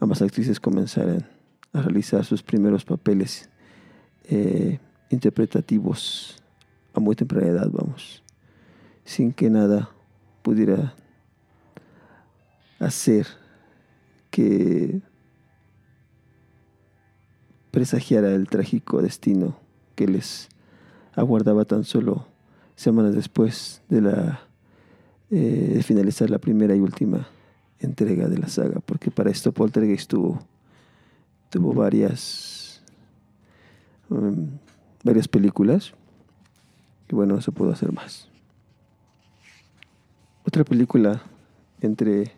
ambas 0.00 0.22
actrices 0.22 0.58
comenzaran 0.58 1.26
a 1.72 1.82
realizar 1.82 2.24
sus 2.24 2.42
primeros 2.42 2.84
papeles 2.84 3.48
eh, 4.24 4.80
interpretativos 5.10 6.42
a 6.94 7.00
muy 7.00 7.14
temprana 7.16 7.48
edad, 7.48 7.68
vamos, 7.70 8.22
sin 9.04 9.32
que 9.32 9.50
nada 9.50 9.90
pudiera 10.42 10.94
hacer 12.78 13.26
que 14.34 15.00
presagiara 17.70 18.34
el 18.34 18.48
trágico 18.48 19.00
destino 19.00 19.56
que 19.94 20.08
les 20.08 20.48
aguardaba 21.14 21.64
tan 21.64 21.84
solo 21.84 22.26
semanas 22.74 23.14
después 23.14 23.80
de 23.88 24.32
eh, 25.30 25.80
finalizar 25.84 26.30
la 26.30 26.38
primera 26.38 26.74
y 26.74 26.80
última 26.80 27.28
entrega 27.78 28.26
de 28.26 28.38
la 28.38 28.48
saga, 28.48 28.80
porque 28.80 29.12
para 29.12 29.30
esto 29.30 29.52
Poltergeist 29.52 30.10
tuvo, 30.10 30.40
tuvo 31.48 31.72
varias, 31.72 32.82
um, 34.10 34.48
varias 35.04 35.28
películas 35.28 35.94
y 37.08 37.14
bueno, 37.14 37.40
se 37.40 37.52
pudo 37.52 37.70
hacer 37.70 37.92
más. 37.92 38.28
Otra 40.44 40.64
película 40.64 41.22
entre 41.80 42.32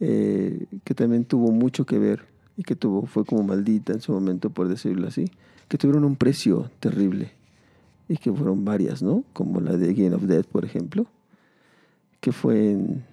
eh, 0.00 0.66
que 0.84 0.94
también 0.94 1.24
tuvo 1.24 1.50
mucho 1.50 1.86
que 1.86 1.98
ver 1.98 2.24
y 2.56 2.62
que 2.62 2.76
tuvo 2.76 3.06
fue 3.06 3.24
como 3.24 3.42
maldita 3.42 3.92
en 3.92 4.00
su 4.00 4.12
momento 4.12 4.50
por 4.50 4.68
decirlo 4.68 5.08
así, 5.08 5.30
que 5.68 5.78
tuvieron 5.78 6.04
un 6.04 6.16
precio 6.16 6.70
terrible 6.80 7.32
y 8.08 8.16
que 8.18 8.32
fueron 8.32 8.64
varias, 8.64 9.02
¿no? 9.02 9.24
Como 9.32 9.60
la 9.60 9.76
de 9.76 9.92
Game 9.94 10.14
of 10.14 10.22
Death, 10.22 10.46
por 10.46 10.64
ejemplo, 10.64 11.06
que 12.20 12.32
fue 12.32 12.72
en 12.72 13.04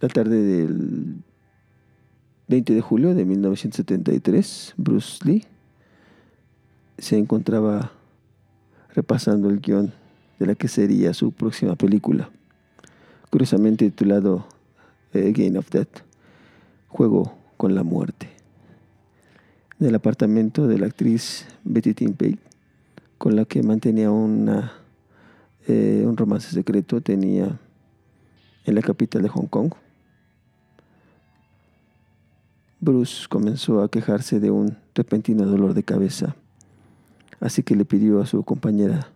la 0.00 0.08
tarde 0.08 0.42
del 0.42 1.16
20 2.48 2.74
de 2.74 2.80
julio 2.80 3.14
de 3.14 3.24
1973, 3.24 4.74
Bruce 4.76 5.18
Lee 5.24 5.44
se 6.98 7.18
encontraba 7.18 7.92
repasando 8.94 9.50
el 9.50 9.60
guion 9.60 9.92
de 10.38 10.46
la 10.46 10.54
que 10.54 10.68
sería 10.68 11.12
su 11.12 11.32
próxima 11.32 11.76
película, 11.76 12.30
curiosamente 13.30 13.86
titulado 13.86 14.46
eh, 15.12 15.32
Game 15.32 15.58
of 15.58 15.70
Death, 15.70 16.02
Juego 16.88 17.36
con 17.56 17.74
la 17.74 17.82
Muerte. 17.82 18.28
En 19.80 19.88
el 19.88 19.94
apartamento 19.94 20.66
de 20.66 20.78
la 20.78 20.86
actriz 20.86 21.46
Betty 21.64 21.94
Timpey, 21.94 22.38
con 23.18 23.36
la 23.36 23.44
que 23.44 23.62
mantenía 23.62 24.10
una, 24.10 24.72
eh, 25.66 26.04
un 26.06 26.16
romance 26.16 26.50
secreto, 26.50 27.00
tenía 27.00 27.58
en 28.64 28.74
la 28.74 28.82
capital 28.82 29.22
de 29.22 29.28
Hong 29.28 29.46
Kong, 29.46 29.72
Bruce 32.80 33.26
comenzó 33.28 33.82
a 33.82 33.90
quejarse 33.90 34.38
de 34.38 34.50
un 34.50 34.76
repentino 34.94 35.44
dolor 35.46 35.74
de 35.74 35.82
cabeza, 35.82 36.36
así 37.40 37.62
que 37.62 37.74
le 37.74 37.84
pidió 37.84 38.20
a 38.20 38.26
su 38.26 38.42
compañera 38.44 39.08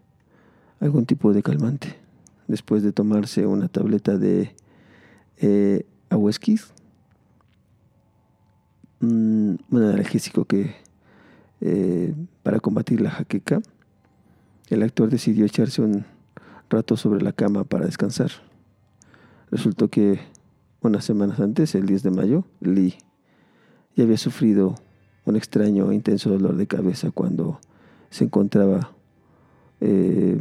algún 0.81 1.07
tipo 1.07 1.33
de 1.33 1.43
calmante. 1.43 1.97
Después 2.49 2.83
de 2.83 2.93
tomarse 2.93 3.47
una 3.47 3.69
tableta 3.69 4.19
de 4.19 4.55
eh, 5.41 5.87
un 9.01 9.59
analgésico 9.73 10.45
que 10.45 10.75
eh, 11.61 12.15
para 12.43 12.61
combatir 12.61 13.01
la 13.01 13.11
jaqueca, 13.11 13.61
el 14.69 14.83
actor 14.83 15.11
decidió 15.11 15.45
echarse 15.45 15.83
un 15.83 16.05
rato 16.69 16.97
sobre 16.97 17.23
la 17.23 17.33
cama 17.33 17.65
para 17.65 17.87
descansar. 17.87 18.31
Resultó 19.51 19.89
que 19.89 20.21
unas 20.81 21.05
semanas 21.05 21.41
antes, 21.41 21.75
el 21.75 21.87
10 21.87 22.03
de 22.03 22.11
mayo, 22.11 22.45
Lee 22.61 22.97
y 23.97 24.03
había 24.03 24.17
sufrido 24.17 24.77
un 25.25 25.37
extraño 25.37 25.91
e 25.91 25.95
intenso 25.95 26.31
dolor 26.31 26.57
de 26.57 26.67
cabeza 26.67 27.11
cuando 27.11 27.61
se 28.09 28.25
encontraba 28.25 28.93
eh, 29.81 30.41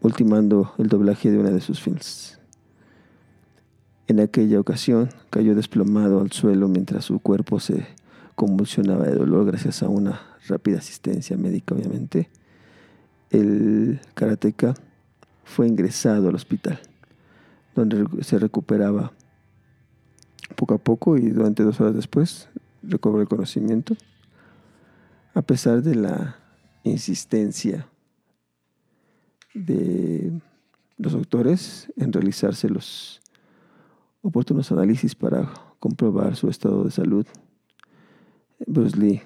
ultimando 0.00 0.72
el 0.78 0.88
doblaje 0.88 1.30
de 1.30 1.38
una 1.38 1.50
de 1.50 1.60
sus 1.60 1.80
films. 1.80 2.38
En 4.06 4.20
aquella 4.20 4.60
ocasión 4.60 5.08
cayó 5.30 5.54
desplomado 5.54 6.20
al 6.20 6.30
suelo 6.30 6.68
mientras 6.68 7.06
su 7.06 7.20
cuerpo 7.20 7.58
se 7.58 7.86
convulsionaba 8.34 9.04
de 9.04 9.14
dolor 9.14 9.46
gracias 9.46 9.82
a 9.82 9.88
una 9.88 10.20
rápida 10.46 10.78
asistencia 10.78 11.36
médica, 11.36 11.74
obviamente. 11.74 12.28
El 13.30 14.00
karateca 14.14 14.74
fue 15.44 15.68
ingresado 15.68 16.28
al 16.28 16.34
hospital, 16.34 16.78
donde 17.74 18.06
se 18.22 18.38
recuperaba 18.38 19.12
poco 20.54 20.74
a 20.74 20.78
poco 20.78 21.16
y 21.16 21.30
durante 21.30 21.62
dos 21.62 21.80
horas 21.80 21.94
después 21.94 22.48
recobró 22.82 23.22
el 23.22 23.28
conocimiento, 23.28 23.96
a 25.32 25.40
pesar 25.40 25.82
de 25.82 25.94
la 25.94 26.36
insistencia 26.84 27.88
de 29.54 30.40
los 30.98 31.12
doctores 31.12 31.90
en 31.96 32.12
realizarse 32.12 32.68
los 32.68 33.20
oportunos 34.24 34.72
análisis 34.72 35.14
para 35.14 35.48
comprobar 35.78 36.34
su 36.34 36.48
estado 36.48 36.82
de 36.82 36.90
salud. 36.90 37.26
Bruce 38.66 38.96
Lee 38.96 39.22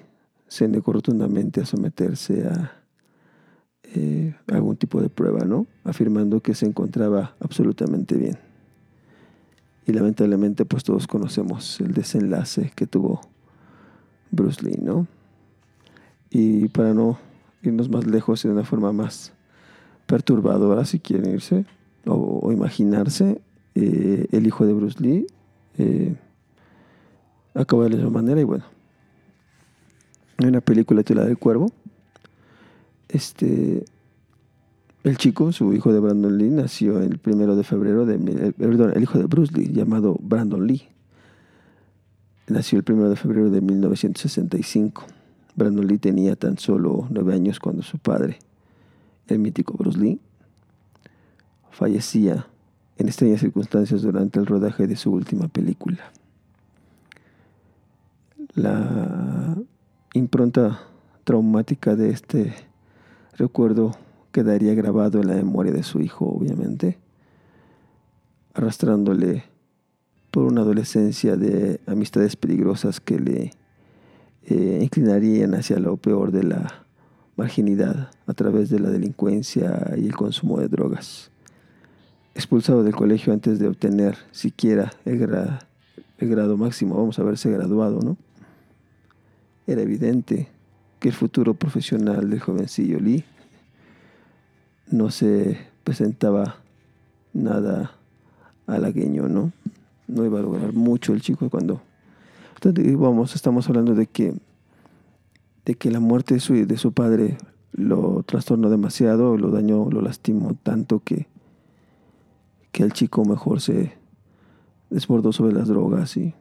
se 0.47 0.67
negó 0.67 0.93
rotundamente 0.93 1.61
a 1.61 1.65
someterse 1.65 2.45
a 2.47 2.73
eh, 3.95 4.35
algún 4.47 4.75
tipo 4.75 5.01
de 5.01 5.09
prueba, 5.09 5.45
¿no? 5.45 5.65
Afirmando 5.83 6.41
que 6.41 6.53
se 6.53 6.65
encontraba 6.65 7.35
absolutamente 7.39 8.15
bien. 8.17 8.37
Y 9.87 9.93
lamentablemente, 9.93 10.65
pues 10.65 10.83
todos 10.83 11.07
conocemos 11.07 11.79
el 11.79 11.93
desenlace 11.93 12.71
que 12.75 12.85
tuvo 12.85 13.21
Bruce 14.31 14.63
Lee, 14.63 14.79
¿no? 14.81 15.07
Y 16.29 16.67
para 16.67 16.93
no 16.93 17.17
irnos 17.63 17.89
más 17.89 18.05
lejos 18.05 18.43
y 18.43 18.47
de 18.47 18.53
una 18.53 18.65
forma 18.65 18.91
más 18.91 19.33
perturbadora, 20.05 20.85
si 20.85 20.99
quieren 20.99 21.31
irse 21.31 21.65
o, 22.05 22.51
imaginarse, 22.51 23.41
eh, 23.81 24.27
el 24.31 24.47
hijo 24.47 24.65
de 24.65 24.73
Bruce 24.73 25.01
Lee 25.01 25.27
eh, 25.77 26.15
acaba 27.53 27.85
de 27.85 27.97
la 27.97 28.09
manera 28.09 28.39
y 28.41 28.43
bueno. 28.43 28.65
Hay 30.37 30.47
una 30.47 30.61
película 30.61 31.03
titulada 31.03 31.29
El 31.29 31.37
Cuervo. 31.37 31.71
Este, 33.09 33.85
el 35.03 35.17
chico, 35.17 35.51
su 35.51 35.73
hijo 35.73 35.91
de 35.91 35.99
Brandon 35.99 36.37
Lee, 36.37 36.49
nació 36.49 37.01
el 37.01 37.17
primero 37.17 37.55
de 37.55 37.63
febrero 37.63 38.05
de... 38.05 38.53
Perdón, 38.57 38.93
el 38.95 39.03
hijo 39.03 39.17
de 39.17 39.25
Bruce 39.25 39.53
Lee, 39.53 39.71
llamado 39.73 40.17
Brandon 40.21 40.65
Lee 40.65 40.87
Nació 42.49 42.79
el 42.79 42.85
1 42.91 43.09
de 43.09 43.15
febrero 43.15 43.51
de 43.51 43.61
1965. 43.61 45.05
Brandon 45.55 45.85
Lee 45.85 45.99
tenía 45.99 46.35
tan 46.35 46.57
solo 46.57 47.07
nueve 47.11 47.35
años 47.35 47.59
cuando 47.59 47.83
su 47.83 47.99
padre, 47.99 48.39
el 49.27 49.37
mítico 49.37 49.75
Bruce 49.77 49.99
Lee, 49.99 50.19
fallecía 51.69 52.47
en 52.99 53.07
extrañas 53.07 53.39
circunstancias 53.39 54.01
durante 54.01 54.39
el 54.39 54.45
rodaje 54.45 54.85
de 54.85 54.97
su 54.97 55.11
última 55.11 55.47
película. 55.47 56.11
La 58.53 59.55
impronta 60.13 60.81
traumática 61.23 61.95
de 61.95 62.09
este 62.09 62.53
recuerdo 63.37 63.95
quedaría 64.33 64.75
grabado 64.75 65.21
en 65.21 65.29
la 65.29 65.35
memoria 65.35 65.71
de 65.71 65.83
su 65.83 66.01
hijo, 66.01 66.25
obviamente, 66.25 66.99
arrastrándole 68.53 69.45
por 70.29 70.43
una 70.43 70.61
adolescencia 70.61 71.37
de 71.37 71.79
amistades 71.87 72.35
peligrosas 72.35 72.99
que 72.99 73.17
le 73.17 73.51
eh, 74.43 74.79
inclinarían 74.81 75.55
hacia 75.55 75.79
lo 75.79 75.95
peor 75.95 76.31
de 76.31 76.43
la 76.43 76.85
marginidad 77.37 78.11
a 78.27 78.33
través 78.33 78.69
de 78.69 78.79
la 78.79 78.89
delincuencia 78.89 79.93
y 79.95 80.05
el 80.05 80.15
consumo 80.17 80.59
de 80.59 80.67
drogas. 80.67 81.31
Expulsado 82.39 82.85
del 82.85 82.95
colegio 82.95 83.33
antes 83.33 83.59
de 83.59 83.67
obtener 83.67 84.17
siquiera 84.31 84.93
el, 85.03 85.21
el 86.19 86.29
grado 86.29 86.55
máximo, 86.55 86.95
vamos 86.95 87.19
a 87.19 87.23
verse 87.23 87.51
graduado, 87.51 87.99
¿no? 87.99 88.15
Era 89.67 89.81
evidente 89.81 90.47
que 91.01 91.09
el 91.09 91.13
futuro 91.13 91.53
profesional 91.53 92.29
del 92.29 92.39
jovencillo 92.39 92.97
Lee 93.01 93.25
no 94.89 95.11
se 95.11 95.59
presentaba 95.83 96.55
nada 97.33 97.91
halagueño, 98.67 99.27
¿no? 99.27 99.51
no 100.07 100.23
iba 100.23 100.39
a 100.39 100.41
lograr 100.41 100.71
mucho 100.71 101.11
el 101.11 101.21
chico 101.21 101.49
cuando... 101.49 101.81
vamos, 102.97 103.35
estamos 103.35 103.67
hablando 103.67 103.95
de 103.95 104.07
que, 104.07 104.33
de 105.65 105.75
que 105.75 105.91
la 105.91 105.99
muerte 105.99 106.35
de 106.35 106.39
su, 106.39 106.53
de 106.53 106.77
su 106.77 106.93
padre 106.93 107.37
lo 107.73 108.23
trastornó 108.25 108.69
demasiado, 108.69 109.35
lo 109.35 109.51
dañó, 109.51 109.89
lo 109.91 110.01
lastimó 110.01 110.55
tanto 110.63 111.01
que, 111.03 111.27
que 112.71 112.83
el 112.83 112.93
chico 112.93 113.25
mejor 113.25 113.61
se 113.61 113.93
desbordó 114.89 115.31
sobre 115.31 115.53
las 115.53 115.67
drogas 115.67 116.17
y 116.17 116.33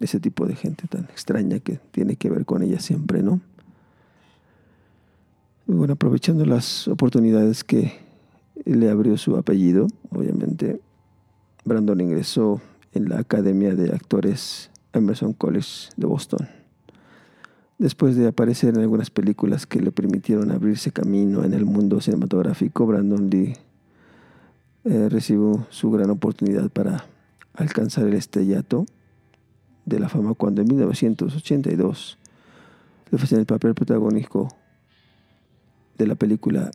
ese 0.00 0.20
tipo 0.20 0.46
de 0.46 0.56
gente 0.56 0.86
tan 0.88 1.04
extraña 1.04 1.60
que 1.60 1.78
tiene 1.90 2.16
que 2.16 2.30
ver 2.30 2.44
con 2.44 2.62
ella 2.62 2.80
siempre, 2.80 3.22
¿no? 3.22 3.40
Bueno, 5.66 5.94
aprovechando 5.94 6.44
las 6.44 6.88
oportunidades 6.88 7.64
que 7.64 7.92
le 8.64 8.90
abrió 8.90 9.16
su 9.16 9.36
apellido, 9.36 9.86
obviamente, 10.10 10.80
Brandon 11.64 12.00
ingresó 12.00 12.60
en 12.92 13.08
la 13.08 13.20
Academia 13.20 13.74
de 13.74 13.92
Actores 13.92 14.70
Emerson 14.92 15.32
College 15.32 15.90
de 15.96 16.06
Boston. 16.06 16.48
Después 17.78 18.16
de 18.16 18.28
aparecer 18.28 18.74
en 18.74 18.80
algunas 18.80 19.10
películas 19.10 19.66
que 19.66 19.80
le 19.80 19.92
permitieron 19.92 20.50
abrirse 20.50 20.92
camino 20.92 21.44
en 21.44 21.54
el 21.54 21.64
mundo 21.64 22.00
cinematográfico, 22.00 22.86
Brandon 22.86 23.30
Lee 23.30 23.54
eh, 24.84 25.08
recibió 25.08 25.66
su 25.70 25.90
gran 25.90 26.10
oportunidad 26.10 26.68
para 26.70 27.04
alcanzar 27.54 28.06
el 28.06 28.14
estrellato 28.14 28.86
de 29.84 30.00
la 30.00 30.08
fama 30.08 30.34
cuando 30.34 30.62
en 30.62 30.68
1982 30.68 32.18
le 33.10 33.16
ofrecen 33.16 33.38
el 33.38 33.46
papel 33.46 33.74
protagónico 33.74 34.48
de 35.98 36.06
la 36.06 36.14
película 36.14 36.70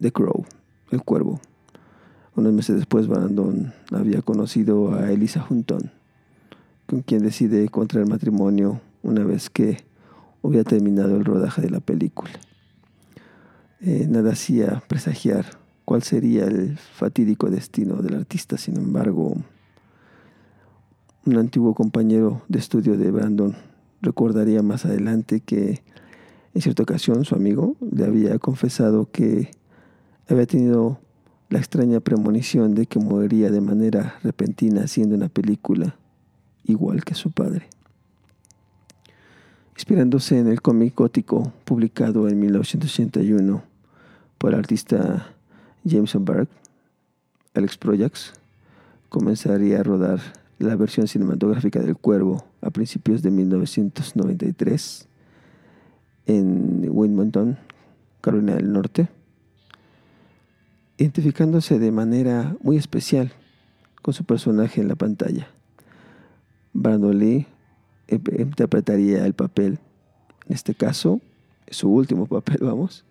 The 0.00 0.12
Crow, 0.12 0.44
El 0.90 1.02
Cuervo. 1.02 1.40
Unos 2.34 2.52
meses 2.52 2.76
después, 2.76 3.06
Brandon 3.06 3.74
había 3.90 4.22
conocido 4.22 4.94
a 4.94 5.10
Elisa 5.10 5.44
Hunton, 5.48 5.90
con 6.86 7.02
quien 7.02 7.22
decide 7.22 7.68
contraer 7.68 8.06
matrimonio 8.06 8.80
una 9.02 9.24
vez 9.24 9.50
que 9.50 9.84
había 10.42 10.64
terminado 10.64 11.16
el 11.16 11.24
rodaje 11.24 11.60
de 11.60 11.70
la 11.70 11.80
película. 11.80 12.32
Eh, 13.80 14.06
nada 14.08 14.32
hacía 14.32 14.82
presagiar 14.88 15.61
cuál 15.92 16.02
sería 16.02 16.46
el 16.46 16.78
fatídico 16.78 17.50
destino 17.50 17.96
del 17.96 18.14
artista, 18.14 18.56
sin 18.56 18.78
embargo, 18.78 19.36
un 21.26 21.36
antiguo 21.36 21.74
compañero 21.74 22.40
de 22.48 22.60
estudio 22.60 22.96
de 22.96 23.10
Brandon 23.10 23.54
recordaría 24.00 24.62
más 24.62 24.86
adelante 24.86 25.40
que 25.40 25.82
en 26.54 26.62
cierta 26.62 26.82
ocasión 26.82 27.26
su 27.26 27.34
amigo 27.34 27.76
le 27.80 28.06
había 28.06 28.38
confesado 28.38 29.10
que 29.12 29.50
había 30.30 30.46
tenido 30.46 30.98
la 31.50 31.58
extraña 31.58 32.00
premonición 32.00 32.74
de 32.74 32.86
que 32.86 32.98
moriría 32.98 33.50
de 33.50 33.60
manera 33.60 34.14
repentina 34.22 34.84
haciendo 34.84 35.14
una 35.14 35.28
película 35.28 35.96
igual 36.64 37.04
que 37.04 37.14
su 37.14 37.32
padre. 37.32 37.68
Inspirándose 39.76 40.38
en 40.38 40.46
el 40.46 40.62
cómic 40.62 40.94
gótico 40.96 41.52
publicado 41.66 42.30
en 42.30 42.40
1981 42.40 43.62
por 44.38 44.54
el 44.54 44.58
artista 44.58 45.34
Jameson 45.84 46.24
Berg, 46.24 46.48
Alex 47.54 47.76
Projax 47.76 48.32
comenzaría 49.08 49.80
a 49.80 49.82
rodar 49.82 50.20
la 50.58 50.76
versión 50.76 51.08
cinematográfica 51.08 51.80
del 51.80 51.96
Cuervo 51.96 52.44
a 52.60 52.70
principios 52.70 53.22
de 53.22 53.30
1993 53.30 55.08
en 56.26 56.88
Wilmington, 56.88 57.58
Carolina 58.20 58.54
del 58.54 58.72
Norte, 58.72 59.08
identificándose 60.98 61.78
de 61.78 61.90
manera 61.90 62.56
muy 62.62 62.76
especial 62.76 63.32
con 64.02 64.14
su 64.14 64.24
personaje 64.24 64.80
en 64.80 64.88
la 64.88 64.94
pantalla. 64.94 65.48
Brandon 66.72 67.18
Lee 67.18 67.46
interpretaría 68.08 69.26
el 69.26 69.34
papel, 69.34 69.78
en 70.46 70.54
este 70.54 70.74
caso, 70.74 71.20
su 71.68 71.90
último 71.90 72.26
papel, 72.26 72.58
vamos, 72.60 73.04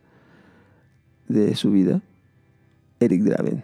de 1.28 1.56
su 1.56 1.72
vida, 1.72 2.02
Eric 3.02 3.24
Draven, 3.24 3.64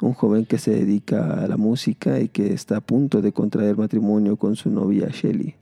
un 0.00 0.14
joven 0.14 0.46
que 0.46 0.58
se 0.58 0.70
dedica 0.70 1.42
a 1.42 1.48
la 1.48 1.56
música 1.56 2.20
y 2.20 2.28
que 2.28 2.52
está 2.52 2.76
a 2.76 2.80
punto 2.80 3.20
de 3.20 3.32
contraer 3.32 3.76
matrimonio 3.76 4.36
con 4.36 4.54
su 4.54 4.70
novia 4.70 5.08
Shelly. 5.08 5.56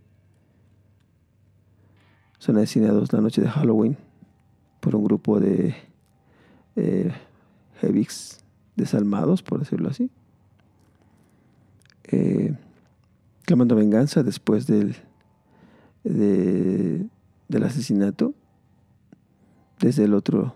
Son 2.39 2.59
asesinados 2.59 3.15
la 3.15 3.23
noche 3.23 3.41
de 3.41 3.49
Halloween 3.49 3.97
por 4.81 4.95
un 4.95 5.05
grupo 5.05 5.41
de 5.41 5.75
eh, 6.77 7.13
desalmados, 8.77 9.43
por 9.43 9.59
decirlo 9.59 9.89
así. 9.89 10.11
Eh, 12.05 12.55
clamando 13.47 13.75
venganza 13.75 14.23
después 14.23 14.67
del, 14.67 14.97
del 16.05 17.63
asesinato. 17.63 18.35
Desde 19.81 20.05
el 20.05 20.13
otro 20.13 20.55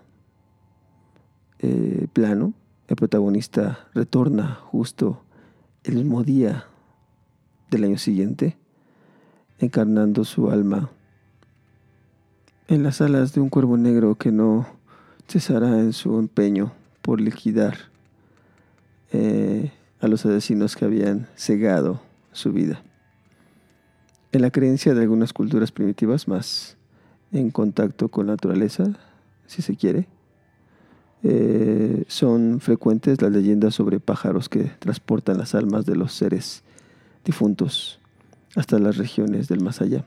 eh, 1.61 2.07
plano, 2.11 2.53
el 2.87 2.95
protagonista 2.95 3.87
retorna 3.93 4.55
justo 4.55 5.21
el 5.83 5.95
mismo 5.95 6.23
día 6.23 6.65
del 7.69 7.83
año 7.83 7.97
siguiente, 7.97 8.57
encarnando 9.59 10.25
su 10.25 10.49
alma 10.49 10.89
en 12.67 12.83
las 12.83 13.01
alas 13.01 13.33
de 13.33 13.41
un 13.41 13.49
cuervo 13.49 13.77
negro 13.77 14.15
que 14.15 14.31
no 14.31 14.65
cesará 15.27 15.79
en 15.79 15.93
su 15.93 16.17
empeño 16.17 16.71
por 17.01 17.21
liquidar 17.21 17.77
eh, 19.11 19.71
a 19.99 20.07
los 20.07 20.25
asesinos 20.25 20.75
que 20.75 20.85
habían 20.85 21.27
cegado 21.35 22.01
su 22.31 22.51
vida. 22.51 22.81
En 24.31 24.41
la 24.41 24.51
creencia 24.51 24.93
de 24.93 25.01
algunas 25.01 25.31
culturas 25.33 25.71
primitivas 25.71 26.27
más 26.27 26.77
en 27.31 27.51
contacto 27.51 28.09
con 28.09 28.27
la 28.27 28.33
naturaleza, 28.33 28.97
si 29.47 29.61
se 29.61 29.75
quiere, 29.75 30.07
eh, 31.23 32.03
son 32.07 32.59
frecuentes 32.59 33.21
las 33.21 33.31
leyendas 33.31 33.75
sobre 33.75 33.99
pájaros 33.99 34.49
que 34.49 34.71
transportan 34.79 35.37
las 35.37 35.53
almas 35.53 35.85
de 35.85 35.95
los 35.95 36.13
seres 36.13 36.63
difuntos 37.23 37.99
hasta 38.55 38.79
las 38.79 38.97
regiones 38.97 39.47
del 39.47 39.61
más 39.61 39.81
allá. 39.81 40.03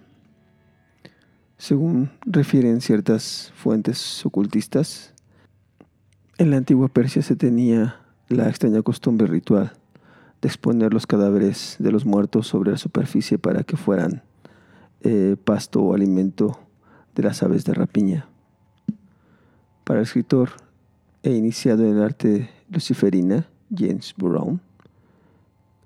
Según 1.56 2.10
refieren 2.26 2.80
ciertas 2.80 3.52
fuentes 3.54 4.26
ocultistas, 4.26 5.14
en 6.36 6.50
la 6.50 6.56
antigua 6.56 6.88
Persia 6.88 7.22
se 7.22 7.36
tenía 7.36 8.00
la 8.28 8.48
extraña 8.48 8.82
costumbre 8.82 9.28
ritual 9.28 9.72
de 10.42 10.48
exponer 10.48 10.92
los 10.92 11.06
cadáveres 11.06 11.76
de 11.78 11.92
los 11.92 12.04
muertos 12.04 12.48
sobre 12.48 12.72
la 12.72 12.76
superficie 12.76 13.38
para 13.38 13.62
que 13.62 13.76
fueran 13.76 14.22
eh, 15.02 15.36
pasto 15.44 15.80
o 15.80 15.94
alimento 15.94 16.58
de 17.14 17.22
las 17.22 17.42
aves 17.42 17.64
de 17.64 17.74
rapiña. 17.74 18.26
Para 19.84 20.00
el 20.00 20.06
escritor 20.06 20.50
e 21.24 21.32
iniciado 21.32 21.84
en 21.84 21.96
el 21.96 22.02
arte 22.02 22.50
luciferina, 22.68 23.48
James 23.74 24.14
Brown, 24.14 24.60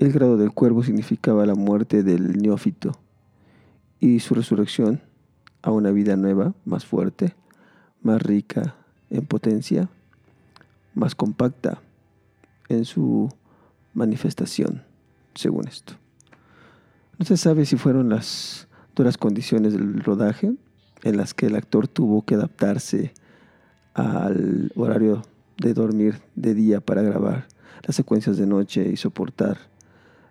el 0.01 0.11
grado 0.11 0.37
del 0.37 0.51
cuervo 0.51 0.83
significaba 0.83 1.47
la 1.47 1.55
muerte 1.55 2.03
del 2.03 2.39
neófito 2.39 2.99
y 4.01 4.19
su 4.19 4.35
resurrección 4.35 5.01
a 5.63 5.71
una 5.71 5.93
vida 5.93 6.17
nueva, 6.17 6.55
más 6.65 6.85
fuerte, 6.85 7.37
más 8.03 8.21
rica 8.21 8.75
en 9.11 9.27
potencia, 9.27 9.89
más 10.95 11.15
compacta 11.15 11.81
en 12.69 12.85
su 12.85 13.29
manifestación, 13.95 14.83
según 15.37 15.69
esto. 15.69 15.95
No 17.17 17.25
se 17.25 17.37
sabe 17.37 17.65
si 17.65 17.77
fueron 17.77 18.09
las 18.09 18.67
duras 18.97 19.17
condiciones 19.17 19.73
del 19.73 20.03
rodaje 20.03 20.53
en 21.05 21.17
las 21.17 21.33
que 21.33 21.47
el 21.47 21.55
actor 21.55 21.87
tuvo 21.87 22.23
que 22.23 22.35
adaptarse 22.35 23.13
al 23.99 24.71
horario 24.77 25.23
de 25.57 25.75
dormir 25.75 26.21
de 26.37 26.55
día 26.55 26.81
para 26.81 27.03
grabar 27.03 27.49
las 27.85 27.97
secuencias 27.97 28.37
de 28.37 28.47
noche 28.47 28.89
y 28.89 28.97
soportar 28.97 29.59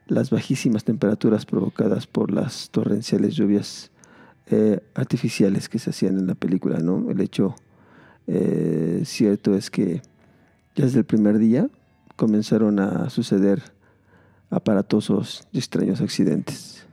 las 0.07 0.29
bajísimas 0.29 0.85
temperaturas 0.85 1.45
provocadas 1.45 2.07
por 2.07 2.31
las 2.31 2.69
torrenciales 2.69 3.35
lluvias 3.35 3.91
eh, 4.49 4.79
artificiales 4.95 5.67
que 5.67 5.79
se 5.79 5.89
hacían 5.89 6.17
en 6.17 6.27
la 6.27 6.35
película, 6.35 6.79
¿no? 6.79 7.11
El 7.11 7.19
hecho 7.19 7.55
eh, 8.27 9.01
cierto 9.03 9.53
es 9.53 9.69
que 9.69 10.01
ya 10.75 10.85
desde 10.85 10.99
el 10.99 11.05
primer 11.05 11.37
día 11.37 11.69
comenzaron 12.15 12.79
a 12.79 13.09
suceder 13.09 13.61
aparatosos 14.49 15.45
y 15.51 15.57
extraños 15.57 15.99
accidentes. 15.99 16.85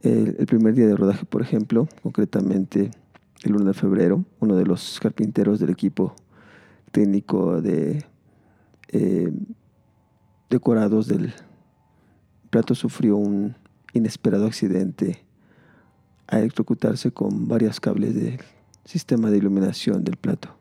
El, 0.00 0.36
el, 0.38 0.46
primer 0.46 0.74
día 0.74 0.86
de 0.86 0.96
rodaje, 0.96 1.26
por 1.26 1.42
ejemplo, 1.42 1.88
concretamente 2.02 2.90
el 3.44 3.54
1 3.54 3.64
de 3.64 3.74
febrero, 3.74 4.24
uno 4.40 4.56
de 4.56 4.66
los 4.66 4.98
carpinteros 5.00 5.60
del 5.60 5.70
equipo 5.70 6.14
técnico 6.90 7.60
de 7.60 8.04
eh, 8.88 9.32
decorados 10.50 11.06
del 11.06 11.32
plato 12.50 12.74
sufrió 12.74 13.16
un 13.16 13.54
inesperado 13.92 14.46
accidente 14.46 15.24
a 16.26 16.38
electrocutarse 16.38 17.10
con 17.10 17.48
varios 17.48 17.80
cables 17.80 18.14
del 18.14 18.40
sistema 18.84 19.30
de 19.30 19.38
iluminación 19.38 20.04
del 20.04 20.16
plato. 20.16 20.56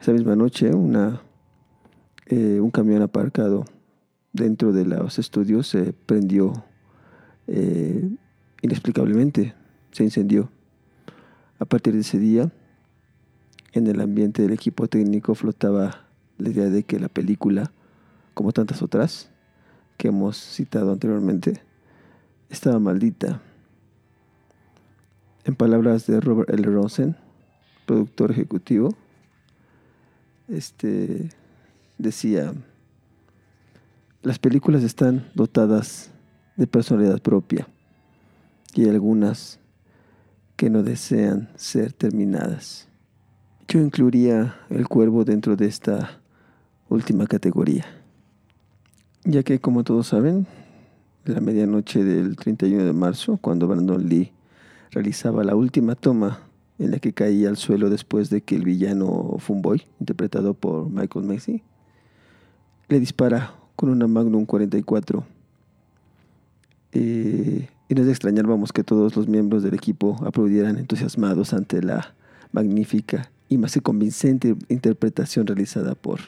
Esa 0.00 0.12
misma 0.12 0.34
noche, 0.34 0.70
eh, 2.26 2.60
un 2.60 2.70
camión 2.70 3.02
aparcado 3.02 3.64
dentro 4.32 4.72
de 4.72 4.84
los 4.84 5.18
estudios 5.18 5.66
se 5.66 5.92
prendió 5.92 6.64
eh, 7.46 8.08
inexplicablemente, 8.62 9.54
se 9.90 10.04
incendió. 10.04 10.50
A 11.60 11.66
partir 11.66 11.92
de 11.92 12.00
ese 12.00 12.18
día, 12.18 12.50
en 13.72 13.86
el 13.86 14.00
ambiente 14.00 14.40
del 14.40 14.52
equipo 14.52 14.88
técnico 14.88 15.34
flotaba 15.34 16.06
la 16.38 16.48
idea 16.48 16.70
de 16.70 16.84
que 16.84 16.98
la 16.98 17.10
película, 17.10 17.70
como 18.32 18.52
tantas 18.52 18.80
otras 18.80 19.30
que 19.98 20.08
hemos 20.08 20.38
citado 20.38 20.90
anteriormente, 20.90 21.62
estaba 22.48 22.78
maldita. 22.78 23.42
En 25.44 25.54
palabras 25.54 26.06
de 26.06 26.18
Robert 26.20 26.48
L. 26.48 26.62
Rosen, 26.62 27.16
productor 27.84 28.30
ejecutivo, 28.30 28.96
este 30.48 31.28
decía, 31.98 32.54
las 34.22 34.38
películas 34.38 34.82
están 34.82 35.30
dotadas 35.34 36.10
de 36.56 36.66
personalidad 36.66 37.20
propia 37.20 37.68
y 38.74 38.88
algunas 38.88 39.60
que 40.60 40.68
no 40.68 40.82
desean 40.82 41.48
ser 41.56 41.94
terminadas. 41.94 42.86
Yo 43.66 43.80
incluiría 43.80 44.56
El 44.68 44.88
Cuervo 44.88 45.24
dentro 45.24 45.56
de 45.56 45.64
esta 45.64 46.20
última 46.90 47.26
categoría, 47.26 47.86
ya 49.24 49.42
que 49.42 49.58
como 49.58 49.84
todos 49.84 50.08
saben, 50.08 50.46
la 51.24 51.40
medianoche 51.40 52.04
del 52.04 52.36
31 52.36 52.84
de 52.84 52.92
marzo, 52.92 53.38
cuando 53.38 53.68
Brandon 53.68 54.06
Lee 54.06 54.32
realizaba 54.90 55.44
la 55.44 55.56
última 55.56 55.94
toma 55.94 56.40
en 56.78 56.90
la 56.90 56.98
que 56.98 57.14
caía 57.14 57.48
al 57.48 57.56
suelo 57.56 57.88
después 57.88 58.28
de 58.28 58.42
que 58.42 58.56
el 58.56 58.64
villano 58.64 59.36
Funboy, 59.38 59.82
interpretado 59.98 60.52
por 60.52 60.90
Michael 60.90 61.24
Macy, 61.24 61.62
le 62.90 63.00
dispara 63.00 63.54
con 63.76 63.88
una 63.88 64.06
Magnum 64.06 64.44
44 64.44 65.24
eh, 66.92 67.66
y 67.90 67.94
no 67.96 68.02
es 68.02 68.06
de 68.06 68.12
extrañar, 68.12 68.46
vamos, 68.46 68.72
que 68.72 68.84
todos 68.84 69.16
los 69.16 69.26
miembros 69.26 69.64
del 69.64 69.74
equipo 69.74 70.16
aplaudieran 70.24 70.78
entusiasmados 70.78 71.52
ante 71.52 71.82
la 71.82 72.14
magnífica 72.52 73.32
y 73.48 73.58
más 73.58 73.74
que 73.74 73.80
convincente 73.80 74.54
interpretación 74.68 75.44
realizada 75.44 75.96
por 75.96 76.20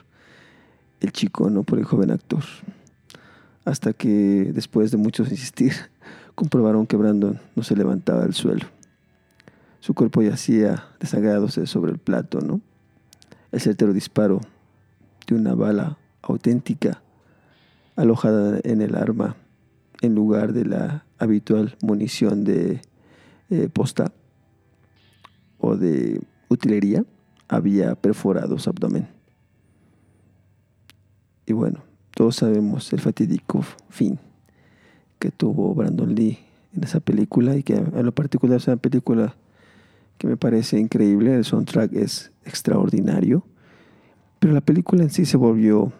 el 0.98 1.12
chico, 1.12 1.50
no 1.50 1.62
por 1.62 1.78
el 1.78 1.84
joven 1.84 2.10
actor. 2.10 2.42
Hasta 3.64 3.92
que, 3.92 4.50
después 4.52 4.90
de 4.90 4.96
muchos 4.96 5.30
insistir, 5.30 5.72
comprobaron 6.34 6.84
que 6.84 6.96
Brandon 6.96 7.38
no 7.54 7.62
se 7.62 7.76
levantaba 7.76 8.22
del 8.22 8.34
suelo. 8.34 8.66
Su 9.78 9.94
cuerpo 9.94 10.20
yacía 10.20 10.86
desangrándose 10.98 11.68
sobre 11.68 11.92
el 11.92 11.98
plato, 11.98 12.40
¿no? 12.40 12.60
El 13.52 13.60
certero 13.60 13.92
disparo 13.92 14.40
de 15.28 15.36
una 15.36 15.54
bala 15.54 15.96
auténtica 16.22 17.00
alojada 17.94 18.58
en 18.64 18.82
el 18.82 18.96
arma 18.96 19.36
en 20.03 20.14
lugar 20.14 20.53
de 20.53 20.66
la 20.66 21.07
habitual 21.18 21.76
munición 21.80 22.44
de 22.44 22.82
eh, 23.50 23.68
posta 23.72 24.12
o 25.59 25.76
de 25.76 26.20
utilería, 26.48 27.05
había 27.48 27.94
perforado 27.94 28.59
su 28.59 28.68
abdomen. 28.68 29.09
Y 31.46 31.53
bueno, 31.53 31.82
todos 32.14 32.36
sabemos 32.36 32.92
el 32.92 33.00
fatídico 33.00 33.64
fin 33.88 34.18
que 35.18 35.30
tuvo 35.30 35.74
Brandon 35.74 36.14
Lee 36.14 36.38
en 36.74 36.82
esa 36.82 37.00
película 37.00 37.57
y 37.57 37.62
que 37.62 37.74
en 37.74 38.05
lo 38.05 38.12
particular 38.12 38.57
es 38.57 38.66
una 38.66 38.76
película 38.76 39.36
que 40.18 40.26
me 40.26 40.36
parece 40.36 40.78
increíble, 40.78 41.34
el 41.34 41.44
soundtrack 41.44 41.92
es 41.92 42.32
extraordinario, 42.44 43.44
pero 44.38 44.53
la 44.53 44.61
película 44.61 45.03
en 45.03 45.11
sí 45.11 45.24
se 45.24 45.36
volvió 45.36 45.92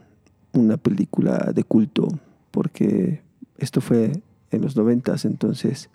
una 0.53 0.77
película 0.77 1.53
de 1.55 1.65
culto 1.65 2.09
porque 2.51 3.23
esto 3.65 3.81
fue 3.81 4.13
en 4.51 4.63
los 4.63 4.77
noventas, 4.77 5.25
entonces 5.25 5.89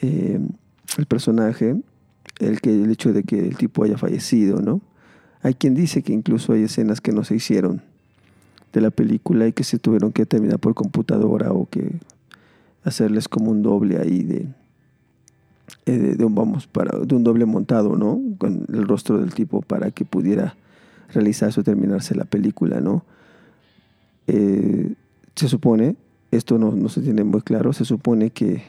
eh, 0.00 0.40
el 0.98 1.06
personaje, 1.06 1.76
el, 2.38 2.60
que, 2.60 2.70
el 2.70 2.90
hecho 2.90 3.12
de 3.12 3.22
que 3.22 3.38
el 3.38 3.56
tipo 3.56 3.84
haya 3.84 3.96
fallecido, 3.96 4.60
¿no? 4.60 4.80
Hay 5.42 5.54
quien 5.54 5.74
dice 5.74 6.02
que 6.02 6.12
incluso 6.12 6.52
hay 6.52 6.64
escenas 6.64 7.00
que 7.00 7.12
no 7.12 7.24
se 7.24 7.34
hicieron 7.34 7.82
de 8.72 8.80
la 8.80 8.90
película 8.90 9.46
y 9.46 9.52
que 9.52 9.64
se 9.64 9.78
tuvieron 9.78 10.12
que 10.12 10.26
terminar 10.26 10.58
por 10.58 10.74
computadora 10.74 11.52
o 11.52 11.68
que 11.68 11.92
hacerles 12.84 13.28
como 13.28 13.50
un 13.50 13.62
doble 13.62 13.98
ahí 13.98 14.22
de, 14.22 14.48
eh, 15.86 16.16
de, 16.16 16.24
un 16.24 16.34
vamos 16.34 16.66
para 16.66 16.98
de 16.98 17.14
un 17.14 17.24
doble 17.24 17.44
montado, 17.44 17.96
¿no? 17.96 18.20
Con 18.38 18.66
el 18.72 18.86
rostro 18.86 19.18
del 19.18 19.34
tipo 19.34 19.62
para 19.62 19.90
que 19.90 20.04
pudiera 20.04 20.56
realizarse 21.12 21.60
o 21.60 21.64
terminarse 21.64 22.14
la 22.14 22.24
película, 22.24 22.80
¿no? 22.80 23.04
Eh, 24.26 24.94
se 25.34 25.48
supone 25.48 25.96
esto 26.32 26.58
no, 26.58 26.88
se 26.88 27.02
tiene 27.02 27.24
muy 27.24 27.42
claro. 27.42 27.72
Se 27.72 27.84
supone 27.84 28.30
que, 28.30 28.62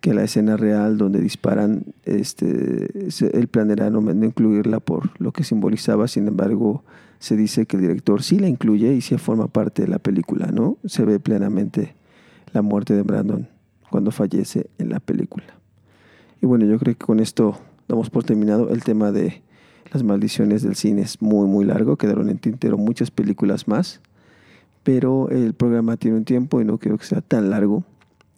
que 0.00 0.12
la 0.12 0.22
escena 0.22 0.56
real 0.56 0.98
donde 0.98 1.20
disparan, 1.20 1.82
este, 2.04 3.08
el 3.32 3.48
plan 3.48 3.70
era 3.70 3.90
no, 3.90 4.00
incluirla 4.24 4.78
por 4.78 5.10
lo 5.20 5.32
que 5.32 5.44
simbolizaba. 5.44 6.06
Sin 6.08 6.28
embargo, 6.28 6.84
se 7.18 7.36
dice 7.36 7.64
que 7.66 7.76
el 7.76 7.82
director 7.82 8.22
sí 8.22 8.38
la 8.38 8.48
incluye 8.48 8.92
y 8.92 9.00
sí 9.00 9.16
forma 9.16 9.48
parte 9.48 9.82
de 9.82 9.88
la 9.88 9.98
película, 9.98 10.48
¿no? 10.52 10.76
Se 10.84 11.04
ve 11.04 11.18
plenamente 11.18 11.94
la 12.52 12.60
muerte 12.60 12.94
de 12.94 13.02
Brandon 13.02 13.48
cuando 13.90 14.10
fallece 14.10 14.68
en 14.76 14.90
la 14.90 15.00
película. 15.00 15.46
Y 16.42 16.46
bueno, 16.46 16.66
yo 16.66 16.78
creo 16.78 16.94
que 16.94 17.04
con 17.04 17.18
esto 17.18 17.58
damos 17.88 18.10
por 18.10 18.24
terminado 18.24 18.68
el 18.68 18.84
tema 18.84 19.10
de 19.10 19.42
las 19.90 20.02
maldiciones 20.02 20.62
del 20.62 20.76
cine. 20.76 21.00
Es 21.00 21.22
muy, 21.22 21.48
muy 21.48 21.64
largo. 21.64 21.96
Quedaron 21.96 22.28
en 22.28 22.38
tintero 22.38 22.76
muchas 22.76 23.10
películas 23.10 23.66
más 23.66 24.02
pero 24.88 25.28
el 25.28 25.52
programa 25.52 25.98
tiene 25.98 26.16
un 26.16 26.24
tiempo 26.24 26.62
y 26.62 26.64
no 26.64 26.78
creo 26.78 26.96
que 26.96 27.04
sea 27.04 27.20
tan 27.20 27.50
largo. 27.50 27.84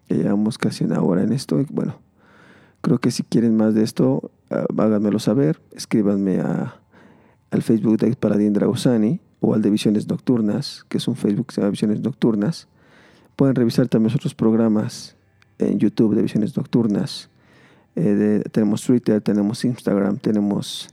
Ya 0.09 0.17
llevamos 0.17 0.59
casi 0.59 0.83
una 0.83 1.01
hora 1.01 1.23
en 1.23 1.33
esto. 1.33 1.65
bueno, 1.71 2.01
creo 2.81 2.99
que 2.99 3.13
si 3.13 3.23
quieren 3.23 3.57
más 3.57 3.73
de 3.73 3.85
esto, 3.85 4.33
uh, 4.51 4.81
háganmelo 4.81 5.21
saber. 5.21 5.61
Escríbanme 5.71 6.41
a, 6.41 6.75
al 7.53 7.63
Facebook 7.63 7.99
de 7.99 8.17
Paladín 8.17 8.53
Dragosani 8.53 9.21
o 9.39 9.55
al 9.55 9.63
de 9.63 9.71
Visiones 9.71 10.09
Nocturnas, 10.09 10.85
que 10.89 10.99
es 10.99 11.07
un 11.07 11.15
Facebook 11.15 11.47
que 11.47 11.55
se 11.55 11.61
llama 11.61 11.71
Visiones 11.71 12.01
Nocturnas. 12.01 12.67
Pueden 13.37 13.55
revisar 13.55 13.87
también 13.87 14.13
otros 14.13 14.35
programas 14.35 15.15
en 15.61 15.79
YouTube 15.79 16.17
de 16.17 16.23
Visiones 16.23 16.57
Nocturnas. 16.57 17.31
Eh, 17.95 18.43
tenemos 18.51 18.83
Twitter, 18.83 19.21
tenemos 19.21 19.65
Instagram, 19.65 20.17
tenemos 20.17 20.89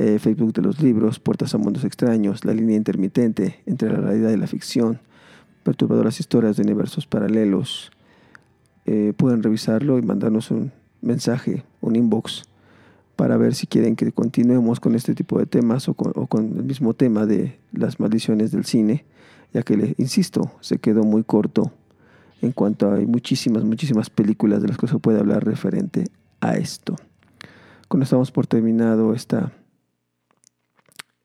eh, 0.00 0.18
Facebook 0.18 0.54
de 0.54 0.62
los 0.62 0.80
libros, 0.80 1.20
Puertas 1.20 1.54
a 1.54 1.58
Mundos 1.58 1.84
Extraños, 1.84 2.46
La 2.46 2.54
línea 2.54 2.74
intermitente 2.74 3.60
entre 3.66 3.92
la 3.92 4.00
realidad 4.00 4.30
y 4.30 4.38
la 4.38 4.46
ficción, 4.46 4.98
Perturbadoras 5.62 6.20
historias 6.20 6.56
de 6.56 6.62
universos 6.62 7.06
paralelos. 7.06 7.90
Eh, 8.86 9.12
pueden 9.14 9.42
revisarlo 9.42 9.98
y 9.98 10.02
mandarnos 10.02 10.50
un 10.50 10.72
mensaje, 11.02 11.64
un 11.82 11.96
inbox, 11.96 12.44
para 13.14 13.36
ver 13.36 13.54
si 13.54 13.66
quieren 13.66 13.94
que 13.94 14.10
continuemos 14.10 14.80
con 14.80 14.94
este 14.94 15.14
tipo 15.14 15.38
de 15.38 15.44
temas 15.44 15.86
o 15.86 15.92
con, 15.92 16.56
el 16.56 16.64
mismo 16.64 16.94
tema 16.94 17.26
de 17.26 17.58
las 17.70 18.00
maldiciones 18.00 18.52
del 18.52 18.64
cine, 18.64 19.04
ya 19.52 19.62
que, 19.62 19.76
le, 19.76 19.94
insisto, 19.98 20.50
se 20.62 20.78
quedó 20.78 21.04
muy 21.04 21.24
corto 21.24 21.72
en 22.40 22.52
cuanto 22.52 22.90
a 22.90 22.94
hay 22.94 23.04
muchísimas, 23.04 23.64
muchísimas 23.64 24.08
películas 24.08 24.62
de 24.62 24.68
las 24.68 24.78
que 24.78 24.86
se 24.86 24.98
puede 24.98 25.18
hablar 25.18 25.44
referente 25.44 26.06
a 26.40 26.56
esto. 26.56 26.96
Con 27.88 28.00
esto 28.00 28.22
por 28.32 28.46
terminado 28.46 29.12
esta 29.12 29.52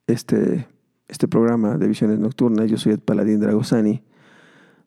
este, 0.07 0.67
este 1.07 1.27
programa 1.27 1.77
de 1.77 1.87
Visiones 1.87 2.19
Nocturnas. 2.19 2.69
Yo 2.69 2.77
soy 2.77 2.93
Ed 2.93 2.99
Paladín 2.99 3.39
Dragosani. 3.39 4.03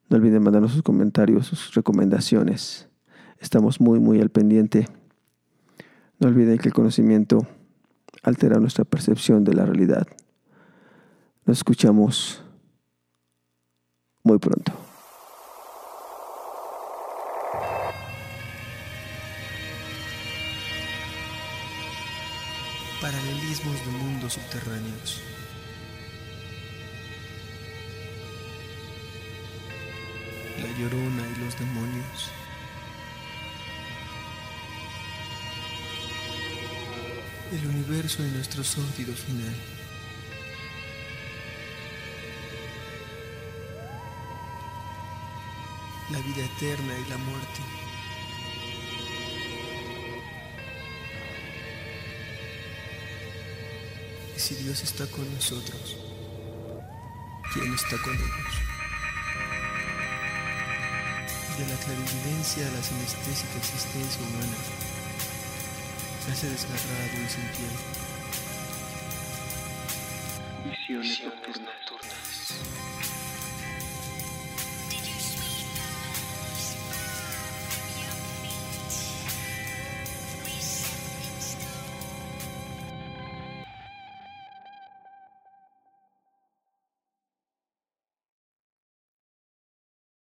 No 0.09 0.17
olviden 0.17 0.43
mandarnos 0.43 0.73
sus 0.73 0.83
comentarios, 0.83 1.47
sus 1.47 1.75
recomendaciones. 1.75 2.89
Estamos 3.41 3.81
muy, 3.81 4.01
muy 4.01 4.21
al 4.21 4.31
pendiente. 4.31 4.89
No 6.19 6.29
olviden 6.29 6.59
que 6.59 6.69
el 6.69 6.75
conocimiento 6.75 7.47
altera 8.23 8.59
nuestra 8.59 8.85
percepción 8.85 9.45
de 9.45 9.55
la 9.55 9.65
realidad. 9.65 10.07
Nos 11.45 11.59
escuchamos 11.59 12.43
muy 14.23 14.39
pronto. 14.39 14.88
Paralelismos 23.49 23.85
de 23.85 23.91
mundos 23.93 24.33
subterráneos. 24.35 25.21
La 30.59 30.79
llorona 30.79 31.23
y 31.35 31.41
los 31.41 31.59
demonios. 31.59 32.31
El 37.53 37.67
universo 37.67 38.23
de 38.23 38.31
nuestro 38.33 38.63
sórdido 38.63 39.15
final. 39.15 39.55
La 46.11 46.19
vida 46.19 46.45
eterna 46.45 46.99
y 46.99 47.11
la 47.11 47.19
muerte. 47.19 47.88
Si 54.39 54.55
Dios 54.55 54.83
está 54.83 55.05
con 55.07 55.35
nosotros, 55.35 55.97
¿quién 57.53 57.75
está 57.75 57.97
con 58.03 58.15
ellos? 58.15 58.55
De 61.59 61.67
la 61.67 61.77
clarividencia 61.81 62.69
a 62.69 62.71
la 62.71 62.83
sinestésica 62.83 63.59
existencia 63.59 64.23
humana, 64.23 64.57
hace 66.31 66.49
desgarrado 66.51 67.21
y 67.21 67.29
sin 67.29 67.49
piel. 67.57 67.75
Visiones, 70.71 71.23
nocturnas. 71.25 72.55